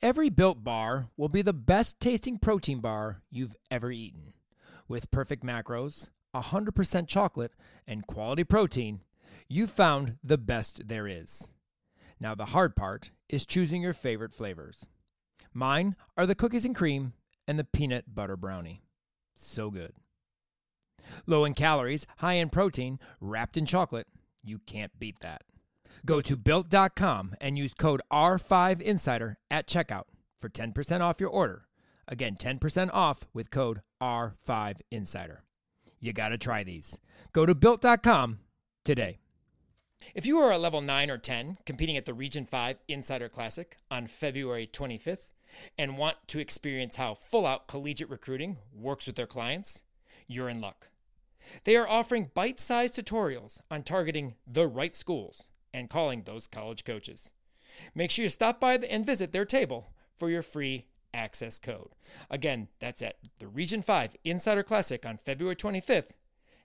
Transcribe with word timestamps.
Every 0.00 0.30
built 0.30 0.62
bar 0.62 1.08
will 1.16 1.28
be 1.28 1.42
the 1.42 1.52
best 1.52 1.98
tasting 1.98 2.38
protein 2.38 2.78
bar 2.78 3.22
you've 3.30 3.56
ever 3.68 3.90
eaten. 3.90 4.32
With 4.86 5.10
perfect 5.10 5.44
macros, 5.44 6.08
100% 6.32 7.08
chocolate, 7.08 7.52
and 7.84 8.06
quality 8.06 8.44
protein, 8.44 9.00
you've 9.48 9.72
found 9.72 10.18
the 10.22 10.38
best 10.38 10.86
there 10.86 11.08
is. 11.08 11.50
Now, 12.20 12.36
the 12.36 12.46
hard 12.46 12.76
part 12.76 13.10
is 13.28 13.44
choosing 13.44 13.82
your 13.82 13.92
favorite 13.92 14.32
flavors. 14.32 14.86
Mine 15.52 15.96
are 16.16 16.26
the 16.26 16.36
cookies 16.36 16.64
and 16.64 16.76
cream 16.76 17.12
and 17.48 17.58
the 17.58 17.64
peanut 17.64 18.14
butter 18.14 18.36
brownie. 18.36 18.82
So 19.34 19.68
good. 19.68 19.94
Low 21.26 21.44
in 21.44 21.54
calories, 21.54 22.06
high 22.18 22.34
in 22.34 22.50
protein, 22.50 23.00
wrapped 23.20 23.56
in 23.56 23.66
chocolate. 23.66 24.06
You 24.44 24.60
can't 24.60 24.96
beat 25.00 25.18
that. 25.20 25.42
Go 26.04 26.20
to 26.20 26.36
built.com 26.36 27.34
and 27.40 27.58
use 27.58 27.74
code 27.74 28.00
R5Insider 28.12 29.36
at 29.50 29.68
checkout 29.68 30.04
for 30.40 30.48
10% 30.48 31.00
off 31.00 31.20
your 31.20 31.30
order. 31.30 31.66
Again, 32.06 32.36
10% 32.36 32.90
off 32.92 33.26
with 33.34 33.50
code 33.50 33.82
R5Insider. 34.00 35.38
You 36.00 36.12
got 36.12 36.28
to 36.28 36.38
try 36.38 36.62
these. 36.62 36.98
Go 37.32 37.44
to 37.44 37.54
built.com 37.54 38.38
today. 38.84 39.18
If 40.14 40.26
you 40.26 40.38
are 40.38 40.52
a 40.52 40.58
level 40.58 40.80
9 40.80 41.10
or 41.10 41.18
10 41.18 41.58
competing 41.66 41.96
at 41.96 42.04
the 42.04 42.14
Region 42.14 42.46
5 42.46 42.78
Insider 42.88 43.28
Classic 43.28 43.76
on 43.90 44.06
February 44.06 44.66
25th 44.66 45.18
and 45.76 45.98
want 45.98 46.16
to 46.28 46.38
experience 46.38 46.96
how 46.96 47.14
full 47.14 47.46
out 47.46 47.66
collegiate 47.66 48.10
recruiting 48.10 48.58
works 48.72 49.06
with 49.06 49.16
their 49.16 49.26
clients, 49.26 49.82
you're 50.26 50.48
in 50.48 50.60
luck. 50.60 50.88
They 51.64 51.76
are 51.76 51.88
offering 51.88 52.30
bite 52.34 52.60
sized 52.60 52.96
tutorials 52.96 53.60
on 53.70 53.82
targeting 53.82 54.36
the 54.46 54.68
right 54.68 54.94
schools 54.94 55.46
and 55.72 55.90
calling 55.90 56.22
those 56.22 56.46
college 56.46 56.84
coaches. 56.84 57.30
Make 57.94 58.10
sure 58.10 58.24
you 58.24 58.28
stop 58.28 58.60
by 58.60 58.74
and 58.74 59.06
visit 59.06 59.32
their 59.32 59.44
table 59.44 59.92
for 60.16 60.30
your 60.30 60.42
free 60.42 60.86
access 61.14 61.58
code. 61.58 61.94
Again, 62.30 62.68
that's 62.80 63.02
at 63.02 63.16
the 63.38 63.46
Region 63.46 63.82
5 63.82 64.16
Insider 64.24 64.62
Classic 64.62 65.04
on 65.06 65.18
February 65.18 65.56
25th. 65.56 66.10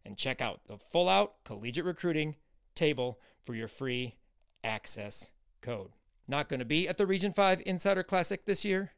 And 0.06 0.18
check 0.18 0.42
out 0.42 0.62
the 0.68 0.78
full 0.78 1.08
out 1.08 1.44
collegiate 1.46 1.86
recruiting 1.86 2.36
table 2.76 3.20
for 3.46 3.56
your 3.56 3.70
free 3.70 4.16
access 4.64 5.30
code. 5.62 5.92
Not 6.28 6.50
going 6.50 6.60
to 6.60 6.66
be 6.66 6.88
at 6.88 6.98
the 6.98 7.08
Region 7.08 7.32
5 7.32 7.62
Insider 7.66 8.04
Classic 8.04 8.46
this 8.46 8.66
year? 8.66 8.92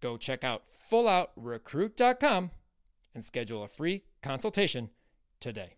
Go 0.00 0.16
check 0.16 0.42
out 0.42 0.64
fulloutrecruit.com 0.70 2.50
and 3.14 3.24
schedule 3.24 3.62
a 3.62 3.68
free 3.68 4.04
consultation 4.22 4.90
today. 5.38 5.76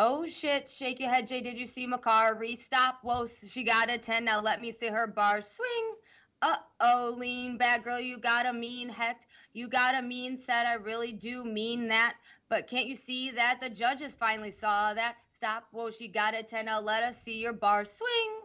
Oh 0.00 0.26
shit, 0.26 0.68
shake 0.68 1.00
your 1.00 1.10
head, 1.10 1.26
Jay. 1.26 1.40
Did 1.40 1.58
you 1.58 1.66
see 1.66 1.84
Makar? 1.84 2.38
Restop. 2.40 2.98
Whoa, 3.02 3.26
she 3.26 3.64
got 3.64 3.90
a 3.90 3.98
10. 3.98 4.24
Now 4.24 4.40
let 4.40 4.60
me 4.60 4.70
see 4.70 4.86
her 4.86 5.08
bar 5.08 5.42
swing. 5.42 5.94
Uh 6.40 6.56
oh, 6.78 7.14
lean 7.16 7.58
back, 7.58 7.82
girl. 7.82 7.98
You 7.98 8.18
got 8.18 8.46
a 8.46 8.52
mean 8.52 8.88
heck. 8.88 9.26
You 9.54 9.68
got 9.68 9.96
a 9.96 10.02
mean 10.02 10.38
set. 10.38 10.66
I 10.66 10.74
really 10.74 11.12
do 11.12 11.44
mean 11.44 11.88
that. 11.88 12.14
But 12.48 12.68
can't 12.68 12.86
you 12.86 12.94
see 12.94 13.32
that? 13.32 13.60
The 13.60 13.70
judges 13.70 14.14
finally 14.14 14.52
saw 14.52 14.94
that. 14.94 15.16
Stop. 15.32 15.64
Whoa, 15.72 15.90
she 15.90 16.06
got 16.06 16.34
a 16.34 16.44
10. 16.44 16.66
Now 16.66 16.78
let 16.80 17.02
us 17.02 17.20
see 17.20 17.40
your 17.40 17.52
bar 17.52 17.84
swing. 17.84 18.40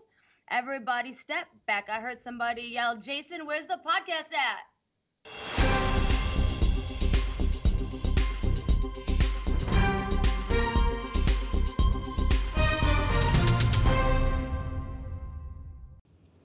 Everybody 0.50 1.14
step 1.14 1.46
back. 1.68 1.88
I 1.88 2.00
heard 2.00 2.20
somebody 2.20 2.64
yell, 2.64 2.98
Jason, 2.98 3.46
where's 3.46 3.68
the 3.68 3.80
podcast 3.86 4.34
at? 4.34 4.73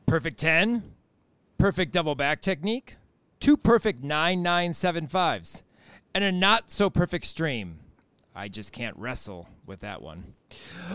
Perfect 0.09 0.39
10, 0.39 0.95
perfect 1.59 1.93
double 1.93 2.15
back 2.15 2.41
technique, 2.41 2.97
two 3.41 3.59
perfect 3.59 4.03
9975s, 4.03 5.63
and 6.15 6.25
a 6.25 6.33
not 6.33 6.71
so 6.71 6.89
perfect 6.89 7.27
stream. 7.27 7.81
I 8.35 8.49
just 8.49 8.73
can't 8.73 8.97
wrestle 8.97 9.51
with 9.67 9.81
that 9.81 10.01
one. 10.01 10.33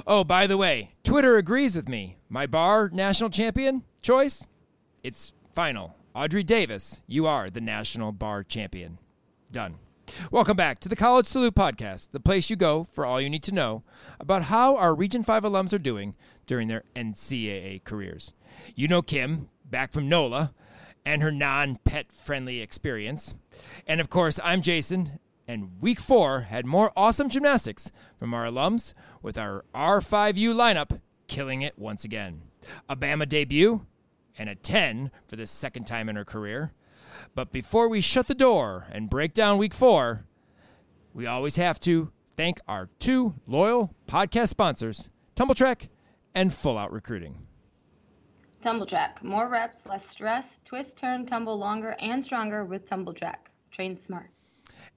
Oh, 0.07 0.23
by 0.23 0.47
the 0.47 0.57
way, 0.57 0.95
Twitter 1.03 1.37
agrees 1.37 1.75
with 1.75 1.87
me. 1.87 2.17
My 2.27 2.47
bar 2.47 2.89
national 2.91 3.29
champion 3.29 3.83
choice? 4.01 4.47
It's 5.03 5.31
final. 5.53 5.95
Audrey 6.15 6.41
Davis, 6.41 7.01
you 7.05 7.27
are 7.27 7.51
the 7.51 7.61
national 7.61 8.13
bar 8.13 8.41
champion. 8.41 8.97
Done. 9.51 9.75
Welcome 10.31 10.57
back 10.57 10.79
to 10.79 10.89
the 10.89 10.95
College 10.95 11.25
Salute 11.25 11.55
Podcast, 11.55 12.11
the 12.11 12.19
place 12.19 12.49
you 12.49 12.55
go 12.55 12.83
for 12.83 13.05
all 13.05 13.21
you 13.21 13.29
need 13.29 13.43
to 13.43 13.53
know 13.53 13.83
about 14.19 14.43
how 14.43 14.75
our 14.75 14.95
Region 14.95 15.23
5 15.23 15.43
alums 15.43 15.73
are 15.73 15.79
doing 15.79 16.15
during 16.45 16.67
their 16.67 16.83
NCAA 16.95 17.83
careers. 17.83 18.33
You 18.75 18.87
know 18.87 19.01
Kim, 19.01 19.49
back 19.65 19.91
from 19.93 20.09
NOLA, 20.09 20.53
and 21.05 21.21
her 21.21 21.31
non 21.31 21.77
pet 21.83 22.11
friendly 22.11 22.61
experience. 22.61 23.33
And 23.87 24.01
of 24.01 24.09
course, 24.09 24.39
I'm 24.43 24.61
Jason, 24.61 25.19
and 25.47 25.81
week 25.81 25.99
four 25.99 26.41
had 26.41 26.65
more 26.65 26.91
awesome 26.95 27.29
gymnastics 27.29 27.91
from 28.17 28.33
our 28.33 28.45
alums 28.45 28.93
with 29.21 29.37
our 29.37 29.65
R5U 29.75 30.53
lineup 30.53 31.01
killing 31.27 31.61
it 31.61 31.77
once 31.77 32.05
again. 32.05 32.41
A 32.89 32.95
Bama 32.95 33.27
debut 33.27 33.85
and 34.37 34.49
a 34.49 34.55
10 34.55 35.11
for 35.27 35.35
the 35.35 35.47
second 35.47 35.85
time 35.85 36.09
in 36.09 36.15
her 36.15 36.25
career. 36.25 36.71
But 37.35 37.51
before 37.51 37.87
we 37.89 38.01
shut 38.01 38.27
the 38.27 38.35
door 38.35 38.87
and 38.91 39.09
break 39.09 39.33
down 39.33 39.57
week 39.57 39.73
four, 39.73 40.25
we 41.13 41.25
always 41.25 41.55
have 41.57 41.79
to 41.81 42.11
thank 42.35 42.59
our 42.67 42.89
two 42.99 43.35
loyal 43.47 43.93
podcast 44.07 44.49
sponsors, 44.49 45.09
Tumbl 45.35 45.55
Trak 45.55 45.89
and 46.35 46.53
Full 46.53 46.77
Out 46.77 46.91
Recruiting. 46.91 47.47
Tumbl 48.61 48.87
Trak, 48.87 49.21
More 49.21 49.49
reps, 49.49 49.85
less 49.85 50.07
stress. 50.07 50.59
Twist, 50.63 50.97
turn, 50.97 51.25
tumble 51.25 51.57
longer 51.57 51.95
and 51.99 52.23
stronger 52.23 52.65
with 52.65 52.89
Tumbl 52.89 53.13
Trak. 53.13 53.35
Train 53.71 53.97
smart. 53.97 54.29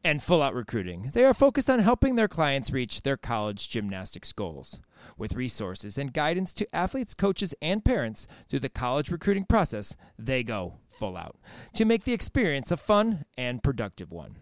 And 0.05 0.23
Full 0.23 0.41
Out 0.41 0.55
Recruiting. 0.55 1.11
They 1.15 1.25
are 1.25 1.35
focused 1.35 1.69
on 1.69 1.81
helping 1.81 2.15
their 2.15 2.29
clients 2.29 2.71
reach 2.71 3.03
their 3.03 3.17
college 3.17 3.69
gymnastics 3.69 4.33
goals. 4.33 4.81
With 5.17 5.35
resources 5.35 5.99
and 5.99 6.13
guidance 6.13 6.53
to 6.55 6.75
athletes, 6.75 7.15
coaches, 7.15 7.55
and 7.63 7.85
parents 7.85 8.27
through 8.49 8.61
the 8.61 8.69
college 8.69 9.11
recruiting 9.11 9.45
process, 9.45 9.97
they 10.19 10.43
go 10.43 10.75
full 10.89 11.17
out 11.17 11.37
to 11.75 11.85
make 11.85 12.05
the 12.05 12.13
experience 12.13 12.71
a 12.71 12.77
fun 12.77 13.25
and 13.37 13.63
productive 13.63 14.13
one. 14.13 14.37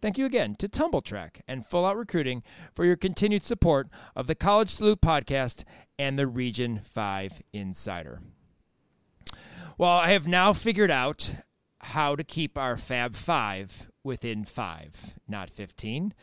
Thank 0.00 0.16
you 0.16 0.26
again 0.26 0.54
to 0.56 0.68
Tumbl 0.68 1.04
Trak 1.04 1.40
and 1.48 1.66
Full 1.66 1.84
Out 1.84 1.96
Recruiting 1.96 2.44
for 2.72 2.84
your 2.84 2.96
continued 2.96 3.44
support 3.44 3.88
of 4.14 4.28
the 4.28 4.36
College 4.36 4.70
Salute 4.70 5.00
podcast 5.00 5.64
and 5.98 6.16
the 6.16 6.28
Region 6.28 6.78
5 6.78 7.42
Insider. 7.52 8.20
Well, 9.76 9.90
I 9.90 10.10
have 10.10 10.28
now 10.28 10.52
figured 10.52 10.90
out 10.90 11.34
how 11.80 12.14
to 12.14 12.24
keep 12.24 12.56
our 12.56 12.76
Fab 12.76 13.16
Five 13.16 13.90
within 14.04 14.44
five, 14.44 15.14
not 15.28 15.50
15. 15.50 16.14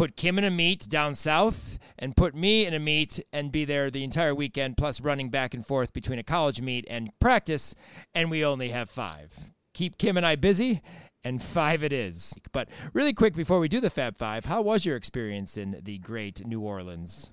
Put 0.00 0.16
Kim 0.16 0.38
in 0.38 0.44
a 0.44 0.50
meet 0.50 0.88
down 0.88 1.14
south 1.14 1.78
and 1.98 2.16
put 2.16 2.34
me 2.34 2.64
in 2.64 2.72
a 2.72 2.78
meet 2.78 3.22
and 3.34 3.52
be 3.52 3.66
there 3.66 3.90
the 3.90 4.02
entire 4.02 4.34
weekend, 4.34 4.78
plus 4.78 4.98
running 5.02 5.28
back 5.28 5.52
and 5.52 5.66
forth 5.66 5.92
between 5.92 6.18
a 6.18 6.22
college 6.22 6.62
meet 6.62 6.86
and 6.88 7.10
practice, 7.18 7.74
and 8.14 8.30
we 8.30 8.42
only 8.42 8.70
have 8.70 8.88
five. 8.88 9.50
Keep 9.74 9.98
Kim 9.98 10.16
and 10.16 10.24
I 10.24 10.36
busy, 10.36 10.80
and 11.22 11.42
five 11.42 11.82
it 11.82 11.92
is. 11.92 12.32
But 12.50 12.70
really 12.94 13.12
quick 13.12 13.34
before 13.34 13.60
we 13.60 13.68
do 13.68 13.78
the 13.78 13.90
Fab 13.90 14.16
Five, 14.16 14.46
how 14.46 14.62
was 14.62 14.86
your 14.86 14.96
experience 14.96 15.58
in 15.58 15.78
the 15.82 15.98
great 15.98 16.46
New 16.46 16.60
Orleans? 16.60 17.30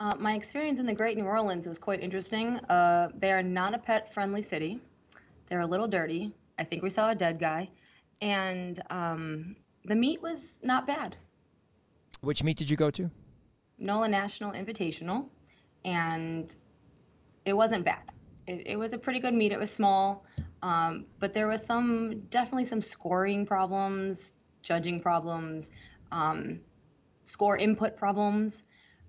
Uh, 0.00 0.14
my 0.18 0.32
experience 0.32 0.80
in 0.80 0.86
the 0.86 0.94
Great 0.94 1.18
New 1.18 1.26
Orleans 1.26 1.68
was 1.68 1.78
quite 1.78 2.00
interesting. 2.00 2.56
Uh, 2.70 3.10
they 3.14 3.30
are 3.30 3.42
not 3.42 3.74
a 3.74 3.78
pet 3.78 4.10
friendly 4.14 4.40
city. 4.40 4.80
They're 5.48 5.60
a 5.60 5.66
little 5.66 5.86
dirty. 5.86 6.32
I 6.58 6.64
think 6.64 6.82
we 6.82 6.88
saw 6.88 7.10
a 7.10 7.14
dead 7.14 7.38
guy. 7.38 7.68
And 8.22 8.80
um, 8.88 9.54
the 9.84 9.96
meat 9.96 10.22
was 10.22 10.54
not 10.62 10.86
bad. 10.86 11.14
Which 12.20 12.42
meet 12.42 12.56
did 12.56 12.68
you 12.68 12.76
go 12.76 12.90
to? 12.90 13.10
NOLA 13.78 14.08
National 14.08 14.52
Invitational. 14.52 15.28
And 15.84 16.54
it 17.44 17.52
wasn't 17.52 17.84
bad. 17.84 18.02
It, 18.46 18.66
it 18.66 18.76
was 18.76 18.92
a 18.92 18.98
pretty 18.98 19.20
good 19.20 19.34
meet. 19.34 19.52
It 19.52 19.58
was 19.58 19.70
small. 19.70 20.24
Um, 20.62 21.06
but 21.20 21.32
there 21.32 21.46
was 21.46 21.64
some, 21.64 22.18
definitely 22.30 22.64
some 22.64 22.80
scoring 22.80 23.46
problems, 23.46 24.34
judging 24.62 25.00
problems, 25.00 25.70
um, 26.10 26.60
score 27.24 27.56
input 27.56 27.96
problems. 27.96 28.64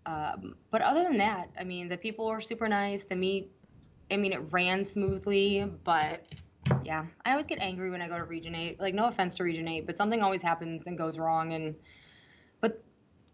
Um, 0.06 0.56
but 0.70 0.82
other 0.82 1.04
than 1.04 1.18
that, 1.18 1.50
I 1.60 1.64
mean, 1.64 1.90
the 1.90 1.98
people 1.98 2.28
were 2.28 2.42
super 2.42 2.68
nice. 2.68 3.04
The 3.04 3.16
meet, 3.16 3.52
I 4.12 4.18
mean, 4.18 4.34
it 4.34 4.42
ran 4.52 4.86
smoothly, 4.86 5.70
but 5.84 6.28
yeah, 6.84 7.04
I 7.26 7.32
always 7.32 7.48
get 7.48 7.60
angry 7.60 7.90
when 7.90 8.02
I 8.02 8.08
go 8.08 8.18
to 8.18 8.24
Region 8.24 8.54
8. 8.54 8.80
Like, 8.80 8.94
no 8.94 9.06
offense 9.06 9.36
to 9.36 9.44
Region 9.44 9.68
8, 9.68 9.88
but 9.88 9.98
something 9.98 10.22
always 10.22 10.42
happens 10.42 10.88
and 10.88 10.98
goes 10.98 11.18
wrong. 11.18 11.54
And, 11.54 11.76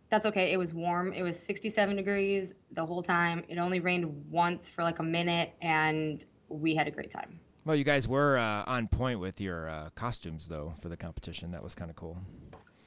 that's 0.10 0.26
okay. 0.26 0.52
It 0.52 0.58
was 0.58 0.74
warm. 0.74 1.14
It 1.14 1.24
was 1.24 1.40
67 1.40 1.96
degrees 1.96 2.54
the 2.72 2.86
whole 2.86 3.02
time. 3.02 3.44
It 3.48 3.58
only 3.58 3.80
rained 3.80 4.30
once 4.30 4.70
for 4.70 4.84
like 4.84 5.00
a 5.00 5.04
minute, 5.04 5.54
and 5.62 6.24
we 6.50 6.76
had 6.76 6.88
a 6.88 6.92
great 6.92 7.12
time. 7.12 7.40
Well, 7.66 7.76
you 7.76 7.84
guys 7.84 8.08
were 8.08 8.38
uh, 8.38 8.64
on 8.68 8.88
point 8.88 9.20
with 9.20 9.42
your 9.42 9.68
uh, 9.68 9.90
costumes, 9.96 10.48
though, 10.48 10.76
for 10.82 10.90
the 10.90 10.98
competition. 10.98 11.52
That 11.52 11.64
was 11.64 11.74
kind 11.74 11.90
of 11.90 11.96
cool. 11.96 12.18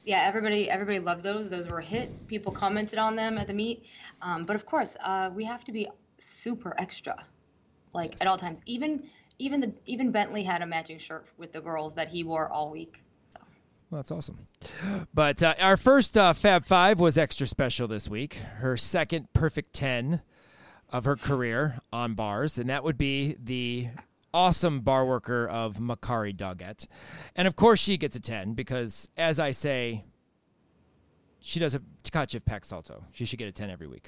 Yeah, 0.04 0.24
everybody 0.26 0.70
everybody 0.70 1.00
loved 1.00 1.22
those. 1.22 1.50
Those 1.50 1.68
were 1.68 1.80
a 1.80 1.84
hit. 1.84 2.26
People 2.28 2.52
commented 2.52 2.98
on 2.98 3.16
them 3.16 3.36
at 3.36 3.46
the 3.46 3.52
meet. 3.52 3.84
Um, 4.22 4.44
but 4.44 4.56
of 4.56 4.64
course, 4.64 4.96
uh, 5.02 5.30
we 5.34 5.44
have 5.44 5.64
to 5.64 5.72
be 5.72 5.88
super 6.16 6.74
extra, 6.78 7.26
like 7.92 8.12
yes. 8.12 8.20
at 8.22 8.26
all 8.26 8.38
times. 8.38 8.62
Even 8.64 9.02
even 9.38 9.60
the 9.60 9.74
even 9.84 10.12
Bentley 10.12 10.44
had 10.44 10.62
a 10.62 10.66
matching 10.66 10.98
shirt 10.98 11.26
with 11.36 11.52
the 11.52 11.60
girls 11.60 11.94
that 11.96 12.08
he 12.08 12.24
wore 12.24 12.48
all 12.48 12.70
week. 12.70 13.02
Well, 13.90 14.00
that's 14.00 14.10
awesome. 14.10 14.46
But 15.14 15.42
uh, 15.42 15.54
our 15.60 15.76
first 15.76 16.16
uh, 16.16 16.34
Fab 16.34 16.64
Five 16.64 17.00
was 17.00 17.16
extra 17.16 17.46
special 17.46 17.88
this 17.88 18.08
week. 18.08 18.34
Her 18.58 18.76
second 18.76 19.32
perfect 19.32 19.72
ten 19.72 20.22
of 20.90 21.04
her 21.04 21.16
career 21.16 21.78
on 21.92 22.14
bars, 22.14 22.58
and 22.58 22.68
that 22.68 22.84
would 22.84 22.98
be 22.98 23.36
the 23.42 23.88
awesome 24.32 24.80
bar 24.80 25.06
worker 25.06 25.46
of 25.48 25.78
Makarri 25.78 26.34
Doggette. 26.34 26.86
And 27.34 27.48
of 27.48 27.56
course, 27.56 27.80
she 27.80 27.96
gets 27.96 28.16
a 28.16 28.20
10 28.20 28.54
because, 28.54 29.08
as 29.16 29.40
I 29.40 29.50
say, 29.52 30.04
she 31.40 31.60
does 31.60 31.74
a 31.74 31.82
Tkachev 32.04 32.44
Pak 32.44 32.64
Salto. 32.64 33.04
She 33.12 33.24
should 33.24 33.38
get 33.38 33.48
a 33.48 33.52
10 33.52 33.70
every 33.70 33.86
week. 33.86 34.06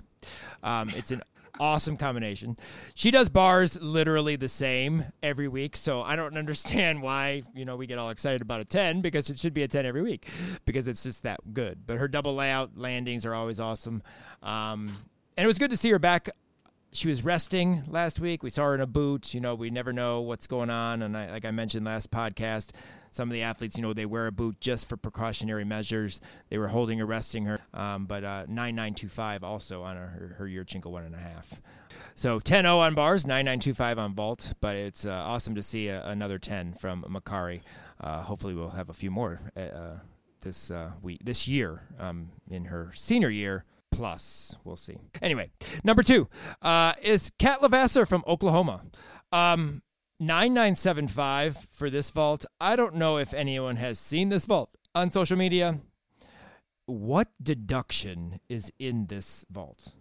Um, 0.62 0.88
it's 0.94 1.10
an 1.10 1.22
awesome 1.58 1.97
combination. 1.97 2.56
She 2.94 3.11
does 3.11 3.29
bars 3.29 3.81
literally 3.81 4.37
the 4.37 4.49
same 4.49 5.06
every 5.23 5.49
week, 5.49 5.76
so 5.76 6.02
I 6.02 6.17
don't 6.17 6.37
understand 6.37 7.02
why 7.02 7.43
you 7.55 7.64
know 7.64 7.76
we 7.76 7.87
get 7.87 7.99
all 7.99 8.11
excited 8.11 8.43
about 8.43 8.61
a 8.61 8.64
10 8.64 9.00
because 9.00 9.31
it 9.31 9.38
should 9.38 9.55
be 9.55 9.62
a 9.62 9.69
10 9.69 9.87
every 9.87 10.02
week 10.02 10.29
because 10.64 10.87
it's 10.87 11.02
just 11.02 11.23
that 11.23 11.41
good. 11.52 11.87
But 11.87 11.99
her 11.99 12.08
double 12.08 12.35
layout 12.35 12.76
landings 12.76 13.25
are 13.26 13.35
always 13.35 13.61
awesome, 13.61 14.02
um, 14.43 14.93
and 15.37 15.44
it 15.44 15.47
was 15.47 15.58
good 15.58 15.70
to 15.70 15.76
see 15.76 15.91
her 15.91 15.99
back. 15.99 16.29
She 16.92 17.08
was 17.08 17.25
resting 17.25 17.84
last 17.87 18.19
week. 18.19 18.42
We 18.42 18.50
saw 18.50 18.64
her 18.64 18.75
in 18.75 18.81
a 18.81 18.87
boot. 18.87 19.32
You 19.32 19.40
know, 19.40 19.54
we 19.54 19.70
never 19.70 19.92
know 19.92 20.22
what's 20.22 20.48
going 20.48 20.70
on, 20.70 21.02
and 21.02 21.16
I, 21.16 21.31
like 21.31 21.44
I 21.44 21.52
mentioned 21.52 21.87
last 21.87 22.10
podcast, 22.10 22.72
some 23.12 23.28
of 23.28 23.32
the 23.32 23.42
athletes, 23.42 23.76
you 23.76 23.82
know, 23.82 23.92
they 23.92 24.06
wear 24.06 24.26
a 24.26 24.32
boot 24.32 24.60
just 24.60 24.88
for 24.88 24.96
precautionary 24.96 25.64
measures. 25.64 26.20
They 26.48 26.58
were 26.58 26.66
holding 26.69 27.00
or 27.00 27.06
resting 27.06 27.44
her, 27.44 27.60
um, 27.75 28.06
but 28.06 28.25
uh, 28.25 28.46
9925 28.48 29.44
also 29.44 29.82
on 29.82 29.96
her, 29.96 30.34
her 30.38 30.46
Yurchenko 30.46 30.87
one 30.87 31.04
and 31.04 31.14
a 31.14 31.19
half. 31.19 31.60
So 32.16 32.40
10 32.40 32.64
0 32.64 32.78
on 32.78 32.94
bars, 32.94 33.25
9925 33.25 33.98
on 33.98 34.14
vault, 34.14 34.54
but 34.60 34.75
it's 34.75 35.06
uh, 35.06 35.10
awesome 35.10 35.54
to 35.54 35.62
see 35.62 35.88
a, 35.88 36.04
another 36.06 36.38
10 36.38 36.75
from 36.75 37.04
Makarri. 37.04 37.60
Uh, 38.00 38.22
hopefully, 38.22 38.54
we'll 38.54 38.70
have 38.70 38.88
a 38.88 38.94
few 38.94 39.10
more 39.10 39.40
uh, 39.56 39.60
uh, 39.60 39.98
this 40.42 40.70
uh, 40.70 40.92
week, 41.02 41.20
this 41.22 41.46
year 41.46 41.82
um, 41.98 42.31
in 42.50 42.66
her 42.66 42.90
senior 42.94 43.31
year 43.31 43.64
plus. 43.90 44.56
We'll 44.64 44.76
see. 44.76 44.96
Anyway, 45.22 45.50
number 45.84 46.02
two 46.02 46.28
uh, 46.62 46.94
is 47.02 47.31
Kat 47.38 47.60
LeVasseur 47.60 48.06
from 48.06 48.25
Oklahoma. 48.26 48.82
Um, 49.32 49.82
9975 50.19 51.56
for 51.56 51.88
this 51.88 52.10
vault. 52.10 52.44
I 52.60 52.76
don't 52.76 52.94
know 52.94 53.16
if 53.16 53.32
anyone 53.32 53.76
has 53.76 53.98
seen 53.98 54.28
this 54.28 54.46
vault 54.46 54.70
on 54.94 55.10
social 55.10 55.37
media. 55.37 55.81
What 56.87 57.28
deduction 57.42 58.40
is 58.48 58.72
in 58.78 59.06
this 59.06 59.44
vault? 59.50 59.94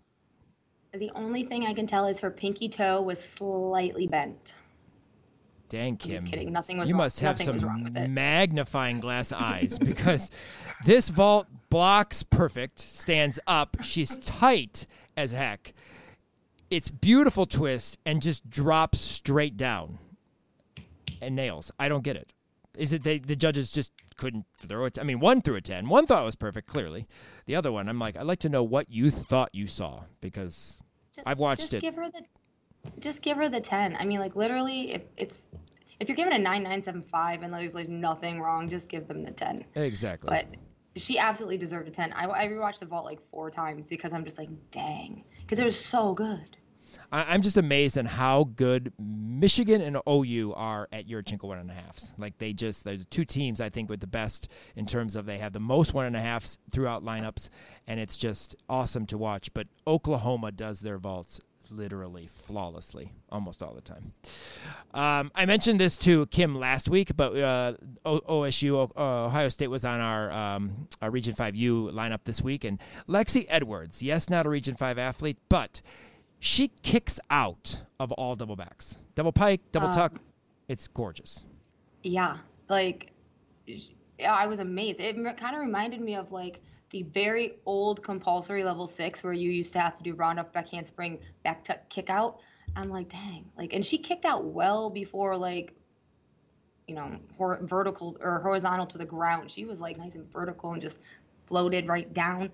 The 0.93 1.11
only 1.13 1.43
thing 1.43 1.65
I 1.65 1.73
can 1.73 1.85
tell 1.85 2.05
is 2.07 2.19
her 2.19 2.31
pinky 2.31 2.67
toe 2.67 3.01
was 3.01 3.23
slightly 3.23 4.07
bent. 4.07 4.55
Dang, 5.69 5.97
Kim. 5.97 6.11
I'm 6.11 6.17
just 6.17 6.27
kidding. 6.27 6.51
Nothing 6.51 6.79
was 6.79 6.89
you 6.89 6.95
wrong. 6.95 7.03
must 7.03 7.19
have 7.19 7.39
Nothing 7.39 7.59
some 7.59 8.13
magnifying 8.13 8.99
glass 8.99 9.31
eyes 9.31 9.77
because 9.77 10.31
this 10.85 11.09
vault 11.09 11.47
blocks 11.69 12.23
perfect, 12.23 12.79
stands 12.79 13.39
up. 13.47 13.77
She's 13.81 14.17
tight 14.19 14.87
as 15.15 15.31
heck. 15.31 15.73
It's 16.69 16.89
beautiful 16.89 17.45
twist 17.45 17.97
and 18.05 18.21
just 18.21 18.49
drops 18.49 18.99
straight 18.99 19.57
down 19.57 19.97
and 21.21 21.35
nails. 21.35 21.71
I 21.79 21.89
don't 21.89 22.03
get 22.03 22.15
it. 22.15 22.33
Is 22.77 22.93
it 22.93 23.03
they, 23.03 23.19
the 23.19 23.35
judges 23.35 23.71
just 23.71 23.91
couldn't 24.17 24.45
throw 24.59 24.85
it? 24.85 24.99
I 24.99 25.03
mean, 25.03 25.19
one 25.19 25.41
threw 25.41 25.55
a 25.55 25.61
10. 25.61 25.89
One 25.89 26.05
thought 26.05 26.21
it 26.21 26.25
was 26.25 26.35
perfect, 26.35 26.67
clearly. 26.67 27.07
The 27.45 27.55
other 27.55 27.71
one, 27.71 27.89
I'm 27.89 27.99
like, 27.99 28.15
I'd 28.15 28.25
like 28.25 28.39
to 28.39 28.49
know 28.49 28.63
what 28.63 28.89
you 28.89 29.09
thought 29.09 29.49
you 29.53 29.67
saw 29.67 30.03
because 30.21 30.79
just, 31.13 31.27
I've 31.27 31.39
watched 31.39 31.61
just 31.61 31.73
it. 31.73 31.81
Give 31.81 31.95
her 31.95 32.09
the, 32.09 32.21
just 32.99 33.21
give 33.23 33.37
her 33.37 33.49
the 33.49 33.59
10. 33.59 33.97
I 33.99 34.05
mean, 34.05 34.19
like, 34.19 34.35
literally, 34.35 34.93
if 34.93 35.05
it's 35.17 35.47
if 35.99 36.07
you're 36.07 36.15
giving 36.15 36.33
a 36.33 36.37
9975 36.37 37.41
and 37.41 37.53
there's 37.53 37.75
like 37.75 37.89
nothing 37.89 38.39
wrong, 38.39 38.69
just 38.69 38.89
give 38.89 39.07
them 39.07 39.23
the 39.23 39.31
10. 39.31 39.65
Exactly. 39.75 40.29
But 40.29 40.45
she 40.99 41.17
absolutely 41.17 41.57
deserved 41.57 41.87
a 41.87 41.91
10. 41.91 42.13
I, 42.13 42.25
I 42.25 42.47
rewatched 42.47 42.79
the 42.79 42.85
vault 42.85 43.05
like 43.05 43.19
four 43.31 43.49
times 43.49 43.87
because 43.87 44.13
I'm 44.13 44.23
just 44.23 44.37
like, 44.37 44.49
dang. 44.71 45.23
Because 45.41 45.59
it 45.59 45.65
was 45.65 45.79
so 45.79 46.13
good. 46.13 46.57
I, 47.11 47.33
am 47.33 47.41
just 47.41 47.57
amazed 47.57 47.97
at 47.97 48.05
how 48.05 48.45
good 48.55 48.93
Michigan 48.99 49.81
and 49.81 49.97
OU 50.07 50.53
are 50.55 50.87
at 50.91 51.07
Yurchenko 51.07 51.43
one 51.43 51.57
and 51.57 51.69
a 51.69 51.73
halfs. 51.73 52.13
Like 52.17 52.37
they 52.37 52.53
just 52.53 52.83
they're 52.83 52.97
the 52.97 53.05
two 53.05 53.25
teams 53.25 53.61
I 53.61 53.69
think 53.69 53.89
with 53.89 53.99
the 53.99 54.07
best 54.07 54.51
in 54.75 54.85
terms 54.85 55.15
of 55.15 55.25
they 55.25 55.39
have 55.39 55.53
the 55.53 55.59
most 55.59 55.93
one 55.93 56.05
and 56.05 56.15
a 56.15 56.21
halfs 56.21 56.57
throughout 56.71 57.03
lineups, 57.03 57.49
and 57.87 57.99
it's 57.99 58.17
just 58.17 58.55
awesome 58.67 59.05
to 59.07 59.17
watch. 59.17 59.53
But 59.53 59.67
Oklahoma 59.87 60.51
does 60.51 60.81
their 60.81 60.97
vaults 60.97 61.39
literally 61.71 62.27
flawlessly 62.27 63.11
almost 63.29 63.61
all 63.63 63.73
the 63.73 63.81
time. 63.81 64.13
Um, 64.93 65.31
I 65.35 65.45
mentioned 65.45 65.79
this 65.79 65.97
to 65.99 66.25
Kim 66.27 66.55
last 66.55 66.89
week, 66.89 67.15
but 67.15 67.35
uh, 67.37 67.73
OSU 68.05 68.91
uh, 68.95 69.25
Ohio 69.25 69.49
State 69.49 69.67
was 69.67 69.85
on 69.85 69.99
our, 69.99 70.31
um, 70.31 70.87
our 71.01 71.09
Region 71.11 71.33
Five 71.33 71.55
U 71.55 71.89
lineup 71.93 72.23
this 72.23 72.41
week, 72.41 72.63
and 72.63 72.79
Lexi 73.07 73.45
Edwards, 73.49 74.01
yes, 74.01 74.29
not 74.29 74.45
a 74.45 74.49
Region 74.49 74.75
Five 74.75 74.97
athlete, 74.97 75.37
but 75.49 75.81
she 76.39 76.69
kicks 76.81 77.19
out 77.29 77.81
of 77.99 78.11
all 78.13 78.35
double 78.35 78.55
backs, 78.55 78.97
double 79.15 79.31
pike, 79.31 79.61
double 79.71 79.87
um, 79.89 79.93
tuck. 79.93 80.21
It's 80.67 80.87
gorgeous. 80.87 81.45
Yeah, 82.03 82.37
like 82.69 83.11
yeah, 83.65 84.33
I 84.33 84.47
was 84.47 84.59
amazed. 84.59 84.99
It 84.99 85.15
kind 85.37 85.55
of 85.55 85.61
reminded 85.61 86.01
me 86.01 86.15
of 86.15 86.31
like 86.31 86.61
the 86.89 87.03
very 87.03 87.57
old 87.65 88.01
compulsory 88.03 88.63
level 88.63 88.87
six 88.87 89.23
where 89.23 89.33
you 89.33 89.51
used 89.51 89.73
to 89.73 89.79
have 89.79 89.95
to 89.95 90.03
do 90.03 90.15
round 90.15 90.39
up, 90.39 90.51
back 90.53 90.69
handspring, 90.69 91.19
back 91.43 91.63
tuck, 91.63 91.87
kick 91.89 92.09
out. 92.09 92.39
I'm 92.75 92.89
like, 92.89 93.09
dang, 93.09 93.45
like, 93.57 93.73
and 93.73 93.85
she 93.85 93.97
kicked 93.97 94.25
out 94.25 94.45
well 94.45 94.89
before 94.89 95.35
like, 95.37 95.73
you 96.87 96.95
know, 96.95 97.19
hor- 97.37 97.59
vertical 97.63 98.17
or 98.19 98.39
horizontal 98.39 98.85
to 98.87 98.97
the 98.97 99.05
ground. 99.05 99.51
She 99.51 99.65
was 99.65 99.79
like 99.79 99.97
nice 99.97 100.15
and 100.15 100.27
vertical 100.27 100.73
and 100.73 100.81
just 100.81 100.99
floated 101.45 101.87
right 101.87 102.11
down. 102.13 102.51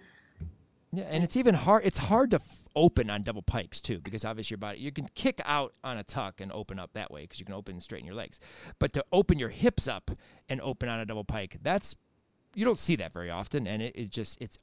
Yeah, 0.91 1.03
and 1.09 1.23
it's 1.23 1.35
even 1.35 1.55
hard. 1.55 1.83
It's 1.85 1.97
hard 1.97 2.31
to 2.31 2.37
f- 2.37 2.67
open 2.73 3.09
on 3.09 3.23
double 3.23 3.41
pikes 3.41 3.81
too, 3.81 3.99
because 3.99 4.23
obviously 4.23 4.53
your 4.53 4.59
body 4.59 4.79
you 4.79 4.91
can 4.91 5.07
kick 5.13 5.41
out 5.43 5.73
on 5.83 5.97
a 5.97 6.03
tuck 6.03 6.39
and 6.39 6.51
open 6.53 6.79
up 6.79 6.93
that 6.93 7.11
way 7.11 7.21
because 7.21 7.39
you 7.39 7.45
can 7.45 7.55
open 7.55 7.73
and 7.73 7.83
straighten 7.83 8.05
your 8.05 8.15
legs. 8.15 8.39
But 8.79 8.93
to 8.93 9.05
open 9.11 9.37
your 9.37 9.49
hips 9.49 9.87
up 9.87 10.11
and 10.47 10.61
open 10.61 10.87
on 10.87 10.99
a 10.99 11.05
double 11.05 11.25
pike, 11.25 11.57
that's 11.61 11.95
you 12.55 12.65
don't 12.65 12.79
see 12.79 12.95
that 12.95 13.13
very 13.13 13.29
often, 13.29 13.67
and 13.67 13.81
it, 13.81 13.95
it 13.95 14.09
just 14.09 14.41
it's 14.41 14.57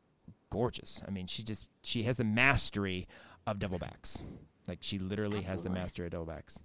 gorgeous. 0.50 1.02
I 1.06 1.10
mean, 1.10 1.26
she 1.26 1.42
just 1.44 1.70
she 1.82 2.02
has 2.04 2.16
the 2.16 2.24
mastery 2.24 3.06
of 3.46 3.58
double 3.58 3.78
backs. 3.78 4.22
Like 4.66 4.78
she 4.80 4.98
literally 4.98 5.38
Absolutely. 5.38 5.50
has 5.50 5.62
the 5.62 5.70
mastery 5.70 6.06
of 6.06 6.12
double 6.12 6.26
backs. 6.26 6.62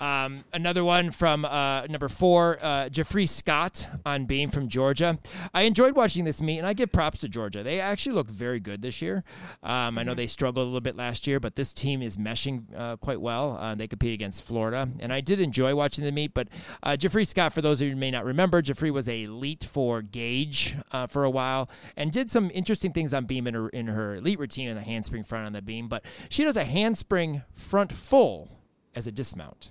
Um, 0.00 0.44
another 0.52 0.84
one 0.84 1.10
from 1.10 1.44
uh, 1.44 1.86
number 1.86 2.08
four, 2.08 2.58
uh, 2.62 2.88
JaFree 2.88 3.28
Scott 3.28 3.88
on 4.06 4.26
beam 4.26 4.50
from 4.50 4.68
Georgia. 4.68 5.18
I 5.52 5.62
enjoyed 5.62 5.96
watching 5.96 6.24
this 6.24 6.40
meet, 6.40 6.58
and 6.58 6.66
I 6.66 6.72
give 6.72 6.92
props 6.92 7.20
to 7.20 7.28
Georgia. 7.28 7.62
They 7.62 7.80
actually 7.80 8.14
look 8.14 8.30
very 8.30 8.60
good 8.60 8.82
this 8.82 9.02
year. 9.02 9.24
Um, 9.62 9.70
mm-hmm. 9.70 9.98
I 9.98 10.02
know 10.02 10.12
mm-hmm. 10.12 10.18
they 10.18 10.26
struggled 10.26 10.64
a 10.64 10.66
little 10.66 10.80
bit 10.80 10.96
last 10.96 11.26
year, 11.26 11.40
but 11.40 11.56
this 11.56 11.72
team 11.72 12.02
is 12.02 12.16
meshing 12.16 12.64
uh, 12.76 12.96
quite 12.96 13.20
well. 13.20 13.56
Uh, 13.58 13.74
they 13.74 13.88
compete 13.88 14.14
against 14.14 14.44
Florida, 14.44 14.88
and 15.00 15.12
I 15.12 15.20
did 15.20 15.40
enjoy 15.40 15.74
watching 15.74 16.04
the 16.04 16.12
meet. 16.12 16.34
But 16.34 16.48
uh, 16.82 16.90
JaFree 16.90 17.26
Scott, 17.26 17.52
for 17.52 17.62
those 17.62 17.80
of 17.80 17.88
you 17.88 17.94
who 17.94 18.00
may 18.00 18.10
not 18.10 18.24
remember, 18.24 18.62
JaFree 18.62 18.92
was 18.92 19.08
a 19.08 19.24
elite 19.24 19.64
for 19.64 20.02
Gage 20.02 20.76
uh, 20.92 21.06
for 21.06 21.24
a 21.24 21.30
while 21.30 21.68
and 21.96 22.12
did 22.12 22.30
some 22.30 22.50
interesting 22.54 22.92
things 22.92 23.12
on 23.12 23.24
beam 23.24 23.46
in 23.46 23.54
her, 23.54 23.68
in 23.70 23.88
her 23.88 24.16
elite 24.16 24.38
routine 24.38 24.68
in 24.68 24.76
the 24.76 24.82
handspring 24.82 25.24
front 25.24 25.46
on 25.46 25.52
the 25.52 25.62
beam. 25.62 25.88
But 25.88 26.04
she 26.28 26.44
does 26.44 26.56
a 26.56 26.64
handspring 26.64 27.42
front 27.52 27.92
full 27.92 28.48
as 28.94 29.06
a 29.06 29.12
dismount. 29.12 29.70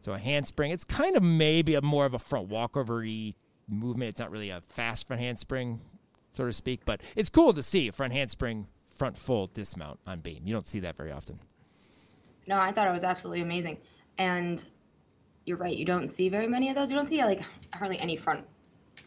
So 0.00 0.12
a 0.12 0.18
handspring, 0.18 0.70
it's 0.70 0.84
kind 0.84 1.16
of 1.16 1.22
maybe 1.22 1.74
a 1.74 1.82
more 1.82 2.06
of 2.06 2.14
a 2.14 2.18
front 2.18 2.48
walkover 2.48 3.04
movement. 3.68 4.08
It's 4.08 4.20
not 4.20 4.30
really 4.30 4.50
a 4.50 4.62
fast 4.62 5.06
front 5.06 5.20
handspring, 5.20 5.80
so 6.32 6.46
to 6.46 6.52
speak, 6.52 6.84
but 6.84 7.00
it's 7.16 7.30
cool 7.30 7.52
to 7.52 7.62
see 7.62 7.88
a 7.88 7.92
front 7.92 8.12
handspring 8.12 8.66
front 8.86 9.16
full 9.16 9.48
dismount 9.52 9.98
on 10.06 10.20
beam. 10.20 10.42
You 10.44 10.52
don't 10.52 10.66
see 10.66 10.80
that 10.80 10.96
very 10.96 11.12
often. 11.12 11.38
No, 12.46 12.58
I 12.58 12.72
thought 12.72 12.88
it 12.88 12.92
was 12.92 13.04
absolutely 13.04 13.42
amazing. 13.42 13.78
And 14.18 14.64
you're 15.46 15.56
right, 15.56 15.76
you 15.76 15.84
don't 15.84 16.08
see 16.08 16.28
very 16.28 16.46
many 16.46 16.68
of 16.68 16.76
those. 16.76 16.90
You 16.90 16.96
don't 16.96 17.06
see 17.06 17.22
like 17.24 17.40
hardly 17.72 17.98
any 18.00 18.16
front 18.16 18.46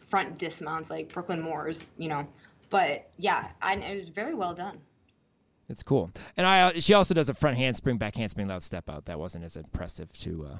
front 0.06 0.38
dismounts 0.38 0.90
like 0.90 1.12
Brooklyn 1.12 1.40
Moors, 1.40 1.86
you 1.98 2.08
know. 2.08 2.26
But 2.70 3.10
yeah, 3.18 3.50
I, 3.62 3.74
it 3.74 3.96
was 3.96 4.08
very 4.08 4.34
well 4.34 4.54
done. 4.54 4.80
It's 5.68 5.82
cool. 5.82 6.10
And 6.36 6.46
I 6.46 6.72
she 6.80 6.94
also 6.94 7.14
does 7.14 7.28
a 7.28 7.34
front 7.34 7.56
handspring, 7.56 7.98
back 7.98 8.16
handspring, 8.16 8.48
loud 8.48 8.62
step 8.62 8.90
out. 8.90 9.06
That 9.06 9.18
wasn't 9.18 9.44
as 9.44 9.56
impressive 9.56 10.12
to 10.20 10.46
uh, 10.46 10.56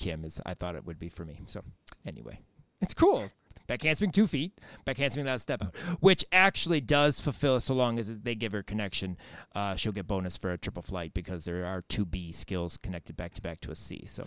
Kim 0.00 0.24
as 0.24 0.40
I 0.44 0.54
thought 0.54 0.74
it 0.74 0.84
would 0.84 0.98
be 0.98 1.08
for 1.08 1.24
me. 1.24 1.42
So 1.46 1.62
anyway, 2.04 2.40
it's 2.80 2.94
cool. 2.94 3.30
Back 3.68 3.82
handspring 3.82 4.10
two 4.10 4.26
feet, 4.26 4.58
back 4.84 4.96
handspring 4.96 5.26
loud 5.26 5.40
step 5.40 5.62
out, 5.62 5.76
which 6.00 6.24
actually 6.32 6.80
does 6.80 7.20
fulfill 7.20 7.60
so 7.60 7.72
long 7.72 8.00
as 8.00 8.12
they 8.12 8.34
give 8.34 8.50
her 8.50 8.64
connection. 8.64 9.16
Uh, 9.54 9.76
she'll 9.76 9.92
get 9.92 10.08
bonus 10.08 10.36
for 10.36 10.50
a 10.50 10.58
triple 10.58 10.82
flight 10.82 11.14
because 11.14 11.44
there 11.44 11.64
are 11.64 11.82
two 11.82 12.04
B 12.04 12.32
skills 12.32 12.76
connected 12.76 13.16
back 13.16 13.32
to 13.34 13.42
back 13.42 13.60
to 13.60 13.70
a 13.70 13.76
C. 13.76 14.02
So 14.06 14.26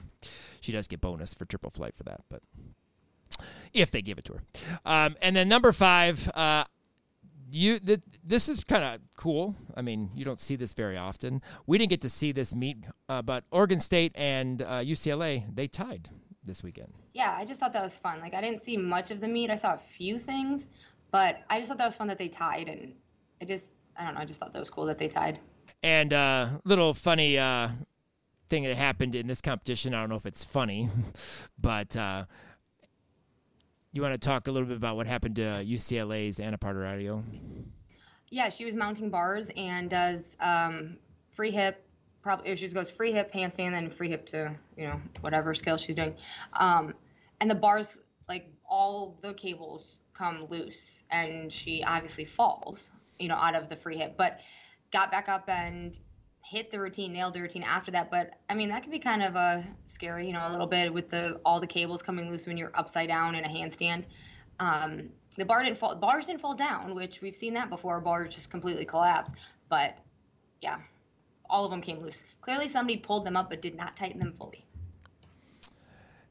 she 0.62 0.72
does 0.72 0.88
get 0.88 1.02
bonus 1.02 1.34
for 1.34 1.44
triple 1.44 1.72
flight 1.72 1.94
for 1.98 2.04
that. 2.04 2.22
But 2.30 2.42
if 3.74 3.92
they 3.92 4.02
give 4.02 4.18
it 4.18 4.26
to 4.26 4.34
her. 4.34 4.44
Um, 4.86 5.18
and 5.22 5.36
then 5.36 5.50
number 5.50 5.74
five, 5.74 6.32
uh, 6.36 6.64
you 7.54 7.80
th- 7.80 8.02
this 8.24 8.50
is 8.50 8.64
kind 8.64 8.84
of 8.84 9.02
cool. 9.16 9.56
I 9.76 9.82
mean, 9.82 10.12
you 10.16 10.26
don't 10.26 10.40
see 10.40 10.56
this 10.56 10.74
very 10.74 10.98
often. 10.98 11.42
We 11.68 11.78
didn't 11.78 11.90
get 11.90 12.02
to 12.02 12.10
see 12.10 12.32
this 12.32 12.56
meet, 12.56 12.78
uh, 13.10 13.22
but 13.22 13.44
Oregon 13.52 13.80
State 13.80 14.12
and 14.16 14.62
uh, 14.62 14.80
UCLA 14.80 15.46
they 15.54 15.68
tied 15.68 16.10
this 16.44 16.64
weekend. 16.64 16.94
Yeah, 17.14 17.36
I 17.38 17.46
just 17.46 17.60
thought 17.60 17.74
that 17.74 17.84
was 17.84 17.98
fun. 17.98 18.20
Like 18.20 18.34
I 18.34 18.42
didn't 18.42 18.64
see 18.64 18.78
much 18.78 19.12
of 19.12 19.22
the 19.22 19.28
meet. 19.28 19.50
I 19.50 19.56
saw 19.56 19.74
a 19.74 19.78
few 19.78 20.20
things, 20.20 20.68
but 21.12 21.42
I 21.50 21.60
just 21.60 21.70
thought 21.70 21.78
that 21.78 21.86
was 21.86 21.96
fun 21.96 22.08
that 22.08 22.18
they 22.18 22.28
tied, 22.28 22.70
and 22.70 22.94
I 23.42 23.46
just 23.46 23.70
I 23.98 24.06
don't 24.06 24.16
know. 24.16 24.22
I 24.22 24.26
just 24.26 24.40
thought 24.40 24.54
that 24.54 24.60
was 24.60 24.70
cool 24.70 24.86
that 24.86 24.98
they 24.98 25.08
tied. 25.08 25.40
And 25.84 26.14
uh, 26.14 26.48
little 26.64 26.94
funny 26.94 27.38
uh, 27.38 27.70
thing 28.50 28.64
that 28.64 28.76
happened 28.76 29.16
in 29.16 29.28
this 29.28 29.42
competition. 29.42 29.94
I 29.94 30.00
don't 30.00 30.10
know 30.10 30.16
if 30.16 30.26
it's 30.26 30.44
funny, 30.44 30.90
but 31.60 31.96
uh, 31.96 32.26
you 33.94 34.02
want 34.02 34.14
to 34.14 34.18
talk 34.18 34.48
a 34.48 34.52
little 34.52 34.68
bit 34.68 34.76
about 34.76 34.96
what 34.96 35.08
happened 35.08 35.36
to 35.38 35.42
UCLA's 35.42 36.40
Ana 36.40 36.58
Padurariu? 36.58 37.24
Yeah, 38.30 38.50
she 38.50 38.66
was 38.66 38.76
mounting 38.76 39.12
bars 39.12 39.50
and 39.56 39.90
does 39.90 40.36
um, 40.40 40.98
free 41.30 41.52
hip. 41.52 41.86
Probably 42.24 42.56
she 42.56 42.68
goes 42.70 42.90
free 42.90 43.12
hip 43.12 43.32
handstand, 43.32 43.68
and 43.68 43.76
then 43.76 43.90
free 43.90 44.10
hip 44.10 44.26
to 44.28 44.52
you 44.76 44.88
know 44.88 45.00
whatever 45.22 45.54
skill 45.54 45.78
she's 45.78 45.96
doing, 45.96 46.16
um, 46.54 46.96
and 47.40 47.50
the 47.50 47.56
bars 47.56 48.00
like 48.28 48.48
all 48.68 49.18
the 49.22 49.34
cables 49.34 50.00
come 50.14 50.48
loose, 50.50 51.04
and 51.12 51.54
she 51.54 51.84
obviously 51.84 52.26
falls 52.26 52.92
you 53.20 53.28
know 53.28 53.36
out 53.36 53.56
of 53.56 53.70
the 53.70 53.76
free 53.76 53.98
hip, 53.98 54.16
but 54.18 54.40
got 54.92 55.12
back 55.12 55.30
up 55.30 55.48
and 55.50 56.00
hit 56.44 56.72
the 56.72 56.80
routine, 56.80 57.14
nailed 57.14 57.34
the 57.34 57.42
routine 57.42 57.64
after 57.64 57.92
that. 57.92 58.12
But 58.12 58.34
I 58.50 58.54
mean, 58.54 58.70
that 58.70 58.84
can 58.84 58.92
be 58.92 59.00
kind 59.00 59.24
of 59.24 59.36
a 59.36 59.40
uh, 59.40 59.64
scary, 59.86 60.28
you 60.28 60.34
know, 60.34 60.44
a 60.44 60.52
little 60.52 60.68
bit 60.68 60.94
with 60.94 61.10
the 61.10 61.40
all 61.46 61.60
the 61.60 61.68
cables 61.68 62.04
coming 62.04 62.30
loose 62.30 62.46
when 62.46 62.58
you're 62.58 62.72
upside 62.76 63.08
down 63.08 63.36
in 63.36 63.44
a 63.44 63.48
handstand. 63.48 64.06
Um, 64.60 65.10
the 65.36 65.46
bar 65.46 65.64
didn't 65.64 65.78
fall. 65.78 65.96
Bars 65.96 66.28
didn't 66.28 66.42
fall 66.42 66.56
down, 66.56 66.94
which 66.96 67.22
we've 67.22 67.36
seen 67.36 67.56
that 67.56 67.70
before. 67.70 68.00
Bars 68.02 68.36
just 68.36 68.52
completely 68.52 68.86
collapsed. 68.86 69.36
But 69.70 69.98
yeah, 70.62 70.80
all 71.50 71.66
of 71.66 71.72
them 71.72 71.82
came 71.82 72.00
loose. 72.00 72.24
Clearly, 72.42 72.68
somebody 72.68 72.98
pulled 72.98 73.26
them 73.26 73.36
up 73.36 73.50
but 73.50 73.62
did 73.62 73.76
not 73.76 73.96
tighten 73.96 74.20
them 74.20 74.34
fully. 74.34 74.66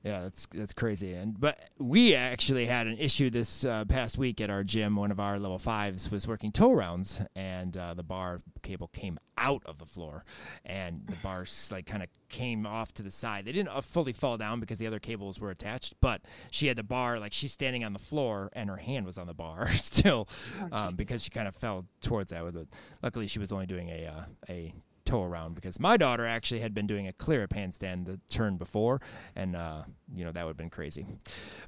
Yeah, 0.04 0.22
that's 0.22 0.46
that's 0.52 0.74
crazy. 0.74 1.12
And 1.12 1.38
but 1.38 1.58
we 1.78 2.16
actually 2.16 2.66
had 2.66 2.88
an 2.88 2.98
issue 2.98 3.30
this 3.30 3.64
uh, 3.64 3.84
past 3.84 4.18
week 4.18 4.40
at 4.40 4.50
our 4.50 4.64
gym. 4.64 4.96
One 4.96 5.12
of 5.12 5.20
our 5.20 5.38
level 5.38 5.60
fives 5.60 6.10
was 6.10 6.26
working 6.26 6.50
toe 6.50 6.72
rounds, 6.72 7.20
and 7.36 7.76
uh, 7.76 7.94
the 7.94 8.02
bar 8.02 8.42
cable 8.62 8.88
came 8.88 9.18
out 9.38 9.62
of 9.64 9.78
the 9.78 9.86
floor, 9.86 10.24
and 10.64 11.02
the 11.06 11.14
bar 11.16 11.46
like 11.70 11.86
kind 11.86 12.02
of 12.02 12.08
came 12.28 12.66
off 12.66 12.92
to 12.94 13.04
the 13.04 13.12
side. 13.12 13.44
They 13.44 13.52
didn't 13.52 13.68
uh, 13.68 13.80
fully 13.80 14.12
fall 14.12 14.36
down 14.36 14.58
because 14.58 14.78
the 14.78 14.88
other 14.88 14.98
cables 14.98 15.38
were 15.38 15.50
attached, 15.50 15.94
but 16.00 16.22
she 16.50 16.66
had 16.66 16.76
the 16.76 16.82
bar 16.82 17.20
like 17.20 17.32
she's 17.32 17.52
standing 17.52 17.84
on 17.84 17.92
the 17.92 18.00
floor, 18.00 18.50
and 18.54 18.68
her 18.70 18.78
hand 18.78 19.06
was 19.06 19.18
on 19.18 19.28
the 19.28 19.34
bar 19.34 19.70
still, 19.74 20.28
oh, 20.60 20.76
um, 20.76 20.96
because 20.96 21.22
she 21.22 21.30
kind 21.30 21.46
of 21.46 21.54
fell 21.54 21.86
towards 22.00 22.30
that. 22.30 22.42
With 22.42 22.56
it. 22.56 22.68
Luckily, 23.04 23.28
she 23.28 23.38
was 23.38 23.52
only 23.52 23.66
doing 23.66 23.88
a 23.88 24.06
uh, 24.06 24.24
a 24.48 24.74
toe 25.04 25.22
around 25.22 25.54
because 25.54 25.78
my 25.80 25.96
daughter 25.96 26.26
actually 26.26 26.60
had 26.60 26.74
been 26.74 26.86
doing 26.86 27.06
a 27.08 27.12
clear 27.12 27.46
handstand 27.48 28.06
the 28.06 28.20
turn 28.28 28.56
before, 28.56 29.00
and 29.36 29.56
uh, 29.56 29.82
you 30.14 30.24
know 30.24 30.32
that 30.32 30.44
would 30.44 30.50
have 30.50 30.56
been 30.56 30.70
crazy. 30.70 31.06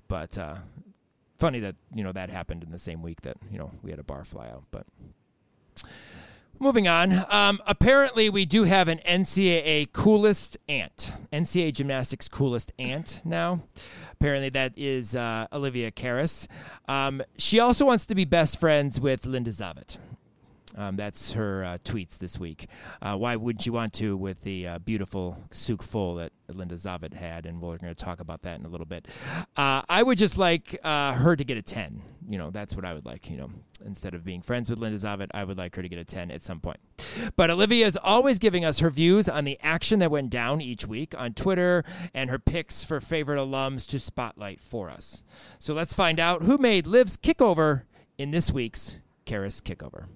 But 0.09 0.37
uh, 0.39 0.57
funny 1.39 1.61
that 1.61 1.77
you 1.95 2.05
know 2.05 2.13
that 2.13 2.31
happened 2.31 2.63
in 2.63 2.71
the 2.71 2.79
same 2.79 3.03
week 3.03 3.23
that 3.23 3.37
you 3.51 3.59
know 3.59 3.71
we 3.83 3.91
had 3.91 3.99
a 3.99 4.05
bar 4.05 4.25
fly 4.25 4.49
out. 4.49 4.65
But 4.71 4.87
moving 6.59 6.89
on, 6.89 7.25
um, 7.31 7.61
apparently 7.67 8.31
we 8.31 8.45
do 8.45 8.65
have 8.65 8.89
an 8.89 8.99
NCAA 9.07 9.93
coolest 9.93 10.57
aunt, 10.69 11.13
NCAA 11.33 11.73
gymnastics 11.73 12.29
coolest 12.29 12.73
aunt 12.79 13.21
now. 13.25 13.63
Apparently 14.13 14.49
that 14.51 14.73
is 14.77 15.17
uh, 15.17 15.47
Olivia 15.53 15.91
Karas. 15.91 16.47
Um, 16.89 17.23
she 17.37 17.59
also 17.59 17.85
wants 17.85 18.07
to 18.07 18.15
be 18.15 18.25
best 18.25 18.59
friends 18.59 19.01
with 19.01 19.27
Linda 19.27 19.51
Zavit. 19.51 19.99
Um, 20.77 20.97
that's 20.97 21.33
her 21.33 21.65
uh, 21.65 21.79
tweets 21.85 22.19
this 22.19 22.39
week. 22.39 22.67
Uh, 23.01 23.17
why 23.17 23.37
wouldn't 23.37 23.65
you 23.65 23.73
want 23.73 23.93
to 23.95 24.17
with 24.17 24.43
the 24.43 24.67
uh, 24.67 24.79
beautiful 24.81 25.39
Tsuk 25.51 25.83
full 25.83 26.17
that 26.17 26.33
Linda 26.49 26.75
Zavit 26.75 27.15
had? 27.15 27.47
And 27.47 27.61
we're 27.61 27.79
going 27.79 27.95
to 27.95 28.05
talk 28.05 28.21
about 28.21 28.43
that 28.43 28.59
in 28.59 28.67
a 28.67 28.69
little 28.69 28.87
bit. 28.87 29.07
Uh, 29.57 29.83
I 29.89 30.03
would 30.03 30.19
just 30.19 30.37
like 30.37 30.79
uh, 30.83 31.15
her 31.15 31.37
to 31.37 31.45
get 31.45 31.57
a 31.57 31.63
10. 31.63 32.03
You 32.29 32.39
know, 32.39 32.51
that's 32.51 32.75
what 32.75 32.85
I 32.85 32.95
would 32.95 33.05
like. 33.05 33.31
You 33.31 33.37
know, 33.37 33.51
instead 33.85 34.15
of 34.15 34.25
being 34.25 34.43
friends 34.43 34.69
with 34.69 34.79
Linda 34.79 34.99
Zavit, 34.99 35.29
I 35.33 35.45
would 35.45 35.59
like 35.59 35.77
her 35.77 35.83
to 35.83 35.89
get 35.89 35.99
a 35.99 36.05
10 36.05 36.31
at 36.31 36.43
some 36.45 36.59
point. 36.59 36.81
But 37.37 37.51
Olivia 37.51 37.87
is 37.87 37.99
always 38.03 38.39
giving 38.39 38.65
us 38.65 38.81
her 38.81 38.91
views 38.91 39.29
on 39.29 39.45
the 39.45 39.59
action 39.63 40.01
that 40.01 40.11
went 40.11 40.31
down 40.31 40.61
each 40.61 40.87
week 40.87 41.15
on 41.17 41.35
Twitter 41.35 41.85
and 42.13 42.31
her 42.31 42.39
picks 42.39 42.83
for 42.83 43.01
favorite 43.01 43.39
alums 43.39 43.89
to 43.91 43.99
spotlight 43.99 44.61
for 44.61 44.91
us. 44.91 45.23
So 45.59 45.75
let's 45.75 45.95
find 45.95 46.19
out 46.19 46.43
who 46.43 46.59
made 46.59 46.87
Liv's 46.87 47.17
kickover 47.17 47.83
in 48.19 48.31
this 48.31 48.51
week's 48.51 48.99
Karas 49.27 49.63
Kickover. 49.63 50.07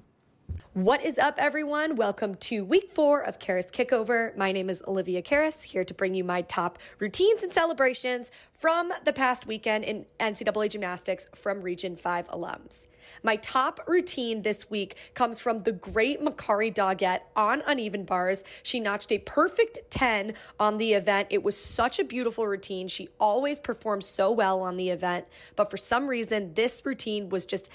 What 0.78 1.04
is 1.04 1.18
up, 1.18 1.34
everyone? 1.38 1.96
Welcome 1.96 2.36
to 2.36 2.64
week 2.64 2.92
four 2.92 3.20
of 3.20 3.40
Karas 3.40 3.72
Kickover. 3.72 4.36
My 4.36 4.52
name 4.52 4.70
is 4.70 4.80
Olivia 4.86 5.20
Karas, 5.20 5.64
here 5.64 5.84
to 5.84 5.92
bring 5.92 6.14
you 6.14 6.22
my 6.22 6.42
top 6.42 6.78
routines 7.00 7.42
and 7.42 7.52
celebrations 7.52 8.30
from 8.52 8.92
the 9.04 9.12
past 9.12 9.44
weekend 9.44 9.82
in 9.82 10.06
NCAA 10.20 10.70
gymnastics 10.70 11.26
from 11.34 11.62
Region 11.62 11.96
5 11.96 12.28
alums. 12.28 12.86
My 13.24 13.34
top 13.36 13.80
routine 13.88 14.42
this 14.42 14.70
week 14.70 14.94
comes 15.14 15.40
from 15.40 15.64
the 15.64 15.72
great 15.72 16.22
Makarri 16.22 16.72
Doggette 16.72 17.22
on 17.34 17.64
uneven 17.66 18.04
bars. 18.04 18.44
She 18.62 18.78
notched 18.78 19.10
a 19.10 19.18
perfect 19.18 19.80
10 19.90 20.34
on 20.60 20.78
the 20.78 20.92
event. 20.92 21.26
It 21.30 21.42
was 21.42 21.56
such 21.56 21.98
a 21.98 22.04
beautiful 22.04 22.46
routine. 22.46 22.86
She 22.86 23.08
always 23.18 23.58
performs 23.58 24.06
so 24.06 24.30
well 24.30 24.60
on 24.60 24.76
the 24.76 24.90
event, 24.90 25.26
but 25.56 25.72
for 25.72 25.76
some 25.76 26.06
reason, 26.06 26.54
this 26.54 26.82
routine 26.84 27.30
was 27.30 27.46
just 27.46 27.68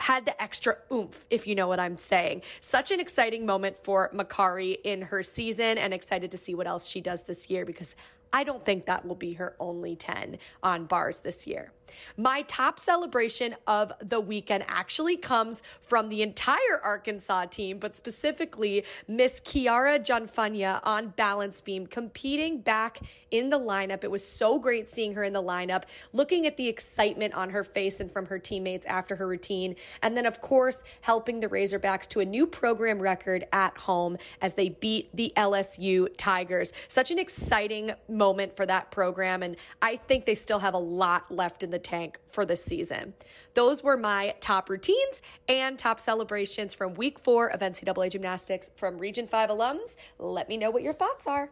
had 0.00 0.24
the 0.24 0.42
extra 0.42 0.76
oomph, 0.90 1.26
if 1.30 1.46
you 1.46 1.54
know 1.54 1.68
what 1.68 1.78
I'm 1.78 1.96
saying. 1.96 2.42
Such 2.60 2.90
an 2.90 3.00
exciting 3.00 3.44
moment 3.44 3.76
for 3.84 4.10
Makarri 4.14 4.78
in 4.82 5.02
her 5.02 5.22
season 5.22 5.76
and 5.76 5.92
excited 5.92 6.30
to 6.30 6.38
see 6.38 6.54
what 6.54 6.66
else 6.66 6.88
she 6.88 7.00
does 7.00 7.22
this 7.22 7.50
year 7.50 7.66
because 7.66 7.94
I 8.32 8.44
don't 8.44 8.64
think 8.64 8.86
that 8.86 9.04
will 9.04 9.16
be 9.16 9.34
her 9.34 9.54
only 9.60 9.96
10 9.96 10.38
on 10.62 10.86
bars 10.86 11.20
this 11.20 11.46
year. 11.46 11.72
My 12.16 12.42
top 12.42 12.78
celebration 12.78 13.56
of 13.66 13.92
the 14.00 14.20
weekend 14.20 14.64
actually 14.68 15.16
comes 15.16 15.62
from 15.80 16.08
the 16.08 16.22
entire 16.22 16.80
Arkansas 16.82 17.46
team, 17.46 17.78
but 17.78 17.94
specifically 17.94 18.84
Miss 19.08 19.40
Kiara 19.40 19.98
Gianfagna 19.98 20.80
on 20.84 21.08
balance 21.08 21.60
beam 21.60 21.86
competing 21.86 22.60
back 22.60 23.00
in 23.30 23.50
the 23.50 23.58
lineup. 23.58 24.04
It 24.04 24.10
was 24.10 24.26
so 24.26 24.58
great 24.58 24.88
seeing 24.88 25.14
her 25.14 25.24
in 25.24 25.32
the 25.32 25.42
lineup, 25.42 25.84
looking 26.12 26.46
at 26.46 26.56
the 26.56 26.68
excitement 26.68 27.34
on 27.34 27.50
her 27.50 27.64
face 27.64 28.00
and 28.00 28.10
from 28.10 28.26
her 28.26 28.38
teammates 28.38 28.86
after 28.86 29.16
her 29.16 29.26
routine. 29.26 29.76
And 30.02 30.16
then, 30.16 30.26
of 30.26 30.40
course, 30.40 30.82
helping 31.00 31.40
the 31.40 31.48
Razorbacks 31.48 32.08
to 32.08 32.20
a 32.20 32.24
new 32.24 32.46
program 32.46 33.00
record 33.00 33.46
at 33.52 33.76
home 33.78 34.16
as 34.40 34.54
they 34.54 34.70
beat 34.70 35.14
the 35.14 35.32
LSU 35.36 36.08
Tigers. 36.16 36.72
Such 36.88 37.10
an 37.10 37.18
exciting 37.18 37.92
moment 38.08 38.56
for 38.56 38.66
that 38.66 38.90
program. 38.90 39.42
And 39.42 39.56
I 39.82 39.96
think 39.96 40.24
they 40.24 40.34
still 40.34 40.58
have 40.58 40.74
a 40.74 40.78
lot 40.78 41.30
left 41.30 41.62
in 41.62 41.70
the 41.70 41.78
tank 41.80 42.18
for 42.26 42.44
this 42.44 42.64
season. 42.64 43.14
Those 43.54 43.82
were 43.82 43.96
my 43.96 44.34
top 44.40 44.70
routines 44.70 45.22
and 45.48 45.78
top 45.78 46.00
celebrations 46.00 46.74
from 46.74 46.94
week 46.94 47.18
four 47.18 47.48
of 47.48 47.60
NCAA 47.60 48.10
gymnastics 48.10 48.70
from 48.76 48.98
Region 48.98 49.26
5 49.26 49.50
alums. 49.50 49.96
Let 50.18 50.48
me 50.48 50.56
know 50.56 50.70
what 50.70 50.82
your 50.82 50.92
thoughts 50.92 51.26
are. 51.26 51.50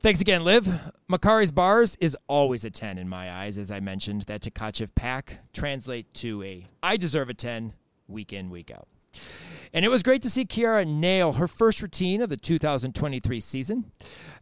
Thanks 0.00 0.20
again, 0.20 0.42
Liv. 0.42 0.68
Makarri's 1.10 1.52
bars 1.52 1.96
is 2.00 2.16
always 2.26 2.64
a 2.64 2.70
10 2.70 2.98
in 2.98 3.08
my 3.08 3.30
eyes. 3.30 3.56
As 3.56 3.70
I 3.70 3.78
mentioned, 3.78 4.22
that 4.22 4.42
Tkachev 4.42 4.94
Pak 4.96 5.38
translate 5.52 6.12
to 6.14 6.42
a 6.42 6.66
I 6.82 6.96
deserve 6.96 7.28
a 7.28 7.34
10 7.34 7.74
week 8.08 8.32
in, 8.32 8.50
week 8.50 8.72
out. 8.72 8.88
And 9.74 9.84
it 9.86 9.88
was 9.88 10.02
great 10.02 10.22
to 10.22 10.30
see 10.30 10.44
Kiara 10.44 10.86
nail 10.86 11.32
her 11.32 11.48
first 11.48 11.80
routine 11.80 12.20
of 12.20 12.28
the 12.28 12.36
2023 12.36 13.40
season. 13.40 13.90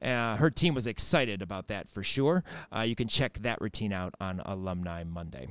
Uh, 0.03 0.37
her 0.37 0.51
team 0.51 0.75
was 0.75 0.89
excited 0.89 1.41
about 1.41 1.69
that 1.69 1.89
for 1.89 2.03
sure. 2.03 2.43
Uh, 2.75 2.81
you 2.81 2.97
can 2.97 3.07
check 3.07 3.35
that 3.41 3.61
routine 3.61 3.93
out 3.93 4.15
on 4.21 4.41
Alumni 4.45 5.05
Monday. 5.05 5.49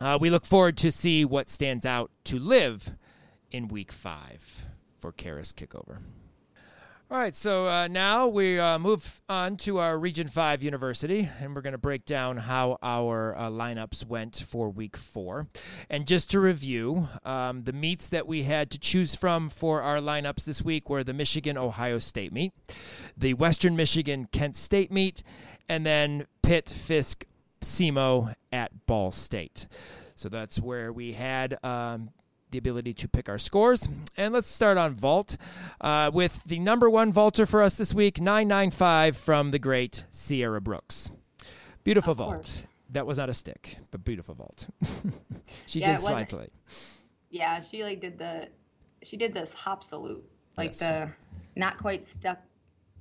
Uh, 0.00 0.16
we 0.20 0.30
look 0.30 0.46
forward 0.46 0.76
to 0.78 0.90
see 0.90 1.24
what 1.24 1.50
stands 1.50 1.84
out 1.84 2.10
to 2.24 2.38
live 2.38 2.94
in 3.50 3.68
week 3.68 3.92
five 3.92 4.66
for 4.98 5.12
Karas 5.12 5.52
Kickover. 5.52 5.98
All 7.12 7.18
right, 7.18 7.36
so 7.36 7.68
uh, 7.68 7.88
now 7.88 8.26
we 8.26 8.58
uh, 8.58 8.78
move 8.78 9.20
on 9.28 9.58
to 9.58 9.76
our 9.80 9.98
Region 9.98 10.28
5 10.28 10.62
University, 10.62 11.28
and 11.40 11.54
we're 11.54 11.60
going 11.60 11.72
to 11.72 11.78
break 11.78 12.06
down 12.06 12.38
how 12.38 12.78
our 12.82 13.36
uh, 13.36 13.50
lineups 13.50 14.06
went 14.06 14.42
for 14.48 14.70
week 14.70 14.96
four. 14.96 15.46
And 15.90 16.06
just 16.06 16.30
to 16.30 16.40
review, 16.40 17.08
um, 17.26 17.64
the 17.64 17.74
meets 17.74 18.08
that 18.08 18.26
we 18.26 18.44
had 18.44 18.70
to 18.70 18.78
choose 18.78 19.14
from 19.14 19.50
for 19.50 19.82
our 19.82 19.98
lineups 19.98 20.46
this 20.46 20.62
week 20.62 20.88
were 20.88 21.04
the 21.04 21.12
Michigan 21.12 21.58
Ohio 21.58 21.98
State 21.98 22.32
meet, 22.32 22.54
the 23.14 23.34
Western 23.34 23.76
Michigan 23.76 24.26
Kent 24.32 24.56
State 24.56 24.90
meet, 24.90 25.22
and 25.68 25.84
then 25.84 26.26
Pitt 26.42 26.70
Fisk 26.70 27.26
SEMO 27.60 28.34
at 28.50 28.86
Ball 28.86 29.12
State. 29.12 29.66
So 30.14 30.30
that's 30.30 30.58
where 30.58 30.90
we 30.90 31.12
had 31.12 31.58
um, 31.62 32.08
the 32.52 32.58
ability 32.58 32.94
to 32.94 33.08
pick 33.08 33.28
our 33.28 33.38
scores. 33.38 33.88
And 34.16 34.32
let's 34.32 34.48
start 34.48 34.78
on 34.78 34.94
vault 34.94 35.36
uh, 35.80 36.10
with 36.12 36.42
the 36.46 36.58
number 36.58 36.88
one 36.88 37.12
vaulter 37.12 37.46
for 37.46 37.62
us 37.62 37.74
this 37.74 37.92
week, 37.92 38.20
995 38.20 39.16
from 39.16 39.50
the 39.50 39.58
great 39.58 40.04
Sierra 40.10 40.60
Brooks. 40.60 41.10
Beautiful 41.82 42.14
vault. 42.14 42.66
That 42.90 43.06
was 43.06 43.18
not 43.18 43.28
a 43.28 43.34
stick, 43.34 43.78
but 43.90 44.04
beautiful 44.04 44.34
vault. 44.34 44.68
she 45.66 45.80
yeah, 45.80 45.92
did 45.92 46.00
slide. 46.00 46.50
Yeah, 47.30 47.60
she 47.60 47.82
like 47.82 48.00
did 48.00 48.18
the 48.18 48.48
she 49.02 49.16
did 49.16 49.32
this 49.32 49.54
hop 49.54 49.82
salute. 49.82 50.22
Like 50.58 50.70
yes. 50.70 50.78
the 50.78 51.10
not 51.56 51.78
quite 51.78 52.04
stuck, 52.04 52.38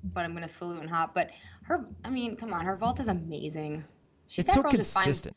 but 0.05 0.24
I'm 0.24 0.34
gonna 0.34 0.48
salute 0.48 0.79
and 0.79 0.89
hop. 0.89 1.13
But 1.13 1.31
her 1.63 1.86
I 2.05 2.10
mean, 2.10 2.38
come 2.38 2.53
on, 2.53 2.65
her 2.65 2.77
vault 2.77 3.01
is 3.01 3.10
amazing. 3.10 3.84
She, 4.27 4.41
it's 4.41 4.53
so 4.53 4.63
consistent. 4.63 5.36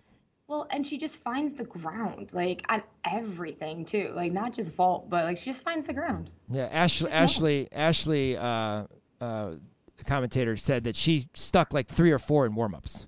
Well, 0.55 0.69
and 0.71 0.87
she 0.87 0.99
just 0.99 1.21
finds 1.21 1.55
the 1.55 1.65
ground, 1.65 2.33
like 2.33 2.65
on 2.69 2.85
everything 3.05 3.85
too, 3.85 4.13
like 4.15 4.31
not 4.31 4.53
just 4.53 4.73
vault, 4.73 5.09
but 5.11 5.25
like 5.25 5.37
she 5.37 5.47
just 5.47 5.65
finds 5.65 5.89
the 5.89 5.93
ground. 5.93 6.31
Yeah, 6.49 6.69
Ashley, 6.71 7.11
Ashley, 7.11 7.69
Ashley, 7.73 8.37
uh, 8.37 8.85
uh, 9.21 9.55
the 9.97 10.05
commentator 10.05 10.57
said 10.57 10.85
that 10.85 10.95
she 10.95 11.27
stuck 11.35 11.75
like 11.75 11.89
three 11.89 12.13
or 12.13 12.21
four 12.21 12.47
in 12.47 12.55
warmups, 12.55 13.07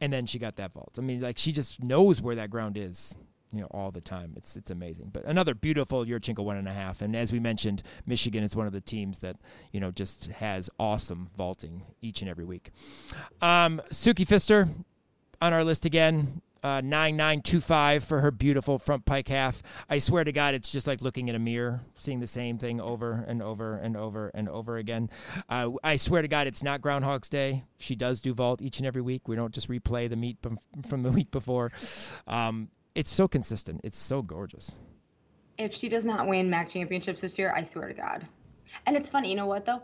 and 0.00 0.12
then 0.12 0.24
she 0.24 0.38
got 0.38 0.54
that 0.54 0.72
vault. 0.72 0.96
I 0.96 1.00
mean, 1.00 1.20
like 1.20 1.36
she 1.36 1.50
just 1.50 1.82
knows 1.82 2.22
where 2.22 2.36
that 2.36 2.48
ground 2.48 2.78
is, 2.78 3.16
you 3.52 3.60
know, 3.60 3.66
all 3.72 3.90
the 3.90 4.00
time. 4.00 4.34
It's 4.36 4.54
it's 4.54 4.70
amazing. 4.70 5.10
But 5.12 5.24
another 5.24 5.52
beautiful 5.52 6.04
Yurchenko 6.06 6.44
one 6.44 6.58
and 6.58 6.68
a 6.68 6.72
half, 6.72 7.02
and 7.02 7.16
as 7.16 7.32
we 7.32 7.40
mentioned, 7.40 7.82
Michigan 8.06 8.44
is 8.44 8.54
one 8.54 8.68
of 8.68 8.72
the 8.72 8.80
teams 8.80 9.18
that 9.18 9.34
you 9.72 9.80
know 9.80 9.90
just 9.90 10.26
has 10.26 10.70
awesome 10.78 11.28
vaulting 11.34 11.82
each 12.02 12.20
and 12.20 12.30
every 12.30 12.44
week. 12.44 12.70
Um, 13.42 13.82
Suki 13.90 14.24
Pfister 14.24 14.68
on 15.40 15.52
our 15.52 15.64
list 15.64 15.86
again 15.86 16.40
uh, 16.64 16.80
9925 16.80 18.02
for 18.02 18.20
her 18.20 18.30
beautiful 18.30 18.78
front 18.78 19.04
pike 19.04 19.28
half. 19.28 19.62
I 19.88 19.98
swear 19.98 20.24
to 20.24 20.32
God, 20.32 20.54
it's 20.54 20.72
just 20.72 20.86
like 20.86 21.02
looking 21.02 21.28
in 21.28 21.34
a 21.34 21.38
mirror, 21.38 21.82
seeing 21.96 22.20
the 22.20 22.26
same 22.26 22.56
thing 22.56 22.80
over 22.80 23.24
and 23.28 23.42
over 23.42 23.76
and 23.76 23.96
over 23.96 24.30
and 24.34 24.48
over 24.48 24.78
again. 24.78 25.10
Uh, 25.48 25.72
I 25.84 25.96
swear 25.96 26.22
to 26.22 26.28
God, 26.28 26.46
it's 26.46 26.62
not 26.62 26.80
Groundhog's 26.80 27.28
Day. 27.28 27.64
She 27.78 27.94
does 27.94 28.22
do 28.22 28.32
vault 28.32 28.62
each 28.62 28.78
and 28.78 28.86
every 28.86 29.02
week. 29.02 29.28
We 29.28 29.36
don't 29.36 29.52
just 29.52 29.68
replay 29.68 30.08
the 30.08 30.16
meet 30.16 30.38
from 30.88 31.02
the 31.02 31.10
week 31.12 31.30
before. 31.30 31.70
Um, 32.26 32.70
it's 32.94 33.12
so 33.12 33.28
consistent. 33.28 33.82
It's 33.84 33.98
so 33.98 34.22
gorgeous. 34.22 34.74
If 35.58 35.74
she 35.74 35.90
does 35.90 36.06
not 36.06 36.26
win 36.26 36.48
MAC 36.48 36.70
championships 36.70 37.20
this 37.20 37.38
year, 37.38 37.52
I 37.54 37.62
swear 37.62 37.88
to 37.88 37.94
God. 37.94 38.26
And 38.86 38.96
it's 38.96 39.10
funny, 39.10 39.28
you 39.28 39.36
know 39.36 39.46
what 39.46 39.66
though? 39.66 39.82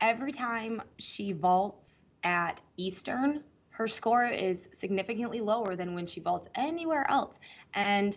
Every 0.00 0.32
time 0.32 0.82
she 0.98 1.32
vaults 1.32 2.02
at 2.24 2.60
Eastern, 2.76 3.44
her 3.76 3.86
score 3.86 4.26
is 4.26 4.70
significantly 4.72 5.40
lower 5.40 5.76
than 5.76 5.94
when 5.94 6.06
she 6.06 6.18
vaults 6.18 6.48
anywhere 6.54 7.08
else. 7.10 7.38
And 7.74 8.16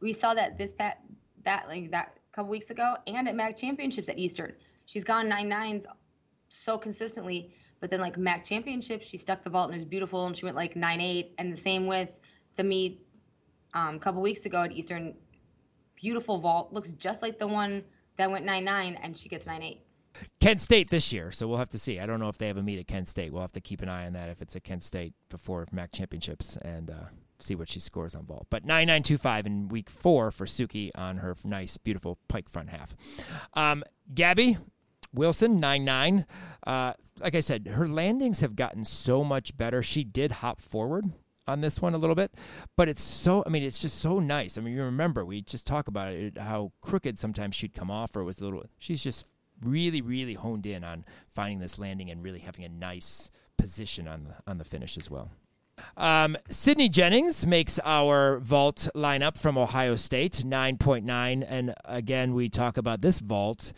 we 0.00 0.12
saw 0.12 0.34
that 0.34 0.58
this 0.58 0.72
pat 0.72 1.00
that 1.44 1.68
like 1.68 1.92
that 1.92 2.18
couple 2.32 2.50
weeks 2.50 2.70
ago 2.70 2.96
and 3.06 3.28
at 3.28 3.36
MAC 3.36 3.56
championships 3.56 4.08
at 4.08 4.18
Eastern. 4.18 4.52
She's 4.84 5.04
gone 5.04 5.28
nine 5.28 5.48
nines 5.48 5.86
so 6.48 6.76
consistently, 6.76 7.52
but 7.80 7.88
then 7.88 8.00
like 8.00 8.18
MAC 8.18 8.44
championships, 8.44 9.06
she 9.06 9.16
stuck 9.16 9.42
the 9.42 9.50
vault 9.50 9.68
and 9.68 9.76
it 9.76 9.78
was 9.78 9.84
beautiful 9.84 10.26
and 10.26 10.36
she 10.36 10.44
went 10.44 10.56
like 10.56 10.74
nine 10.74 11.00
eight. 11.00 11.34
And 11.38 11.52
the 11.52 11.56
same 11.56 11.86
with 11.86 12.10
the 12.56 12.64
meet 12.64 13.06
um, 13.74 13.96
a 13.96 13.98
couple 14.00 14.20
weeks 14.20 14.44
ago 14.44 14.64
at 14.64 14.72
Eastern. 14.72 15.14
Beautiful 15.94 16.38
vault, 16.38 16.72
looks 16.72 16.90
just 16.90 17.22
like 17.22 17.38
the 17.38 17.46
one 17.46 17.84
that 18.16 18.28
went 18.28 18.44
nine 18.44 18.64
nine 18.64 18.98
and 19.00 19.16
she 19.16 19.28
gets 19.28 19.46
nine 19.46 19.62
eight. 19.62 19.85
Kent 20.40 20.60
State 20.60 20.90
this 20.90 21.12
year, 21.12 21.30
so 21.30 21.46
we'll 21.48 21.58
have 21.58 21.68
to 21.70 21.78
see. 21.78 21.98
I 21.98 22.06
don't 22.06 22.20
know 22.20 22.28
if 22.28 22.38
they 22.38 22.46
have 22.46 22.56
a 22.56 22.62
meet 22.62 22.78
at 22.78 22.86
Kent 22.86 23.08
State. 23.08 23.32
We'll 23.32 23.42
have 23.42 23.52
to 23.52 23.60
keep 23.60 23.82
an 23.82 23.88
eye 23.88 24.06
on 24.06 24.12
that 24.14 24.28
if 24.28 24.40
it's 24.42 24.56
at 24.56 24.64
Kent 24.64 24.82
State 24.82 25.14
before 25.28 25.66
MAC 25.72 25.92
championships 25.92 26.56
and 26.56 26.90
uh, 26.90 27.04
see 27.38 27.54
what 27.54 27.68
she 27.68 27.80
scores 27.80 28.14
on 28.14 28.24
ball. 28.24 28.46
But 28.50 28.64
9925 28.64 29.46
in 29.46 29.68
week 29.68 29.90
four 29.90 30.30
for 30.30 30.46
Suki 30.46 30.90
on 30.94 31.18
her 31.18 31.34
nice, 31.44 31.76
beautiful 31.76 32.18
pike 32.28 32.48
front 32.48 32.70
half. 32.70 32.94
Um, 33.54 33.82
Gabby 34.14 34.58
Wilson, 35.12 35.60
9 35.60 35.84
9. 35.84 36.26
Uh, 36.66 36.92
like 37.18 37.34
I 37.34 37.40
said, 37.40 37.68
her 37.68 37.88
landings 37.88 38.40
have 38.40 38.56
gotten 38.56 38.84
so 38.84 39.24
much 39.24 39.56
better. 39.56 39.82
She 39.82 40.04
did 40.04 40.32
hop 40.32 40.60
forward 40.60 41.06
on 41.48 41.60
this 41.60 41.80
one 41.80 41.94
a 41.94 41.98
little 41.98 42.16
bit, 42.16 42.34
but 42.76 42.88
it's 42.88 43.02
so, 43.02 43.42
I 43.46 43.50
mean, 43.50 43.62
it's 43.62 43.78
just 43.78 43.98
so 43.98 44.18
nice. 44.18 44.58
I 44.58 44.60
mean, 44.60 44.74
you 44.74 44.82
remember, 44.82 45.24
we 45.24 45.42
just 45.42 45.66
talk 45.66 45.88
about 45.88 46.12
it, 46.12 46.38
how 46.38 46.72
crooked 46.80 47.18
sometimes 47.18 47.54
she'd 47.54 47.72
come 47.72 47.90
off 47.90 48.16
or 48.16 48.24
was 48.24 48.40
a 48.40 48.44
little, 48.44 48.64
she's 48.78 49.02
just 49.02 49.28
really, 49.62 50.00
really 50.00 50.34
honed 50.34 50.66
in 50.66 50.84
on 50.84 51.04
finding 51.28 51.58
this 51.58 51.78
landing 51.78 52.10
and 52.10 52.22
really 52.22 52.40
having 52.40 52.64
a 52.64 52.68
nice 52.68 53.30
position 53.56 54.06
on 54.06 54.24
the 54.24 54.34
on 54.46 54.58
the 54.58 54.64
finish 54.64 54.96
as 54.98 55.10
well. 55.10 55.30
Um, 55.96 56.36
Sydney 56.48 56.88
Jennings 56.88 57.46
makes 57.46 57.78
our 57.84 58.38
vault 58.40 58.88
lineup 58.94 59.36
from 59.36 59.58
Ohio 59.58 59.96
State, 59.96 60.42
9.9. 60.46 61.44
And 61.46 61.74
again, 61.84 62.34
we 62.34 62.48
talk 62.48 62.76
about 62.76 63.02
this 63.02 63.20
vault. 63.20 63.72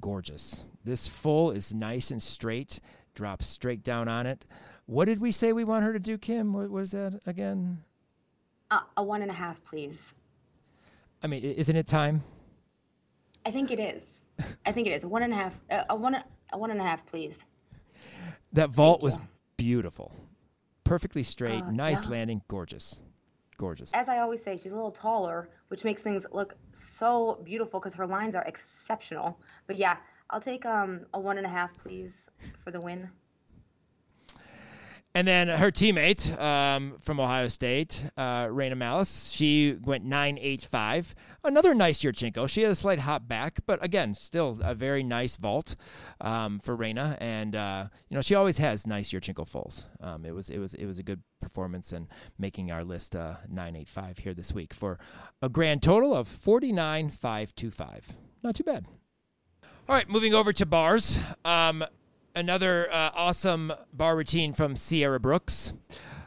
Gorgeous. 0.00 0.64
This 0.84 1.08
full 1.08 1.50
is 1.50 1.74
nice 1.74 2.10
and 2.10 2.22
straight, 2.22 2.80
drops 3.14 3.46
straight 3.46 3.82
down 3.82 4.08
on 4.08 4.26
it. 4.26 4.44
What 4.86 5.06
did 5.06 5.20
we 5.20 5.30
say 5.30 5.52
we 5.52 5.64
want 5.64 5.84
her 5.84 5.92
to 5.92 5.98
do, 5.98 6.18
Kim? 6.18 6.52
What 6.52 6.70
was 6.70 6.92
that 6.92 7.20
again? 7.26 7.82
Uh, 8.70 8.80
a 8.96 9.02
one 9.02 9.22
and 9.22 9.30
a 9.30 9.34
half, 9.34 9.62
please. 9.64 10.14
I 11.22 11.26
mean, 11.28 11.42
isn't 11.42 11.76
it 11.76 11.86
time? 11.86 12.22
I 13.46 13.50
think 13.50 13.70
it 13.70 13.78
is. 13.78 14.21
I 14.66 14.72
think 14.72 14.86
it 14.86 14.94
is 14.94 15.04
one 15.06 15.22
and 15.22 15.32
a 15.32 15.36
half. 15.36 15.60
Uh, 15.70 15.84
a 15.90 15.96
one, 15.96 16.14
a 16.52 16.58
one 16.58 16.70
and 16.70 16.80
a 16.80 16.84
half, 16.84 17.06
please. 17.06 17.38
That 18.52 18.70
vault 18.70 19.00
Thank 19.00 19.04
was 19.04 19.16
you. 19.16 19.22
beautiful, 19.56 20.12
perfectly 20.84 21.22
straight, 21.22 21.62
uh, 21.62 21.70
nice 21.70 22.04
yeah. 22.04 22.10
landing, 22.10 22.42
gorgeous, 22.48 23.00
gorgeous. 23.56 23.92
As 23.94 24.08
I 24.08 24.18
always 24.18 24.42
say, 24.42 24.56
she's 24.56 24.72
a 24.72 24.76
little 24.76 24.90
taller, 24.90 25.48
which 25.68 25.84
makes 25.84 26.02
things 26.02 26.26
look 26.32 26.56
so 26.72 27.40
beautiful 27.44 27.80
because 27.80 27.94
her 27.94 28.06
lines 28.06 28.34
are 28.34 28.44
exceptional. 28.44 29.40
But 29.66 29.76
yeah, 29.76 29.96
I'll 30.30 30.40
take 30.40 30.66
um, 30.66 31.06
a 31.14 31.20
one 31.20 31.38
and 31.38 31.46
a 31.46 31.50
half, 31.50 31.76
please, 31.76 32.28
for 32.62 32.70
the 32.70 32.80
win. 32.80 33.08
And 35.14 35.28
then 35.28 35.48
her 35.48 35.70
teammate 35.70 36.40
um, 36.40 36.94
from 37.00 37.20
Ohio 37.20 37.48
State, 37.48 38.02
uh, 38.16 38.46
Raina 38.46 38.76
Malice, 38.76 39.30
she 39.30 39.76
went 39.82 40.08
9.85. 40.08 41.12
Another 41.44 41.74
nice 41.74 42.00
Yurchenko. 42.02 42.48
She 42.48 42.62
had 42.62 42.70
a 42.70 42.74
slight 42.74 43.00
hop 43.00 43.28
back, 43.28 43.60
but 43.66 43.82
again, 43.84 44.14
still 44.14 44.58
a 44.62 44.74
very 44.74 45.02
nice 45.02 45.36
vault 45.36 45.76
um, 46.22 46.58
for 46.60 46.74
Raina. 46.76 47.18
And 47.20 47.54
uh, 47.54 47.88
you 48.08 48.14
know, 48.14 48.22
she 48.22 48.34
always 48.34 48.56
has 48.56 48.86
nice 48.86 49.12
Yurchenko 49.12 49.46
fulls. 49.46 49.84
Um, 50.00 50.24
it 50.24 50.34
was 50.34 50.48
it 50.48 50.58
was 50.58 50.72
it 50.74 50.86
was 50.86 50.98
a 50.98 51.02
good 51.02 51.20
performance 51.42 51.92
and 51.92 52.08
making 52.38 52.70
our 52.70 52.82
list 52.82 53.14
uh, 53.14 53.34
9.85 53.52 54.18
here 54.20 54.32
this 54.32 54.54
week 54.54 54.72
for 54.72 54.98
a 55.42 55.50
grand 55.50 55.82
total 55.82 56.14
of 56.14 56.26
49.525. 56.26 58.00
Not 58.42 58.54
too 58.54 58.64
bad. 58.64 58.86
All 59.88 59.94
right, 59.94 60.08
moving 60.08 60.32
over 60.32 60.54
to 60.54 60.64
bars. 60.64 61.18
Um, 61.44 61.84
another 62.34 62.88
uh, 62.92 63.10
awesome 63.14 63.72
bar 63.92 64.16
routine 64.16 64.52
from 64.52 64.76
Sierra 64.76 65.20
Brooks. 65.20 65.72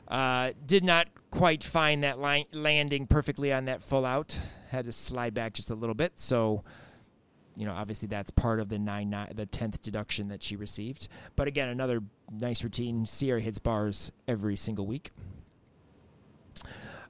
Uh, 0.07 0.51
did 0.65 0.83
not 0.83 1.07
quite 1.31 1.63
find 1.63 2.03
that 2.03 2.19
landing 2.19 3.07
perfectly 3.07 3.51
on 3.51 3.65
that 3.65 3.81
full 3.81 4.05
out. 4.05 4.39
Had 4.69 4.85
to 4.85 4.91
slide 4.91 5.33
back 5.33 5.53
just 5.53 5.71
a 5.71 5.75
little 5.75 5.95
bit. 5.95 6.19
So, 6.19 6.63
you 7.55 7.65
know, 7.65 7.73
obviously 7.73 8.07
that's 8.07 8.29
part 8.29 8.59
of 8.59 8.69
the 8.69 8.77
nine, 8.77 9.09
nine 9.09 9.31
the 9.33 9.45
tenth 9.45 9.81
deduction 9.81 10.27
that 10.27 10.43
she 10.43 10.55
received. 10.55 11.07
But 11.35 11.47
again, 11.47 11.69
another 11.69 12.01
nice 12.31 12.63
routine. 12.63 13.05
Sierra 13.05 13.41
hits 13.41 13.57
bars 13.57 14.11
every 14.27 14.55
single 14.55 14.85
week. 14.85 15.11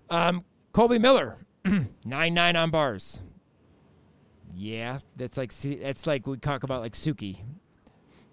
Um, 0.10 0.46
Colby 0.72 1.00
Miller, 1.00 1.38
nine 2.06 2.34
nine 2.34 2.56
on 2.56 2.72
bars. 2.72 3.22
Yeah, 4.54 5.00
that's 5.18 5.36
like 5.38 5.52
that's 5.54 6.08
like 6.08 6.26
we 6.26 6.38
talk 6.38 6.64
about 6.64 6.80
like 6.80 6.94
Suki 6.94 7.40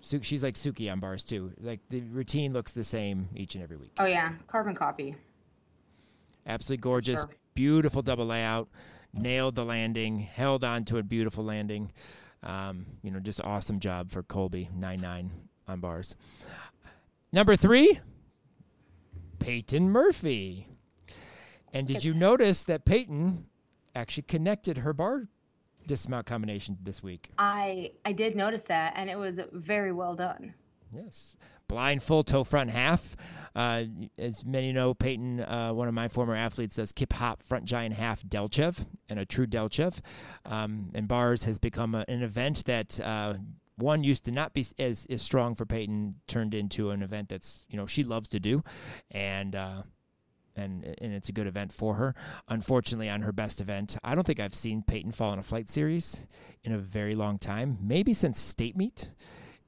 she's 0.03 0.43
like 0.43 0.55
Suki 0.55 0.91
on 0.91 1.01
bars 1.01 1.25
too. 1.25 1.53
Like 1.61 1.81
the 1.88 2.01
routine 2.03 2.53
looks 2.53 2.73
the 2.73 2.85
same 2.85 3.29
each 3.35 3.55
and 3.55 3.65
every 3.65 3.77
week. 3.77 3.93
Oh 3.99 4.05
yeah, 4.05 4.33
carbon 4.47 4.75
copy. 4.75 5.15
Absolutely 6.47 6.83
gorgeous, 6.83 7.21
sure. 7.21 7.31
beautiful 7.55 8.03
double 8.03 8.27
layout. 8.27 8.69
Nailed 9.15 9.55
the 9.55 9.65
landing, 9.65 10.19
held 10.19 10.65
on 10.65 10.85
to 10.87 10.99
a 10.99 11.03
beautiful 11.03 11.45
landing. 11.45 11.93
Um, 12.43 12.87
you 13.03 13.11
know, 13.11 13.21
just 13.21 13.41
awesome 13.43 13.79
job 13.79 14.11
for 14.11 14.23
Colby, 14.23 14.69
nine 14.75 15.01
nine 15.01 15.31
on 15.69 15.81
bars. 15.81 16.17
Number 17.33 17.57
three, 17.57 18.01
Peyton 19.38 19.91
Murphy. 19.91 20.67
And 21.73 21.87
did 21.87 22.05
you 22.05 22.12
notice 22.12 22.65
that 22.65 22.85
Peyton 22.85 23.47
actually 23.95 24.25
connected 24.25 24.79
her 24.79 24.93
bar 24.93 25.29
dismount 25.87 26.27
combination 26.27 26.77
this 26.83 27.03
week. 27.03 27.31
I 27.38 27.92
I 28.05 28.12
did 28.12 28.37
notice 28.37 28.62
that, 28.62 28.92
and 28.97 29.11
it 29.11 29.18
was 29.18 29.40
very 29.53 29.92
well 29.92 30.14
done. 30.14 30.55
Yes. 30.95 31.37
Blind 31.68 32.03
full 32.03 32.23
toe 32.23 32.45
front 32.45 32.71
half. 32.71 33.16
Uh, 33.55 33.85
as 34.18 34.45
many 34.45 34.73
know, 34.73 34.95
Peyton, 34.95 35.40
uh, 35.40 35.73
one 35.73 35.88
of 35.88 35.95
my 35.95 36.09
former 36.09 36.35
athletes, 36.35 36.77
does 36.77 36.92
kip 36.92 37.12
hop 37.12 37.42
front 37.42 37.64
giant 37.64 37.95
half 37.95 38.23
Delchev 38.23 38.85
and 39.09 39.18
a 39.18 39.25
true 39.25 39.47
Delchev. 39.47 40.01
Um, 40.45 40.90
and 40.95 41.09
bars 41.09 41.45
has 41.45 41.59
become 41.59 41.95
a, 41.95 42.05
an 42.09 42.23
event 42.23 42.64
that 42.66 43.01
uh, 43.01 43.35
one 43.77 44.05
used 44.05 44.25
to 44.27 44.33
not 44.33 44.53
be 44.53 44.64
as, 44.79 45.07
as 45.09 45.23
strong 45.23 45.55
for 45.55 45.64
Peyton, 45.64 46.16
turned 46.27 46.55
into 46.55 46.90
an 46.90 47.03
event 47.03 47.29
that's 47.29 47.66
you 47.71 47.77
know 47.77 47.87
she 47.87 48.05
loves 48.05 48.29
to 48.31 48.40
do, 48.40 48.62
and 49.11 49.55
uh, 49.55 49.83
and 50.57 50.85
and 50.85 51.12
it's 51.12 51.29
a 51.29 51.33
good 51.33 51.47
event 51.47 51.73
for 51.73 51.95
her. 51.95 52.15
Unfortunately, 52.49 53.09
on 53.09 53.23
her 53.23 53.33
best 53.33 53.61
event, 53.61 53.97
I 54.03 54.15
don't 54.15 54.27
think 54.27 54.41
I've 54.41 54.55
seen 54.55 54.83
Peyton 54.83 55.12
fall 55.12 55.33
in 55.33 55.38
a 55.38 55.43
flight 55.43 55.71
series 55.71 56.27
in 56.65 56.73
a 56.73 56.79
very 56.79 57.15
long 57.15 57.38
time, 57.38 57.79
maybe 57.81 58.12
since 58.12 58.38
state 58.38 58.77
meet, 58.77 59.11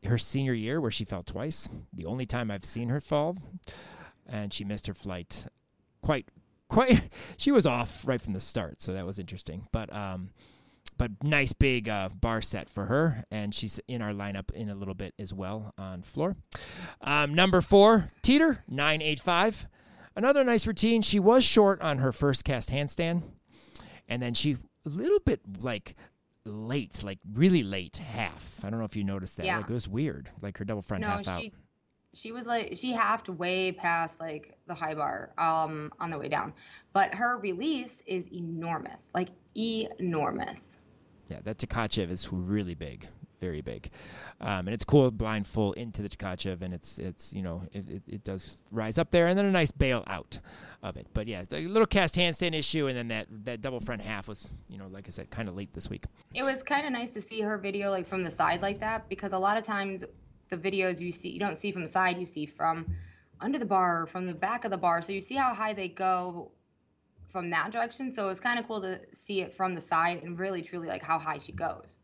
her 0.04 0.18
senior 0.18 0.54
year 0.54 0.80
where 0.80 0.90
she 0.90 1.04
fell 1.04 1.22
twice. 1.22 1.68
The 1.92 2.06
only 2.06 2.26
time 2.26 2.50
I've 2.50 2.64
seen 2.64 2.88
her 2.88 3.00
fall, 3.00 3.36
and 4.26 4.52
she 4.52 4.64
missed 4.64 4.86
her 4.86 4.94
flight 4.94 5.46
quite 6.02 6.28
quite. 6.68 7.00
She 7.36 7.50
was 7.50 7.66
off 7.66 8.06
right 8.06 8.20
from 8.20 8.32
the 8.32 8.40
start, 8.40 8.80
so 8.80 8.92
that 8.92 9.04
was 9.04 9.18
interesting. 9.18 9.66
But 9.72 9.92
um, 9.92 10.30
but 10.96 11.10
nice 11.22 11.52
big 11.52 11.88
uh, 11.88 12.08
bar 12.20 12.40
set 12.40 12.70
for 12.70 12.86
her, 12.86 13.24
and 13.30 13.54
she's 13.54 13.80
in 13.88 14.00
our 14.00 14.12
lineup 14.12 14.50
in 14.52 14.68
a 14.68 14.74
little 14.74 14.94
bit 14.94 15.14
as 15.18 15.34
well 15.34 15.72
on 15.76 16.02
floor. 16.02 16.36
Um, 17.00 17.34
number 17.34 17.60
four, 17.60 18.12
Teeter 18.22 18.62
nine 18.68 19.02
eight 19.02 19.20
five. 19.20 19.66
Another 20.16 20.44
nice 20.44 20.66
routine. 20.66 21.02
She 21.02 21.18
was 21.18 21.44
short 21.44 21.80
on 21.80 21.98
her 21.98 22.12
first 22.12 22.44
cast 22.44 22.70
handstand, 22.70 23.22
and 24.08 24.22
then 24.22 24.34
she 24.34 24.56
a 24.86 24.88
little 24.88 25.18
bit 25.20 25.40
like 25.60 25.96
late, 26.44 27.02
like 27.02 27.18
really 27.32 27.62
late 27.62 27.96
half. 27.96 28.60
I 28.64 28.70
don't 28.70 28.78
know 28.78 28.84
if 28.84 28.96
you 28.96 29.02
noticed 29.04 29.36
that. 29.38 29.46
Yeah. 29.46 29.56
Like 29.58 29.70
it 29.70 29.72
was 29.72 29.88
weird, 29.88 30.30
like 30.40 30.58
her 30.58 30.64
double 30.64 30.82
front 30.82 31.00
No, 31.02 31.08
half 31.08 31.28
out. 31.28 31.40
she 31.40 31.52
she 32.12 32.30
was 32.30 32.46
like 32.46 32.76
she 32.76 32.92
halved 32.92 33.28
way 33.28 33.72
past 33.72 34.20
like 34.20 34.56
the 34.66 34.74
high 34.74 34.94
bar 34.94 35.32
um 35.36 35.90
on 35.98 36.10
the 36.10 36.18
way 36.18 36.28
down, 36.28 36.54
but 36.92 37.12
her 37.14 37.38
release 37.40 38.02
is 38.06 38.28
enormous, 38.32 39.08
like 39.14 39.30
enormous. 39.56 40.78
Yeah, 41.28 41.40
that 41.44 41.58
Tkachev 41.58 42.10
is 42.10 42.32
really 42.32 42.74
big, 42.74 43.08
very 43.44 43.60
big, 43.60 43.90
um, 44.40 44.66
and 44.66 44.70
it's 44.70 44.84
cool 44.84 45.10
blind 45.10 45.46
full 45.46 45.72
into 45.74 46.02
the 46.02 46.08
Tkachev, 46.08 46.62
and 46.62 46.72
it's 46.72 46.98
it's 46.98 47.32
you 47.32 47.42
know 47.42 47.62
it, 47.72 47.88
it, 47.88 48.02
it 48.06 48.24
does 48.24 48.58
rise 48.70 48.98
up 48.98 49.10
there, 49.10 49.26
and 49.26 49.38
then 49.38 49.44
a 49.44 49.50
nice 49.50 49.70
bail 49.70 50.02
out 50.06 50.38
of 50.82 50.96
it. 50.96 51.06
But 51.12 51.28
yeah, 51.28 51.42
the 51.48 51.60
little 51.68 51.86
cast 51.86 52.14
handstand 52.14 52.54
issue, 52.54 52.86
and 52.86 52.96
then 52.96 53.08
that 53.08 53.26
that 53.44 53.60
double 53.60 53.80
front 53.80 54.02
half 54.02 54.28
was 54.28 54.54
you 54.68 54.78
know 54.78 54.88
like 54.88 55.06
I 55.06 55.10
said, 55.10 55.30
kind 55.30 55.48
of 55.48 55.56
late 55.56 55.72
this 55.74 55.90
week. 55.90 56.04
It 56.32 56.42
was 56.42 56.62
kind 56.62 56.86
of 56.86 56.92
nice 56.92 57.10
to 57.10 57.20
see 57.20 57.40
her 57.42 57.58
video 57.58 57.90
like 57.90 58.06
from 58.06 58.22
the 58.24 58.30
side 58.30 58.62
like 58.62 58.80
that 58.80 59.08
because 59.08 59.32
a 59.32 59.38
lot 59.38 59.56
of 59.56 59.64
times 59.64 60.04
the 60.48 60.56
videos 60.56 61.00
you 61.00 61.12
see 61.12 61.30
you 61.30 61.40
don't 61.40 61.58
see 61.58 61.70
from 61.70 61.82
the 61.82 61.88
side, 61.88 62.18
you 62.18 62.26
see 62.26 62.46
from 62.46 62.86
under 63.40 63.58
the 63.58 63.66
bar, 63.66 64.02
or 64.02 64.06
from 64.06 64.26
the 64.26 64.34
back 64.34 64.64
of 64.64 64.70
the 64.70 64.78
bar, 64.78 65.02
so 65.02 65.12
you 65.12 65.20
see 65.20 65.34
how 65.34 65.52
high 65.52 65.74
they 65.74 65.88
go 65.88 66.50
from 67.34 67.50
that 67.50 67.72
direction. 67.72 68.14
So 68.14 68.24
it 68.24 68.28
was 68.28 68.40
kind 68.40 68.60
of 68.60 68.66
cool 68.66 68.80
to 68.82 69.00
see 69.12 69.42
it 69.42 69.52
from 69.52 69.74
the 69.74 69.80
side 69.80 70.22
and 70.22 70.38
really 70.38 70.62
truly 70.62 70.86
like 70.86 71.02
how 71.02 71.18
high 71.18 71.38
she 71.38 71.50
goes. 71.50 71.98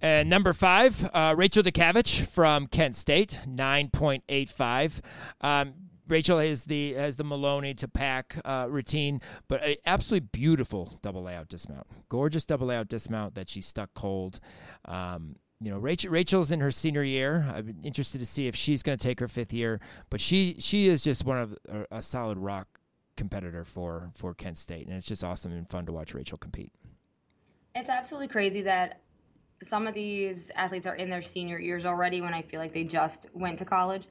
And 0.00 0.30
number 0.30 0.52
five, 0.52 1.08
uh, 1.12 1.34
Rachel 1.36 1.62
DeCavich 1.62 2.26
from 2.26 2.66
Kent 2.66 2.96
State, 2.96 3.40
nine 3.46 3.90
point 3.90 4.24
eight 4.28 4.48
five. 4.48 5.02
Um, 5.40 5.74
Rachel 6.06 6.38
has 6.38 6.64
the 6.64 6.94
has 6.94 7.16
the 7.16 7.24
Maloney 7.24 7.74
to 7.74 7.88
Pak 7.88 8.40
uh, 8.44 8.66
routine, 8.68 9.20
but 9.48 9.62
absolutely 9.84 10.28
beautiful 10.32 10.98
double 11.02 11.22
layout 11.22 11.48
dismount, 11.48 11.86
gorgeous 12.08 12.46
double 12.46 12.68
layout 12.68 12.88
dismount 12.88 13.34
that 13.34 13.48
she 13.48 13.60
stuck 13.60 13.90
cold. 13.94 14.40
Um, 14.84 15.36
you 15.60 15.70
know, 15.70 15.78
Rachel 15.78 16.10
Rachel's 16.10 16.52
in 16.52 16.60
her 16.60 16.70
senior 16.70 17.02
year. 17.02 17.44
Been 17.56 17.82
interested 17.82 18.18
to 18.18 18.26
see 18.26 18.46
if 18.46 18.54
she's 18.54 18.82
going 18.82 18.96
to 18.96 19.02
take 19.02 19.20
her 19.20 19.28
fifth 19.28 19.52
year, 19.52 19.80
but 20.08 20.20
she 20.20 20.56
she 20.60 20.86
is 20.86 21.02
just 21.02 21.24
one 21.24 21.38
of 21.38 21.58
a, 21.68 21.98
a 21.98 22.02
solid 22.02 22.38
rock 22.38 22.68
competitor 23.16 23.64
for 23.64 24.10
for 24.14 24.32
Kent 24.32 24.58
State, 24.58 24.86
and 24.86 24.96
it's 24.96 25.08
just 25.08 25.24
awesome 25.24 25.52
and 25.52 25.68
fun 25.68 25.84
to 25.86 25.92
watch 25.92 26.14
Rachel 26.14 26.38
compete. 26.38 26.72
It's 27.74 27.88
absolutely 27.88 28.28
crazy 28.28 28.62
that 28.62 29.02
some 29.62 29.86
of 29.86 29.94
these 29.94 30.50
athletes 30.54 30.86
are 30.86 30.94
in 30.94 31.10
their 31.10 31.22
senior 31.22 31.58
years 31.58 31.84
already 31.84 32.20
when 32.20 32.34
I 32.34 32.42
feel 32.42 32.60
like 32.60 32.72
they 32.72 32.84
just 32.84 33.26
went 33.34 33.58
to 33.58 33.64
college. 33.64 34.06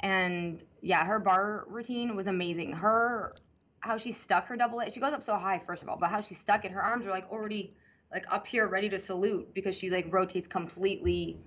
And 0.00 0.62
yeah, 0.80 1.04
her 1.04 1.18
bar 1.18 1.64
routine 1.68 2.16
was 2.16 2.26
amazing. 2.26 2.72
Her 2.72 3.34
how 3.80 3.96
she 3.96 4.12
stuck 4.12 4.46
her 4.46 4.56
double 4.56 4.80
A, 4.80 4.90
she 4.90 5.00
goes 5.00 5.14
up 5.14 5.22
so 5.22 5.36
high 5.36 5.58
first 5.58 5.82
of 5.82 5.88
all, 5.88 5.96
but 5.96 6.10
how 6.10 6.20
she 6.20 6.34
stuck 6.34 6.64
it, 6.64 6.72
her 6.72 6.82
arms 6.82 7.06
are 7.06 7.10
like 7.10 7.30
already 7.30 7.74
like 8.12 8.26
up 8.30 8.46
here 8.46 8.68
ready 8.68 8.88
to 8.90 8.98
salute 8.98 9.54
because 9.54 9.76
she 9.76 9.88
like 9.90 10.12
rotates 10.12 10.48
completely 10.48 11.38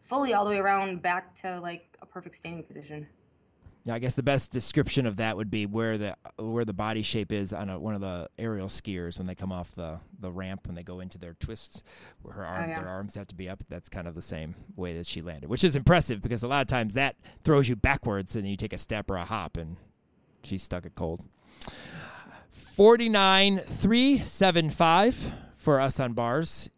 fully 0.00 0.32
all 0.34 0.44
the 0.44 0.50
way 0.50 0.58
around 0.58 1.02
back 1.02 1.34
to 1.34 1.60
like 1.60 1.96
a 2.00 2.06
perfect 2.06 2.36
standing 2.36 2.62
position. 2.62 3.06
Yeah, 3.86 3.94
I 3.94 3.98
guess 3.98 4.14
the 4.14 4.22
best 4.22 4.50
description 4.50 5.04
of 5.04 5.18
that 5.18 5.36
would 5.36 5.50
be 5.50 5.66
where 5.66 5.98
the 5.98 6.16
where 6.38 6.64
the 6.64 6.72
body 6.72 7.02
shape 7.02 7.30
is 7.30 7.52
on 7.52 7.68
a, 7.68 7.78
one 7.78 7.94
of 7.94 8.00
the 8.00 8.30
aerial 8.38 8.68
skiers 8.68 9.18
when 9.18 9.26
they 9.26 9.34
come 9.34 9.52
off 9.52 9.74
the, 9.74 10.00
the 10.20 10.32
ramp 10.32 10.66
when 10.66 10.74
they 10.74 10.82
go 10.82 11.00
into 11.00 11.18
their 11.18 11.34
twists, 11.34 11.82
where 12.22 12.32
her 12.32 12.46
arm, 12.46 12.64
oh, 12.64 12.68
yeah. 12.68 12.80
their 12.80 12.88
arms 12.88 13.14
have 13.14 13.26
to 13.26 13.34
be 13.34 13.46
up. 13.46 13.62
That's 13.68 13.90
kind 13.90 14.08
of 14.08 14.14
the 14.14 14.22
same 14.22 14.54
way 14.74 14.96
that 14.96 15.06
she 15.06 15.20
landed, 15.20 15.50
which 15.50 15.64
is 15.64 15.76
impressive 15.76 16.22
because 16.22 16.42
a 16.42 16.48
lot 16.48 16.62
of 16.62 16.66
times 16.68 16.94
that 16.94 17.16
throws 17.42 17.68
you 17.68 17.76
backwards 17.76 18.34
and 18.36 18.44
then 18.44 18.50
you 18.50 18.56
take 18.56 18.72
a 18.72 18.78
step 18.78 19.10
or 19.10 19.16
a 19.16 19.24
hop 19.24 19.58
and 19.58 19.76
she 20.42 20.56
stuck 20.56 20.86
it 20.86 20.94
cold. 20.94 21.20
Forty 22.50 23.10
nine 23.10 23.58
three 23.58 24.18
seven 24.18 24.70
five 24.70 25.30
for 25.64 25.80
us 25.80 25.98
on 25.98 26.12
bars. 26.12 26.68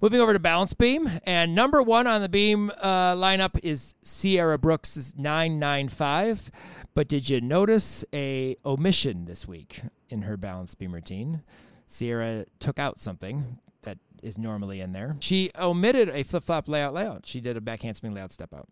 Moving 0.00 0.20
over 0.20 0.32
to 0.32 0.38
balance 0.38 0.72
beam, 0.72 1.10
and 1.24 1.54
number 1.54 1.82
one 1.82 2.06
on 2.06 2.22
the 2.22 2.28
beam 2.28 2.70
uh, 2.80 3.14
lineup 3.14 3.58
is 3.62 3.94
Sierra 4.02 4.56
Brooks' 4.56 5.14
995. 5.18 6.50
But 6.94 7.08
did 7.08 7.28
you 7.28 7.40
notice 7.42 8.04
a 8.14 8.56
omission 8.64 9.26
this 9.26 9.46
week 9.46 9.82
in 10.08 10.22
her 10.22 10.36
balance 10.36 10.74
beam 10.74 10.94
routine? 10.94 11.42
Sierra 11.88 12.46
took 12.58 12.78
out 12.78 13.00
something 13.00 13.58
that 13.82 13.98
is 14.22 14.38
normally 14.38 14.80
in 14.80 14.92
there. 14.92 15.16
She 15.20 15.50
omitted 15.58 16.08
a 16.08 16.22
flip 16.22 16.44
flop 16.44 16.68
layout 16.68 16.94
layout. 16.94 17.26
She 17.26 17.40
did 17.40 17.56
a 17.56 17.60
back 17.60 17.82
handspring 17.82 18.14
layout 18.14 18.32
step 18.32 18.54
out. 18.54 18.68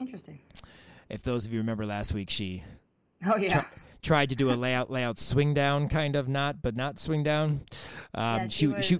Interesting. 0.00 0.38
If 1.10 1.22
those 1.22 1.44
of 1.44 1.52
you 1.52 1.58
remember 1.58 1.84
last 1.84 2.14
week, 2.14 2.30
she 2.30 2.62
Oh 3.26 3.36
yeah. 3.36 3.60
Try- 3.60 3.66
tried 4.04 4.28
to 4.28 4.36
do 4.36 4.50
a 4.50 4.54
layout 4.54 4.90
layout 4.90 5.18
swing 5.18 5.54
down 5.54 5.88
kind 5.88 6.14
of 6.14 6.28
not 6.28 6.62
but 6.62 6.76
not 6.76 7.00
swing 7.00 7.22
down 7.22 7.62
um, 8.14 8.42
yeah, 8.42 8.46
she, 8.46 8.66
was 8.66 8.84
she, 8.84 8.98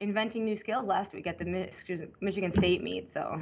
inventing 0.00 0.44
new 0.44 0.56
skills 0.56 0.86
last 0.86 1.12
week 1.12 1.26
at 1.26 1.38
the 1.38 1.44
Michigan 2.20 2.52
State 2.52 2.82
meet. 2.82 3.12
So 3.12 3.40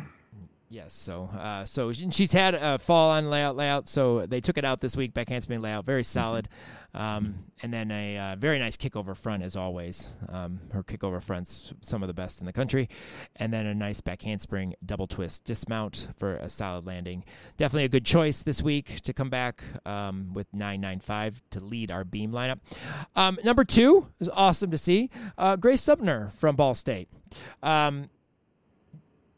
Yes, 0.70 0.92
so 0.92 1.30
uh, 1.32 1.64
so 1.64 1.92
she's 1.94 2.32
had 2.32 2.54
a 2.54 2.78
fall 2.78 3.10
on 3.10 3.30
layout 3.30 3.56
layout, 3.56 3.88
so 3.88 4.26
they 4.26 4.42
took 4.42 4.58
it 4.58 4.66
out 4.66 4.82
this 4.82 4.98
week. 4.98 5.14
Back 5.14 5.30
handspring 5.30 5.62
layout, 5.62 5.86
very 5.86 6.04
solid, 6.04 6.46
um, 6.92 7.46
and 7.62 7.72
then 7.72 7.90
a 7.90 8.18
uh, 8.18 8.36
very 8.36 8.58
nice 8.58 8.76
kickover 8.76 9.16
front 9.16 9.42
as 9.42 9.56
always. 9.56 10.08
Um, 10.28 10.60
her 10.72 10.82
kickover 10.82 11.22
fronts 11.22 11.72
some 11.80 12.02
of 12.02 12.06
the 12.06 12.12
best 12.12 12.40
in 12.40 12.44
the 12.44 12.52
country, 12.52 12.90
and 13.36 13.50
then 13.50 13.64
a 13.64 13.74
nice 13.74 14.02
back 14.02 14.20
handspring 14.20 14.74
double 14.84 15.06
twist 15.06 15.44
dismount 15.44 16.08
for 16.18 16.34
a 16.34 16.50
solid 16.50 16.86
landing. 16.86 17.24
Definitely 17.56 17.84
a 17.84 17.88
good 17.88 18.04
choice 18.04 18.42
this 18.42 18.62
week 18.62 19.00
to 19.02 19.14
come 19.14 19.30
back 19.30 19.62
um, 19.86 20.34
with 20.34 20.52
nine 20.52 20.82
nine 20.82 21.00
five 21.00 21.40
to 21.48 21.60
lead 21.60 21.90
our 21.90 22.04
beam 22.04 22.30
lineup. 22.30 22.58
Um, 23.16 23.38
number 23.42 23.64
two 23.64 24.08
is 24.20 24.28
awesome 24.28 24.70
to 24.70 24.78
see. 24.78 25.08
Uh, 25.38 25.56
Grace 25.56 25.80
Subner 25.80 26.30
from 26.34 26.56
Ball 26.56 26.74
State. 26.74 27.08
Um, 27.62 28.10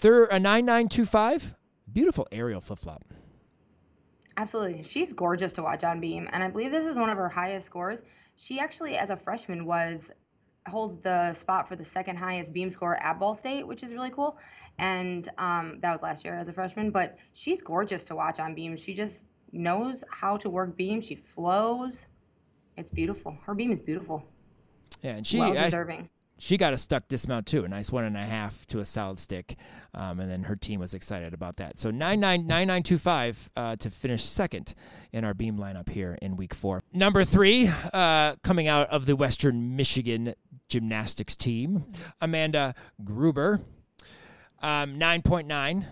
they're 0.01 0.25
a 0.25 0.39
9925. 0.39 1.55
Beautiful 1.93 2.27
aerial 2.31 2.61
flip 2.61 2.79
flop. 2.79 3.05
Absolutely. 4.37 4.83
She's 4.83 5.13
gorgeous 5.13 5.55
to 5.55 5.63
watch 5.63 5.85
on 5.85 6.01
beam. 6.01 6.29
And 6.33 6.43
I 6.43 6.49
believe 6.49 6.71
this 6.71 6.87
is 6.87 6.99
one 6.99 7.11
of 7.11 7.19
her 7.19 7.29
highest 7.29 7.67
scores. 7.67 8.03
She 8.37 8.59
actually, 8.59 8.97
as 8.97 9.11
a 9.11 9.17
freshman, 9.17 9.67
was 9.67 10.11
holds 10.69 10.99
the 10.99 11.33
spot 11.35 11.67
for 11.69 11.75
the 11.75 11.85
second 11.85 12.17
highest 12.17 12.53
beam 12.53 12.71
score 12.71 12.97
at 13.03 13.19
Ball 13.19 13.35
State, 13.35 13.67
which 13.67 13.83
is 13.83 13.93
really 13.93 14.11
cool. 14.11 14.39
And 14.79 15.29
um, 15.39 15.81
that 15.81 15.91
was 15.91 16.03
last 16.03 16.25
year 16.25 16.39
as 16.39 16.49
a 16.49 16.53
freshman. 16.53 16.91
But 16.91 17.19
she's 17.33 17.61
gorgeous 17.61 18.05
to 18.07 18.17
watch 18.17 18.41
on 18.41 18.55
beam. 18.55 18.77
She 18.77 18.95
just 18.95 19.27
knows 19.53 20.05
how 20.11 20.37
to 20.39 20.49
work 20.49 20.77
beam. 20.77 21.01
She 21.01 21.17
flows. 21.17 22.07
It's 22.77 22.91
beautiful. 22.91 23.37
Her 23.45 23.55
beam 23.55 23.73
is 23.73 23.81
beautiful. 23.81 24.27
Yeah, 25.03 25.17
and 25.17 25.27
she 25.27 25.39
well 25.39 25.53
deserving. 25.53 26.09
She 26.41 26.57
got 26.57 26.73
a 26.73 26.79
stuck 26.79 27.07
dismount 27.07 27.47
too, 27.47 27.65
a 27.65 27.69
nice 27.69 27.93
one 27.93 28.05
and 28.05 28.17
a 28.17 28.25
half 28.25 28.67
to 28.69 28.81
a 28.81 28.85
solid 28.85 29.19
stick, 29.19 29.57
um, 29.93 30.21
and 30.21 30.31
then 30.31 30.45
her 30.45 30.57
team 30.57 30.81
was 30.81 30.95
excited 30.95 31.35
about 31.35 31.57
that. 31.57 31.79
So 31.79 31.91
nine 31.91 32.19
nine 32.19 32.47
nine 32.47 32.67
nine 32.67 32.83
two 32.83 32.97
five 32.97 33.51
uh, 33.57 33.77
to 33.77 33.91
finish 33.91 34.23
second 34.25 34.75
in 35.13 35.23
our 35.23 35.35
beam 35.35 35.59
lineup 35.59 35.91
here 35.91 36.19
in 36.23 36.37
week 36.37 36.55
four. 36.55 36.83
Number 36.95 37.25
three, 37.25 37.71
uh, 37.93 38.37
coming 38.43 38.69
out 38.69 38.89
of 38.89 39.05
the 39.05 39.17
Western 39.17 39.77
Michigan 39.77 40.35
gymnastics 40.71 41.37
team, 41.37 41.85
Amanda 42.23 42.75
Gruber, 43.05 43.61
um, 44.63 44.97
nine 44.97 45.21
point 45.21 45.47
nine. 45.47 45.87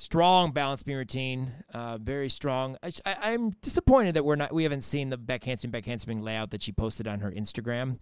Strong 0.00 0.52
balance 0.52 0.82
beam 0.82 0.96
routine, 0.96 1.52
uh, 1.74 1.98
very 1.98 2.28
strong. 2.28 2.76
I, 2.82 3.32
am 3.32 3.50
disappointed 3.62 4.14
that 4.14 4.24
we're 4.24 4.36
not 4.36 4.52
we 4.52 4.62
haven't 4.62 4.80
seen 4.80 5.10
the 5.10 5.18
back 5.18 5.44
handspring 5.44 5.70
back 5.70 5.84
handspring 5.84 6.22
layout 6.22 6.50
that 6.50 6.62
she 6.62 6.72
posted 6.72 7.06
on 7.06 7.20
her 7.20 7.30
Instagram 7.30 7.98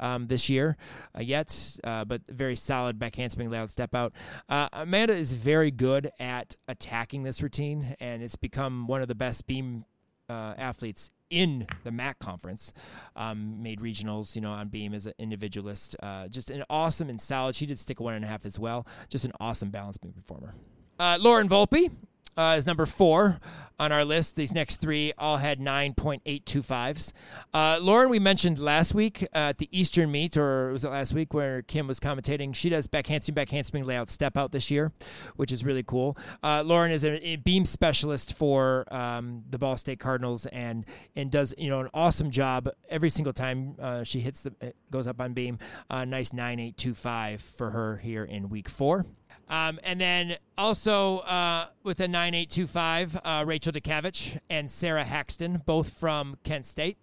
um, 0.00 0.26
this 0.26 0.48
year 0.48 0.76
uh, 1.16 1.20
yet, 1.20 1.78
uh, 1.84 2.04
but 2.04 2.22
very 2.26 2.56
solid 2.56 2.98
back 2.98 3.16
handspring 3.16 3.50
layout 3.50 3.70
step 3.70 3.94
out. 3.94 4.14
Uh, 4.48 4.68
Amanda 4.72 5.14
is 5.14 5.32
very 5.34 5.70
good 5.70 6.10
at 6.18 6.56
attacking 6.68 7.22
this 7.22 7.42
routine, 7.42 7.96
and 8.00 8.22
it's 8.22 8.36
become 8.36 8.86
one 8.86 9.02
of 9.02 9.08
the 9.08 9.14
best 9.14 9.46
beam 9.46 9.84
uh, 10.28 10.54
athletes 10.56 11.10
in 11.28 11.66
the 11.84 11.90
MAC 11.90 12.18
conference. 12.18 12.72
Um, 13.14 13.62
made 13.62 13.80
regionals, 13.80 14.34
you 14.34 14.40
know, 14.40 14.52
on 14.52 14.68
beam 14.68 14.94
as 14.94 15.06
an 15.06 15.14
individualist. 15.18 15.96
Uh, 16.02 16.28
just 16.28 16.50
an 16.50 16.64
awesome 16.70 17.08
and 17.08 17.20
solid. 17.20 17.54
She 17.54 17.66
did 17.66 17.78
stick 17.78 18.00
a 18.00 18.02
one 18.02 18.14
and 18.14 18.24
a 18.24 18.28
half 18.28 18.46
as 18.46 18.58
well. 18.58 18.86
Just 19.08 19.24
an 19.24 19.32
awesome 19.38 19.70
balance 19.70 19.98
beam 19.98 20.12
performer. 20.12 20.54
Uh, 21.02 21.18
Lauren 21.20 21.48
Volpe 21.48 21.90
uh, 22.36 22.54
is 22.56 22.64
number 22.64 22.86
four 22.86 23.40
on 23.76 23.90
our 23.90 24.04
list. 24.04 24.36
These 24.36 24.54
next 24.54 24.76
three 24.76 25.12
all 25.18 25.36
had 25.36 25.58
9.825s. 25.58 27.12
Uh, 27.52 27.80
Lauren, 27.82 28.08
we 28.08 28.20
mentioned 28.20 28.60
last 28.60 28.94
week 28.94 29.26
at 29.32 29.58
the 29.58 29.68
Eastern 29.76 30.12
meet, 30.12 30.36
or 30.36 30.70
was 30.70 30.84
it 30.84 30.90
last 30.90 31.12
week 31.12 31.34
where 31.34 31.62
Kim 31.62 31.88
was 31.88 31.98
commentating? 31.98 32.54
She 32.54 32.68
does 32.68 32.86
back 32.86 33.08
handspring, 33.08 33.34
back 33.34 33.84
layout 33.84 34.10
step 34.10 34.36
out 34.36 34.52
this 34.52 34.70
year, 34.70 34.92
which 35.34 35.50
is 35.50 35.64
really 35.64 35.82
cool. 35.82 36.16
Uh, 36.40 36.62
Lauren 36.64 36.92
is 36.92 37.02
a, 37.02 37.26
a, 37.26 37.34
beam 37.34 37.64
specialist 37.64 38.34
for 38.34 38.84
um, 38.92 39.42
the 39.50 39.58
Ball 39.58 39.76
State 39.76 39.98
Cardinals 39.98 40.46
and 40.46 40.86
and 41.16 41.32
does 41.32 41.52
you 41.58 41.68
know 41.68 41.80
an 41.80 41.88
awesome 41.92 42.30
job 42.30 42.68
every 42.88 43.10
single 43.10 43.32
time 43.32 43.74
uh, 43.80 44.04
she 44.04 44.20
hits 44.20 44.42
the 44.42 44.72
goes 44.92 45.08
up 45.08 45.20
on 45.20 45.32
beam. 45.32 45.58
nice 45.90 46.32
9825 46.32 47.40
for 47.40 47.70
her 47.70 47.96
here 47.96 48.22
in 48.22 48.48
week 48.48 48.68
four. 48.68 49.04
Um, 49.52 49.78
and 49.82 50.00
then 50.00 50.36
also 50.56 51.18
uh, 51.18 51.66
with 51.82 52.00
a 52.00 52.08
9825, 52.08 53.20
uh, 53.22 53.44
Rachel 53.46 53.72
DeCavich 53.72 54.38
and 54.48 54.70
Sarah 54.70 55.04
Haxton, 55.04 55.62
both 55.66 55.90
from 55.90 56.38
Kent 56.42 56.64
State. 56.64 56.96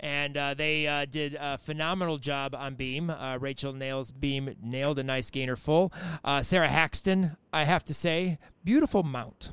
And 0.00 0.36
uh, 0.36 0.54
they 0.54 0.86
uh, 0.86 1.04
did 1.04 1.36
a 1.38 1.58
phenomenal 1.58 2.18
job 2.18 2.54
on 2.54 2.74
beam. 2.74 3.10
Uh, 3.10 3.36
Rachel 3.38 3.72
nails 3.72 4.10
beam, 4.10 4.54
nailed 4.62 4.98
a 4.98 5.02
nice 5.02 5.30
gainer 5.30 5.56
full. 5.56 5.92
Uh, 6.24 6.42
Sarah 6.42 6.68
Haxton, 6.68 7.36
I 7.52 7.64
have 7.64 7.84
to 7.84 7.94
say, 7.94 8.38
beautiful 8.64 9.02
mount 9.02 9.50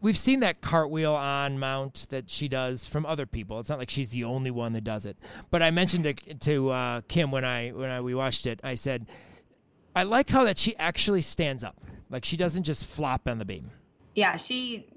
we've 0.00 0.18
seen 0.18 0.40
that 0.40 0.60
cartwheel 0.60 1.14
on 1.14 1.60
mount 1.60 2.08
that 2.10 2.28
she 2.28 2.48
does 2.48 2.84
from 2.84 3.06
other 3.06 3.24
people. 3.24 3.60
It's 3.60 3.68
not 3.68 3.78
like 3.78 3.88
she's 3.88 4.08
the 4.08 4.24
only 4.24 4.50
one 4.50 4.72
that 4.72 4.82
does 4.82 5.06
it. 5.06 5.16
But 5.52 5.62
I 5.62 5.70
mentioned 5.70 6.06
it 6.06 6.40
to 6.40 7.02
Kim 7.06 7.30
when 7.30 7.44
I 7.44 7.68
when 7.68 7.88
I, 7.88 8.00
we 8.00 8.12
watched 8.12 8.48
it. 8.48 8.58
I 8.64 8.74
said 8.74 9.06
I 9.94 10.04
like 10.04 10.30
how 10.30 10.44
that 10.44 10.58
she 10.58 10.76
actually 10.76 11.20
stands 11.20 11.62
up. 11.62 11.80
Like 12.10 12.24
she 12.24 12.36
doesn't 12.36 12.64
just 12.64 12.86
flop 12.86 13.26
on 13.26 13.38
the 13.38 13.44
beam. 13.44 13.70
Yeah, 14.14 14.36
she 14.36 14.88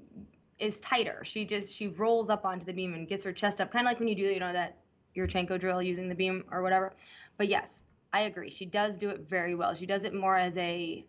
is 0.58 0.80
tighter. 0.80 1.22
She 1.24 1.44
just 1.44 1.74
she 1.74 1.88
rolls 1.88 2.30
up 2.30 2.44
onto 2.44 2.64
the 2.64 2.72
beam 2.72 2.94
and 2.94 3.08
gets 3.08 3.24
her 3.24 3.32
chest 3.32 3.60
up, 3.60 3.70
kind 3.70 3.86
of 3.86 3.90
like 3.90 3.98
when 3.98 4.08
you 4.08 4.14
do 4.14 4.22
you 4.22 4.40
know 4.40 4.52
that 4.52 4.76
Yurchenko 5.16 5.58
drill 5.58 5.82
using 5.82 6.08
the 6.08 6.14
beam 6.14 6.44
or 6.50 6.62
whatever. 6.62 6.94
But 7.36 7.48
yes, 7.48 7.82
I 8.12 8.22
agree. 8.22 8.50
She 8.50 8.66
does 8.66 8.98
do 8.98 9.08
it 9.08 9.20
very 9.20 9.54
well. 9.54 9.74
She 9.74 9.86
does 9.86 10.04
it 10.04 10.14
more 10.14 10.36
as 10.36 10.56
a 10.56 11.04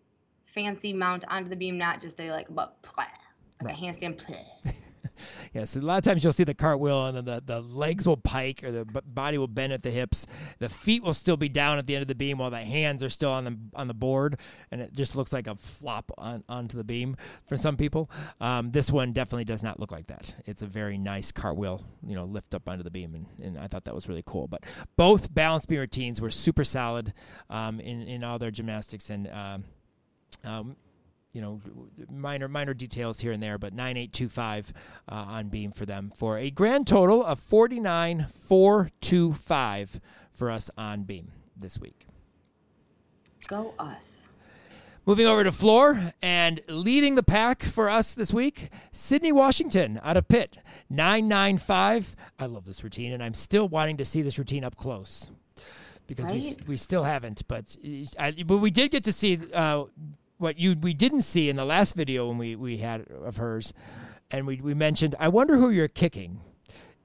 fancy 0.45 0.93
mount 0.93 1.25
onto 1.27 1.49
the 1.49 1.55
beam, 1.55 1.77
not 1.77 2.01
just 2.01 2.19
a 2.19 2.31
like 2.31 2.47
but 2.49 2.75
like 2.97 3.07
right. 3.61 3.75
a 3.75 3.77
handstand 3.77 4.17
play. 4.25 4.45
Yes, 5.53 5.75
a 5.75 5.81
lot 5.81 5.97
of 5.97 6.03
times 6.03 6.23
you'll 6.23 6.33
see 6.33 6.43
the 6.43 6.53
cartwheel 6.53 7.07
and 7.07 7.17
then 7.17 7.25
the, 7.25 7.43
the 7.45 7.61
legs 7.61 8.07
will 8.07 8.17
pike 8.17 8.63
or 8.63 8.71
the 8.71 8.85
body 8.85 9.37
will 9.37 9.47
bend 9.47 9.73
at 9.73 9.83
the 9.83 9.91
hips. 9.91 10.27
The 10.59 10.69
feet 10.69 11.03
will 11.03 11.13
still 11.13 11.37
be 11.37 11.49
down 11.49 11.77
at 11.77 11.87
the 11.87 11.95
end 11.95 12.01
of 12.01 12.07
the 12.07 12.15
beam 12.15 12.37
while 12.37 12.49
the 12.49 12.57
hands 12.59 13.03
are 13.03 13.09
still 13.09 13.31
on 13.31 13.43
the 13.45 13.57
on 13.75 13.87
the 13.87 13.93
board, 13.93 14.39
and 14.71 14.81
it 14.81 14.93
just 14.93 15.15
looks 15.15 15.33
like 15.33 15.47
a 15.47 15.55
flop 15.55 16.11
on, 16.17 16.43
onto 16.49 16.77
the 16.77 16.83
beam 16.83 17.17
for 17.45 17.57
some 17.57 17.77
people. 17.77 18.09
Um, 18.41 18.71
this 18.71 18.91
one 18.91 19.13
definitely 19.13 19.45
does 19.45 19.63
not 19.63 19.79
look 19.79 19.91
like 19.91 20.07
that. 20.07 20.35
It's 20.45 20.61
a 20.61 20.67
very 20.67 20.97
nice 20.97 21.31
cartwheel, 21.31 21.83
you 22.05 22.15
know, 22.15 22.25
lift 22.25 22.55
up 22.55 22.67
onto 22.67 22.83
the 22.83 22.91
beam, 22.91 23.15
and, 23.15 23.25
and 23.41 23.59
I 23.59 23.67
thought 23.67 23.85
that 23.85 23.95
was 23.95 24.07
really 24.07 24.23
cool. 24.25 24.47
But 24.47 24.63
both 24.95 25.33
balance 25.33 25.65
beam 25.65 25.79
routines 25.79 26.21
were 26.21 26.31
super 26.31 26.63
solid 26.63 27.13
um, 27.49 27.79
in 27.79 28.01
in 28.03 28.23
all 28.23 28.39
their 28.39 28.51
gymnastics 28.51 29.09
and. 29.09 29.27
Um, 29.27 29.63
um 30.43 30.75
you 31.37 31.43
know 31.43 31.61
minor 32.09 32.47
minor 32.47 32.73
details 32.73 33.19
here 33.19 33.31
and 33.31 33.43
there, 33.43 33.59
but 33.59 33.71
9825 33.71 34.73
uh, 35.07 35.13
on 35.13 35.49
beam 35.49 35.71
for 35.71 35.85
them 35.85 36.11
for 36.15 36.39
a 36.39 36.49
grand 36.49 36.87
total 36.87 37.23
of 37.23 37.39
49425 37.39 40.01
for 40.31 40.49
us 40.49 40.71
on 40.79 41.03
beam 41.03 41.31
this 41.55 41.79
week. 41.79 42.07
Go 43.47 43.75
us. 43.77 44.29
Moving 45.05 45.27
over 45.27 45.43
to 45.43 45.51
floor 45.51 46.15
and 46.23 46.59
leading 46.67 47.13
the 47.13 47.21
pack 47.21 47.61
for 47.61 47.87
us 47.87 48.15
this 48.15 48.33
week, 48.33 48.69
Sydney 48.91 49.31
Washington 49.31 49.99
out 50.01 50.17
of 50.17 50.27
Pitt, 50.27 50.57
995. 50.89 52.15
I 52.39 52.47
love 52.47 52.65
this 52.65 52.83
routine, 52.83 53.13
and 53.13 53.21
I'm 53.21 53.35
still 53.35 53.67
wanting 53.67 53.97
to 53.97 54.05
see 54.05 54.23
this 54.23 54.39
routine 54.39 54.63
up 54.63 54.75
close 54.75 55.29
because 56.07 56.29
right? 56.29 56.41
we, 56.41 56.55
we 56.69 56.77
still 56.77 57.03
haven't. 57.03 57.47
But, 57.47 57.77
I, 58.17 58.31
but 58.31 58.57
we 58.57 58.71
did 58.71 58.89
get 58.89 59.03
to 59.03 59.13
see 59.13 59.39
uh, 59.53 59.83
what 60.37 60.57
you 60.59 60.75
we 60.79 60.93
didn't 60.93 61.21
see 61.21 61.49
in 61.49 61.55
the 61.55 61.65
last 61.65 61.95
video 61.95 62.27
when 62.27 62.37
we, 62.37 62.55
we 62.55 62.77
had 62.77 63.07
of 63.09 63.37
hers, 63.37 63.73
and 64.31 64.45
we, 64.45 64.61
we 64.61 64.73
mentioned, 64.73 65.15
I 65.19 65.29
wonder 65.29 65.57
who 65.57 65.69
you're 65.69 65.87
kicking. 65.87 66.41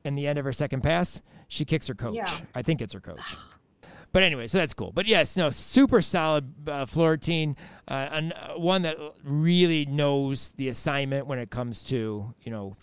In 0.05 0.16
the 0.16 0.27
end 0.27 0.37
of 0.37 0.45
her 0.45 0.53
second 0.53 0.83
pass, 0.83 1.23
she 1.47 1.64
kicks 1.64 1.87
her 1.87 1.95
coach. 1.95 2.16
Yeah. 2.16 2.29
I 2.57 2.62
think 2.62 2.83
it's 2.83 2.92
her 2.92 3.01
coach. 3.01 3.37
But 4.11 4.25
anyway, 4.25 4.47
so 4.49 4.59
that's 4.59 4.75
cool. 4.75 4.90
But 4.92 5.07
yes, 5.07 5.37
no, 5.37 5.51
super 5.51 6.03
solid 6.03 6.68
uh, 6.68 6.87
floor 6.87 7.12
routine, 7.12 7.57
uh, 7.88 8.09
and 8.11 8.33
uh, 8.33 8.55
one 8.55 8.83
that 8.83 8.99
really 9.23 9.87
knows 9.87 10.51
the 10.57 10.68
assignment 10.68 11.27
when 11.27 11.38
it 11.38 11.51
comes 11.51 11.85
to 11.85 12.35
you 12.42 12.51
know 12.51 12.77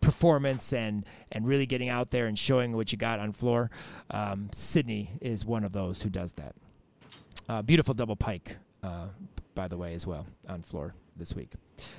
performance 0.00 0.72
and 0.72 1.04
and 1.32 1.46
really 1.46 1.66
getting 1.66 1.88
out 1.88 2.10
there 2.10 2.26
and 2.26 2.38
showing 2.38 2.76
what 2.76 2.92
you 2.92 2.98
got 2.98 3.18
on 3.18 3.32
floor. 3.32 3.70
Um, 4.10 4.50
Sydney 4.52 5.10
is 5.20 5.44
one 5.44 5.64
of 5.64 5.72
those 5.72 6.02
who 6.02 6.10
does 6.10 6.32
that. 6.32 6.54
Uh, 7.48 7.62
beautiful 7.62 7.94
double 7.94 8.16
pike 8.16 8.58
uh, 8.82 9.06
by 9.54 9.68
the 9.68 9.76
way, 9.76 9.94
as 9.94 10.06
well 10.06 10.26
on 10.48 10.62
floor 10.62 10.94
this 11.16 11.34
week. 11.34 11.52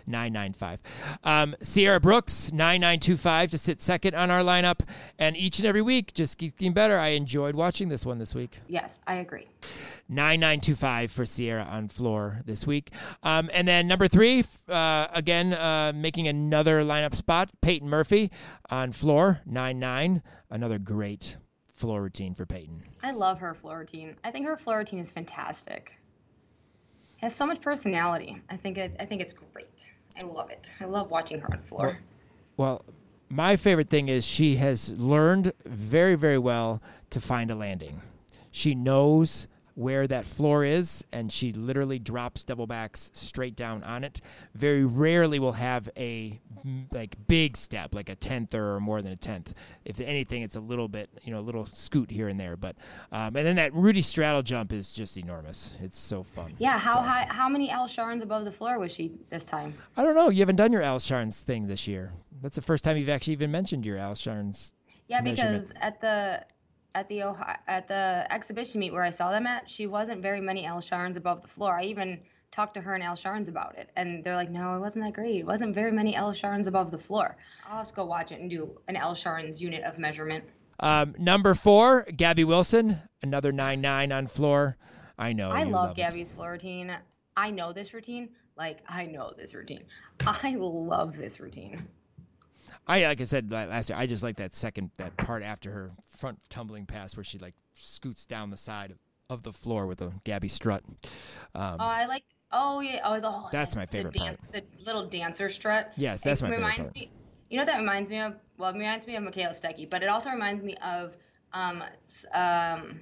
995. 0.08 0.80
Um, 1.24 1.56
Sierra 1.62 2.00
Brooks, 2.00 2.52
9925 2.52 3.52
to 3.52 3.58
sit 3.58 3.82
second 3.82 4.16
on 4.16 4.32
our 4.32 4.42
lineup. 4.42 4.80
And 5.20 5.38
each 5.38 5.60
and 5.60 5.68
every 5.68 5.82
week, 5.82 6.14
just 6.14 6.38
keep 6.38 6.58
getting 6.58 6.74
better. 6.74 6.98
I 6.98 7.10
enjoyed 7.10 7.56
watching 7.56 7.90
this 7.90 8.06
one 8.06 8.18
this 8.18 8.34
week. 8.34 8.60
Yes, 8.68 9.00
I 9.06 9.16
agree. 9.16 9.48
9925 10.10 11.12
for 11.12 11.26
Sierra 11.26 11.64
on 11.64 11.88
floor 11.88 12.42
this 12.46 12.66
week. 12.66 12.92
Um, 13.24 13.50
and 13.54 13.68
then 13.68 13.88
number 13.88 14.08
three, 14.08 14.44
uh, 14.68 15.08
again, 15.14 15.54
uh, 15.54 15.92
making 15.96 16.28
another 16.28 16.84
lineup 16.84 17.16
spot, 17.16 17.50
Peyton 17.62 17.90
Murphy 17.90 18.32
on 18.70 18.92
floor, 18.92 19.42
99. 19.46 20.22
Another 20.50 20.80
great 20.80 21.38
floor 21.74 22.02
routine 22.02 22.36
for 22.36 22.46
Peyton. 22.46 22.84
I 23.02 23.12
love 23.12 23.40
her 23.40 23.54
floor 23.54 23.80
routine. 23.80 24.16
I 24.24 24.32
think 24.32 24.46
her 24.46 24.58
floor 24.58 24.80
routine 24.80 25.00
is 25.00 25.12
fantastic 25.12 25.98
has 27.24 27.34
so 27.34 27.46
much 27.46 27.62
personality. 27.62 28.38
I 28.50 28.58
think 28.58 28.78
it, 28.78 28.96
I 29.00 29.06
think 29.06 29.22
it's 29.22 29.34
great. 29.34 29.90
I 30.22 30.26
love 30.26 30.50
it. 30.50 30.74
I 30.82 30.86
love 30.86 31.10
watching 31.10 31.40
her 31.40 31.52
on 31.52 31.62
floor. 31.62 31.88
Well, 31.88 31.96
well, 32.58 32.86
my 33.30 33.56
favorite 33.56 33.90
thing 33.90 34.10
is 34.10 34.26
she 34.26 34.58
has 34.58 34.92
learned 34.92 35.54
very, 35.66 36.16
very 36.16 36.38
well 36.38 36.82
to 37.10 37.22
find 37.22 37.50
a 37.50 37.56
landing. 37.56 38.02
She 38.52 38.76
knows 38.76 39.48
where 39.76 40.06
that 40.08 40.26
floor 40.26 40.64
is, 40.64 41.04
and 41.12 41.32
she 41.32 41.52
literally 41.54 42.00
drops 42.00 42.44
double 42.44 42.68
backs 42.68 43.10
straight 43.14 43.56
down 43.56 43.84
on 43.84 44.04
it. 44.04 44.22
Very 44.54 44.86
rarely 44.86 45.40
will 45.40 45.54
have 45.54 45.90
a 45.98 46.40
like 46.92 47.16
big 47.28 47.58
step, 47.58 47.96
like 47.96 48.10
a 48.10 48.16
tenth 48.16 48.54
or 48.54 48.80
more 48.80 49.02
than 49.02 49.12
a 49.12 49.16
tenth. 49.16 49.54
If 49.86 50.00
anything, 50.00 50.44
it's 50.44 50.56
a 50.56 50.60
little 50.60 50.88
bit, 50.88 51.10
you 51.24 51.34
know, 51.34 51.40
a 51.40 51.42
little 51.42 51.66
scoot 51.66 52.12
here 52.12 52.28
and 52.28 52.40
there. 52.40 52.56
But 52.56 52.76
um, 53.12 53.36
and 53.36 53.46
then 53.46 53.56
that 53.56 53.74
Rudy 53.74 54.02
straddle 54.02 54.44
jump 54.44 54.72
is 54.72 54.94
just 54.94 55.18
enormous. 55.18 55.74
It's 55.82 56.00
so 56.00 56.24
fun. 56.24 56.54
Yeah, 56.60 56.78
how 56.78 57.00
awesome. 57.00 57.06
high? 57.06 57.28
How 57.30 57.50
many 57.50 57.70
Al 57.72 57.88
Sharns 57.88 58.22
above 58.22 58.46
the 58.46 58.52
floor 58.52 58.80
was 58.80 58.92
she 58.92 59.20
this 59.30 59.44
time? 59.44 59.74
I 59.98 60.04
don't 60.04 60.16
know. 60.16 60.30
You 60.30 60.40
haven't 60.40 60.58
done 60.58 60.72
your 60.72 60.84
Al 60.84 61.00
Sharns 61.00 61.40
thing 61.40 61.68
this 61.68 61.88
year. 61.88 62.14
That's 62.42 62.56
the 62.56 62.62
first 62.62 62.84
time 62.84 62.98
you've 62.98 63.10
actually 63.10 63.34
even 63.34 63.52
mentioned 63.52 63.86
your 63.86 63.98
Al 63.98 64.14
Sharns. 64.14 64.74
Yeah, 65.08 65.22
because 65.22 65.72
at 65.82 66.00
the 66.00 66.46
at 66.96 67.08
the 67.08 67.24
Ohio, 67.24 67.58
at 67.68 67.88
the 67.88 68.28
exhibition 68.30 68.80
meet 68.80 68.94
where 68.94 69.04
I 69.04 69.10
saw 69.10 69.32
them 69.32 69.48
at, 69.48 69.70
she 69.70 69.88
wasn't 69.88 70.22
very 70.22 70.40
many 70.40 70.66
Al 70.66 70.80
Sharns 70.80 71.18
above 71.18 71.42
the 71.42 71.48
floor. 71.48 71.74
I 71.74 71.84
even 71.86 72.20
talked 72.52 72.76
to 72.76 72.82
her 72.82 72.94
and 72.94 73.04
Al 73.04 73.16
Sharns 73.16 73.50
about 73.50 73.78
it, 73.78 73.90
and 73.96 74.24
they're 74.24 74.36
like, 74.36 74.50
"No, 74.50 74.76
it 74.76 74.80
wasn't 74.80 75.06
that 75.06 75.14
great. 75.14 75.40
It 75.40 75.46
wasn't 75.46 75.74
very 75.74 75.92
many 75.92 76.16
Al 76.16 76.32
Sharns 76.32 76.68
above 76.68 76.92
the 76.92 76.98
floor." 76.98 77.36
I'll 77.68 77.78
have 77.78 77.88
to 77.88 77.94
go 77.94 78.06
watch 78.06 78.32
it 78.32 78.40
and 78.40 78.50
do 78.50 78.80
an 78.88 78.96
Al 78.96 79.16
Sharns 79.16 79.60
unit 79.60 79.84
of 79.84 79.98
measurement. 79.98 80.44
Um, 80.80 81.16
number 81.18 81.54
four, 81.54 82.06
Gabby 82.16 82.44
Wilson, 82.44 83.02
another 83.22 83.52
nine 83.52 83.82
nine 83.82 84.12
on 84.12 84.28
floor. 84.28 84.78
I 85.18 85.34
know. 85.34 85.50
I 85.50 85.64
love, 85.64 85.72
love 85.72 85.96
Gabby's 85.96 86.32
floor 86.32 86.52
routine. 86.52 86.92
I 87.36 87.50
know 87.50 87.74
this 87.74 87.94
routine. 87.94 88.30
Like 88.56 88.80
I 88.88 89.06
know 89.06 89.34
this 89.36 89.56
routine. 89.56 89.84
I 90.26 90.56
love 90.58 91.18
this 91.18 91.40
routine. 91.40 91.88
I 92.88 93.04
like 93.04 93.22
I 93.22 93.24
said 93.24 93.52
last 93.52 93.90
year, 93.90 93.98
I 93.98 94.08
just 94.08 94.24
like 94.24 94.38
that 94.38 94.56
second 94.56 94.92
that 94.98 95.16
part 95.18 95.44
after 95.44 95.72
her 95.72 95.92
front 96.06 96.40
tumbling 96.50 96.86
pass 96.86 97.16
where 97.16 97.24
she 97.24 97.38
like 97.38 97.56
scoots 97.74 98.26
down 98.26 98.50
the 98.50 98.58
side 98.58 98.96
of 99.30 99.44
the 99.44 99.54
floor 99.54 99.88
with 99.88 100.02
a 100.02 100.12
Gabby 100.24 100.48
strut. 100.50 100.84
Um, 101.56 101.78
oh, 101.80 101.86
I 101.86 102.06
like 102.06 102.24
Oh 102.54 102.80
yeah. 102.80 103.02
Oh, 103.04 103.20
the. 103.20 103.44
That's 103.52 103.76
my 103.76 103.88
favorite 103.88 104.14
the 104.14 104.20
dan- 104.20 104.38
part. 104.52 104.64
The 104.78 104.86
little 104.86 105.08
dancer 105.08 105.50
strut. 105.50 105.92
Yes, 105.98 106.22
that's 106.22 106.42
it 106.42 106.46
my 106.46 106.52
favorite 106.52 106.76
part. 106.76 106.96
Me, 106.96 107.12
you 107.50 107.58
know 107.58 107.62
what 107.62 107.72
that 107.72 107.80
reminds 107.80 108.12
me 108.12 108.20
of? 108.20 108.36
Well, 108.58 108.70
it 108.70 108.78
reminds 108.78 109.08
me 109.08 109.16
of 109.16 109.24
Michaela 109.24 109.54
Stecky, 109.54 109.90
but 109.90 110.04
it 110.04 110.08
also 110.08 110.30
reminds 110.30 110.64
me 110.64 110.76
of 110.78 111.18
um, 111.52 111.84
um, 112.32 113.02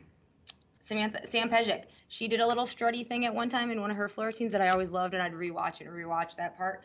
Samantha 0.79 1.27
Sam 1.27 1.49
Peszek. 1.49 1.83
She 2.07 2.29
did 2.29 2.39
a 2.39 2.47
little 2.47 2.63
strutty 2.63 3.05
thing 3.05 3.25
at 3.25 3.35
one 3.35 3.49
time 3.49 3.69
in 3.71 3.81
one 3.81 3.91
of 3.91 3.97
her 3.97 4.07
floor 4.07 4.27
routines 4.27 4.53
that 4.53 4.61
I 4.61 4.69
always 4.69 4.89
loved, 4.89 5.13
and 5.13 5.21
I'd 5.21 5.33
rewatch 5.33 5.81
and 5.81 5.89
rewatch 5.89 6.37
that 6.37 6.55
part, 6.57 6.83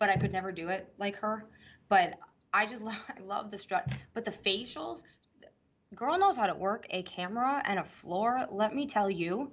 but 0.00 0.10
I 0.10 0.16
could 0.16 0.32
never 0.32 0.50
do 0.50 0.68
it 0.68 0.92
like 0.98 1.14
her. 1.16 1.44
But 1.88 2.18
I 2.58 2.66
just 2.66 2.82
love, 2.90 3.10
I 3.16 3.20
love 3.20 3.50
the 3.50 3.58
strut. 3.58 3.88
But 4.14 4.24
the 4.24 4.32
facials, 4.32 5.02
girl 5.94 6.18
knows 6.18 6.36
how 6.36 6.46
to 6.46 6.54
work 6.54 6.86
a 6.90 7.02
camera 7.04 7.62
and 7.64 7.78
a 7.78 7.84
floor. 7.84 8.46
Let 8.50 8.74
me 8.74 8.86
tell 8.86 9.08
you, 9.08 9.52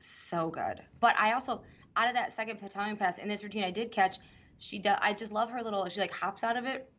so 0.00 0.50
good. 0.50 0.80
But 1.00 1.14
I 1.16 1.32
also 1.32 1.62
out 1.96 2.08
of 2.08 2.14
that 2.14 2.32
second 2.32 2.60
battalion 2.60 2.96
pass 2.96 3.18
in 3.18 3.28
this 3.28 3.42
routine, 3.42 3.64
I 3.64 3.70
did 3.70 3.92
catch. 3.92 4.18
She 4.58 4.78
does. 4.78 4.98
I 5.00 5.12
just 5.12 5.32
love 5.32 5.50
her 5.50 5.62
little. 5.62 5.88
She 5.88 6.00
like 6.00 6.12
hops 6.12 6.42
out 6.42 6.56
of 6.56 6.64
it, 6.64 6.90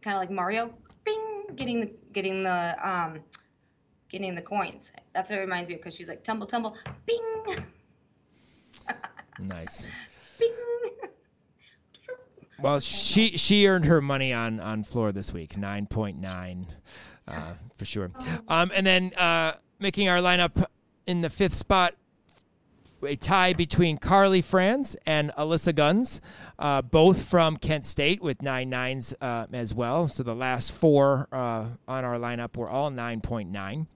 kind 0.00 0.16
of 0.16 0.20
like 0.20 0.30
Mario, 0.30 0.74
bing, 1.04 1.44
getting 1.54 1.80
the 1.80 1.94
getting 2.12 2.42
the 2.42 2.76
um, 2.82 3.20
getting 4.08 4.34
the 4.34 4.42
coins. 4.42 4.92
That's 5.14 5.30
what 5.30 5.38
it 5.38 5.42
reminds 5.42 5.68
me 5.68 5.76
of 5.76 5.80
because 5.80 5.94
she's 5.94 6.08
like 6.08 6.24
tumble 6.24 6.46
tumble, 6.46 6.76
bing, 7.06 7.64
Nice. 9.38 9.86
Well, 12.62 12.78
she 12.78 13.36
she 13.36 13.66
earned 13.66 13.86
her 13.86 14.00
money 14.00 14.32
on 14.32 14.60
on 14.60 14.84
floor 14.84 15.10
this 15.10 15.32
week, 15.32 15.56
nine 15.56 15.86
point 15.86 16.20
nine, 16.20 16.68
uh, 17.26 17.54
for 17.76 17.84
sure. 17.84 18.12
Um, 18.46 18.70
and 18.72 18.86
then 18.86 19.12
uh, 19.14 19.54
making 19.80 20.08
our 20.08 20.18
lineup 20.18 20.64
in 21.06 21.22
the 21.22 21.30
fifth 21.30 21.54
spot, 21.54 21.94
a 23.02 23.16
tie 23.16 23.52
between 23.52 23.98
Carly 23.98 24.40
Franz 24.42 24.96
and 25.06 25.32
Alyssa 25.36 25.74
Guns, 25.74 26.20
uh, 26.60 26.82
both 26.82 27.24
from 27.24 27.56
Kent 27.56 27.84
State 27.84 28.22
with 28.22 28.42
nine 28.42 28.70
nines 28.70 29.12
uh, 29.20 29.46
as 29.52 29.74
well. 29.74 30.06
So 30.06 30.22
the 30.22 30.36
last 30.36 30.70
four 30.70 31.26
uh, 31.32 31.66
on 31.88 32.04
our 32.04 32.16
lineup 32.16 32.56
were 32.56 32.70
all 32.70 32.90
nine 32.90 33.20
point 33.20 33.50
nine. 33.50 33.88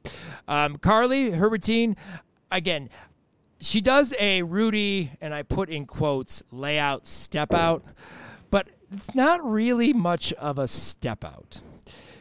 Um, 0.48 0.76
Carly, 0.76 1.31
her 1.31 1.48
routine, 1.48 1.94
again, 2.50 2.90
she 3.61 3.81
does 3.81 4.12
a 4.18 4.42
Rudy, 4.42 5.12
and 5.20 5.33
I 5.33 5.44
put 5.44 5.68
in 5.70 5.87
quotes, 5.87 6.42
layout 6.50 7.07
step 7.07 7.55
out, 7.55 7.85
it's 8.92 9.14
not 9.14 9.44
really 9.44 9.92
much 9.92 10.33
of 10.35 10.59
a 10.59 10.68
step 10.68 11.25
out. 11.25 11.61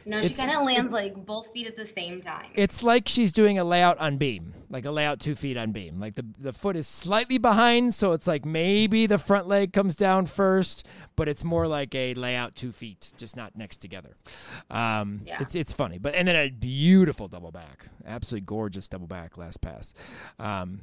No, 0.08 0.22
she 0.22 0.34
kind 0.34 0.52
of 0.52 0.62
lands 0.64 0.92
like 0.92 1.26
both 1.26 1.52
feet 1.52 1.66
at 1.66 1.74
the 1.74 1.84
same 1.84 2.20
time. 2.20 2.46
It's 2.54 2.84
like 2.84 3.08
she's 3.08 3.32
doing 3.32 3.58
a 3.58 3.64
layout 3.64 3.98
on 3.98 4.18
beam, 4.18 4.54
like 4.70 4.84
a 4.84 4.92
layout 4.92 5.18
two 5.18 5.34
feet 5.34 5.56
on 5.56 5.72
beam. 5.72 5.98
Like 5.98 6.14
the, 6.14 6.24
the 6.38 6.52
foot 6.52 6.76
is 6.76 6.86
slightly 6.86 7.38
behind, 7.38 7.92
so 7.92 8.12
it's 8.12 8.28
like 8.28 8.44
maybe 8.44 9.06
the 9.06 9.18
front 9.18 9.48
leg 9.48 9.72
comes 9.72 9.96
down 9.96 10.26
first, 10.26 10.86
but 11.16 11.26
it's 11.28 11.42
more 11.42 11.66
like 11.66 11.92
a 11.96 12.14
layout 12.14 12.54
two 12.54 12.70
feet, 12.70 13.12
just 13.16 13.36
not 13.36 13.56
next 13.56 13.78
together. 13.78 14.16
Um, 14.70 15.22
Yeah. 15.24 15.38
It's 15.40 15.56
it's 15.56 15.72
funny, 15.72 15.98
but 15.98 16.14
and 16.14 16.28
then 16.28 16.36
a 16.36 16.50
beautiful 16.50 17.26
double 17.26 17.50
back, 17.50 17.86
absolutely 18.06 18.46
gorgeous 18.46 18.86
double 18.86 19.08
back 19.08 19.36
last 19.36 19.60
pass, 19.60 19.92
um, 20.38 20.82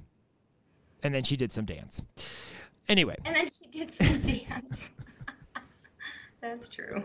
and 1.01 1.15
then 1.15 1.23
she 1.23 1.37
did 1.37 1.53
some 1.53 1.63
dance. 1.63 2.03
Anyway, 2.89 3.15
And 3.23 3.37
then 3.37 3.47
she 3.47 3.67
did 3.71 3.89
some 3.89 4.19
dance. 4.19 4.91
That's 6.43 6.67
true. 6.67 7.03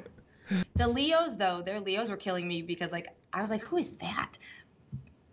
The 0.76 0.88
Leos, 0.88 1.36
though, 1.36 1.62
their 1.62 1.78
Leos 1.80 2.10
were 2.10 2.16
killing 2.16 2.48
me 2.48 2.60
because, 2.62 2.90
like, 2.90 3.06
I 3.32 3.40
was 3.40 3.50
like, 3.50 3.62
who 3.62 3.76
is 3.76 3.92
that? 3.98 4.36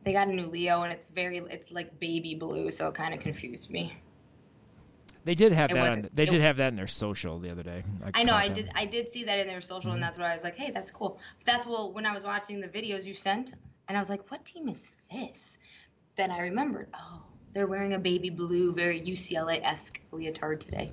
They 0.04 0.14
got 0.14 0.28
a 0.28 0.32
new 0.34 0.46
Leo, 0.46 0.84
and 0.84 0.94
it's 0.94 1.08
very, 1.10 1.40
it's 1.40 1.72
like 1.72 2.00
baby 2.00 2.36
blue, 2.36 2.70
so 2.72 2.88
it 2.90 2.94
kind 2.96 3.14
of 3.16 3.20
confused 3.20 3.72
me. 3.72 3.92
they 5.24 5.34
did 5.34 5.52
have 5.54 5.72
It 5.72 5.74
that. 5.76 5.88
On, 5.92 6.08
they 6.14 6.28
did 6.28 6.42
have 6.42 6.58
that 6.58 6.68
in 6.68 6.76
their 6.76 6.86
social 6.86 7.40
the 7.40 7.50
other 7.50 7.64
day. 7.64 7.84
I 8.14 8.22
know, 8.22 8.36
I 8.36 8.48
that. 8.50 8.54
did, 8.54 8.70
I 8.76 8.86
did 8.86 9.10
see 9.10 9.24
that 9.24 9.40
in 9.40 9.48
their 9.48 9.62
social, 9.62 9.90
Mm-hmm. 9.90 9.96
and 9.96 10.04
that's 10.04 10.20
why 10.20 10.30
I 10.30 10.34
was 10.34 10.44
like, 10.44 10.56
hey, 10.56 10.70
that's 10.70 10.92
cool. 10.92 11.20
That's 11.46 11.66
what 11.66 11.94
when 11.96 12.06
I 12.06 12.14
was 12.14 12.22
watching 12.24 12.62
the 12.62 12.68
videos 12.68 13.06
you 13.06 13.16
sent, 13.16 13.56
and 13.88 13.98
I 13.98 14.00
was 14.02 14.10
like, 14.10 14.30
what 14.30 14.46
team 14.46 14.70
is 14.70 14.86
this? 15.12 15.58
Then 16.16 16.30
I 16.30 16.42
remembered, 16.42 16.90
oh, 16.94 17.24
they're 17.54 17.66
wearing 17.68 17.94
a 17.94 18.00
baby 18.00 18.30
blue, 18.30 18.74
very 18.74 19.02
UCLA 19.02 19.62
esque 19.64 20.00
leotard 20.12 20.62
today. 20.62 20.92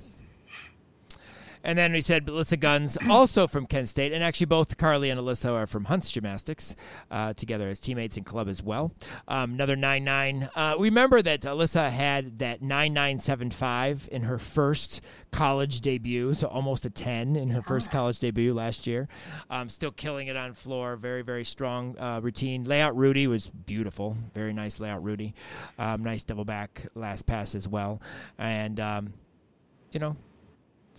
And 1.65 1.79
then 1.79 1.93
we 1.93 2.01
said 2.01 2.27
Alyssa 2.27 2.59
Guns, 2.59 2.99
also 3.11 3.47
from 3.47 3.67
Kent 3.67 3.89
State, 3.89 4.13
and 4.13 4.23
actually 4.23 4.47
both 4.47 4.77
Carly 4.77 5.11
and 5.11 5.21
Alyssa 5.21 5.53
are 5.53 5.67
from 5.67 5.85
Hunts 5.85 6.11
Gymnastics, 6.11 6.75
uh, 7.11 7.33
together 7.35 7.69
as 7.69 7.81
teammates 7.81 8.17
in 8.17 8.25
club 8.25 8.49
as 8.49 8.63
well. 8.63 8.93
Um, 9.29 9.55
another 9.55 9.77
nine 9.77 10.05
nine. 10.05 10.49
Uh, 10.55 10.75
remember 10.79 11.23
that 11.23 11.43
Alyssa 11.43 11.91
had 11.91 12.39
that 12.41 12.63
nine 12.63 12.93
nine 12.93 13.19
seven 13.19 13.51
five 13.51 14.09
in 14.11 14.23
her 14.23 14.39
first 14.39 15.01
college 15.31 15.81
debut, 15.81 16.35
so 16.35 16.49
almost 16.49 16.85
a 16.85 16.91
ten 16.91 17.37
in 17.37 17.51
her 17.51 17.63
first 17.63 17.91
college 17.91 18.19
debut 18.19 18.53
last 18.53 18.87
year. 18.87 19.09
Um, 19.51 19.69
still 19.69 19.93
killing 19.93 20.29
it 20.29 20.37
on 20.37 20.55
floor. 20.55 20.97
Very 20.97 21.23
very 21.23 21.45
strong 21.45 21.97
uh, 21.99 22.21
routine. 22.23 22.65
Layout 22.65 22.97
Rudy 22.97 23.27
was 23.27 23.47
beautiful. 23.47 24.17
Very 24.35 24.53
nice 24.53 24.81
layout 24.81 25.03
Rudy. 25.03 25.35
Um, 25.79 26.03
nice 26.03 26.25
double 26.25 26.45
back 26.45 26.87
last 26.95 27.27
pass 27.27 27.55
as 27.55 27.69
well, 27.69 28.01
and 28.39 28.81
um, 28.81 29.13
you 29.93 30.01
know 30.01 30.17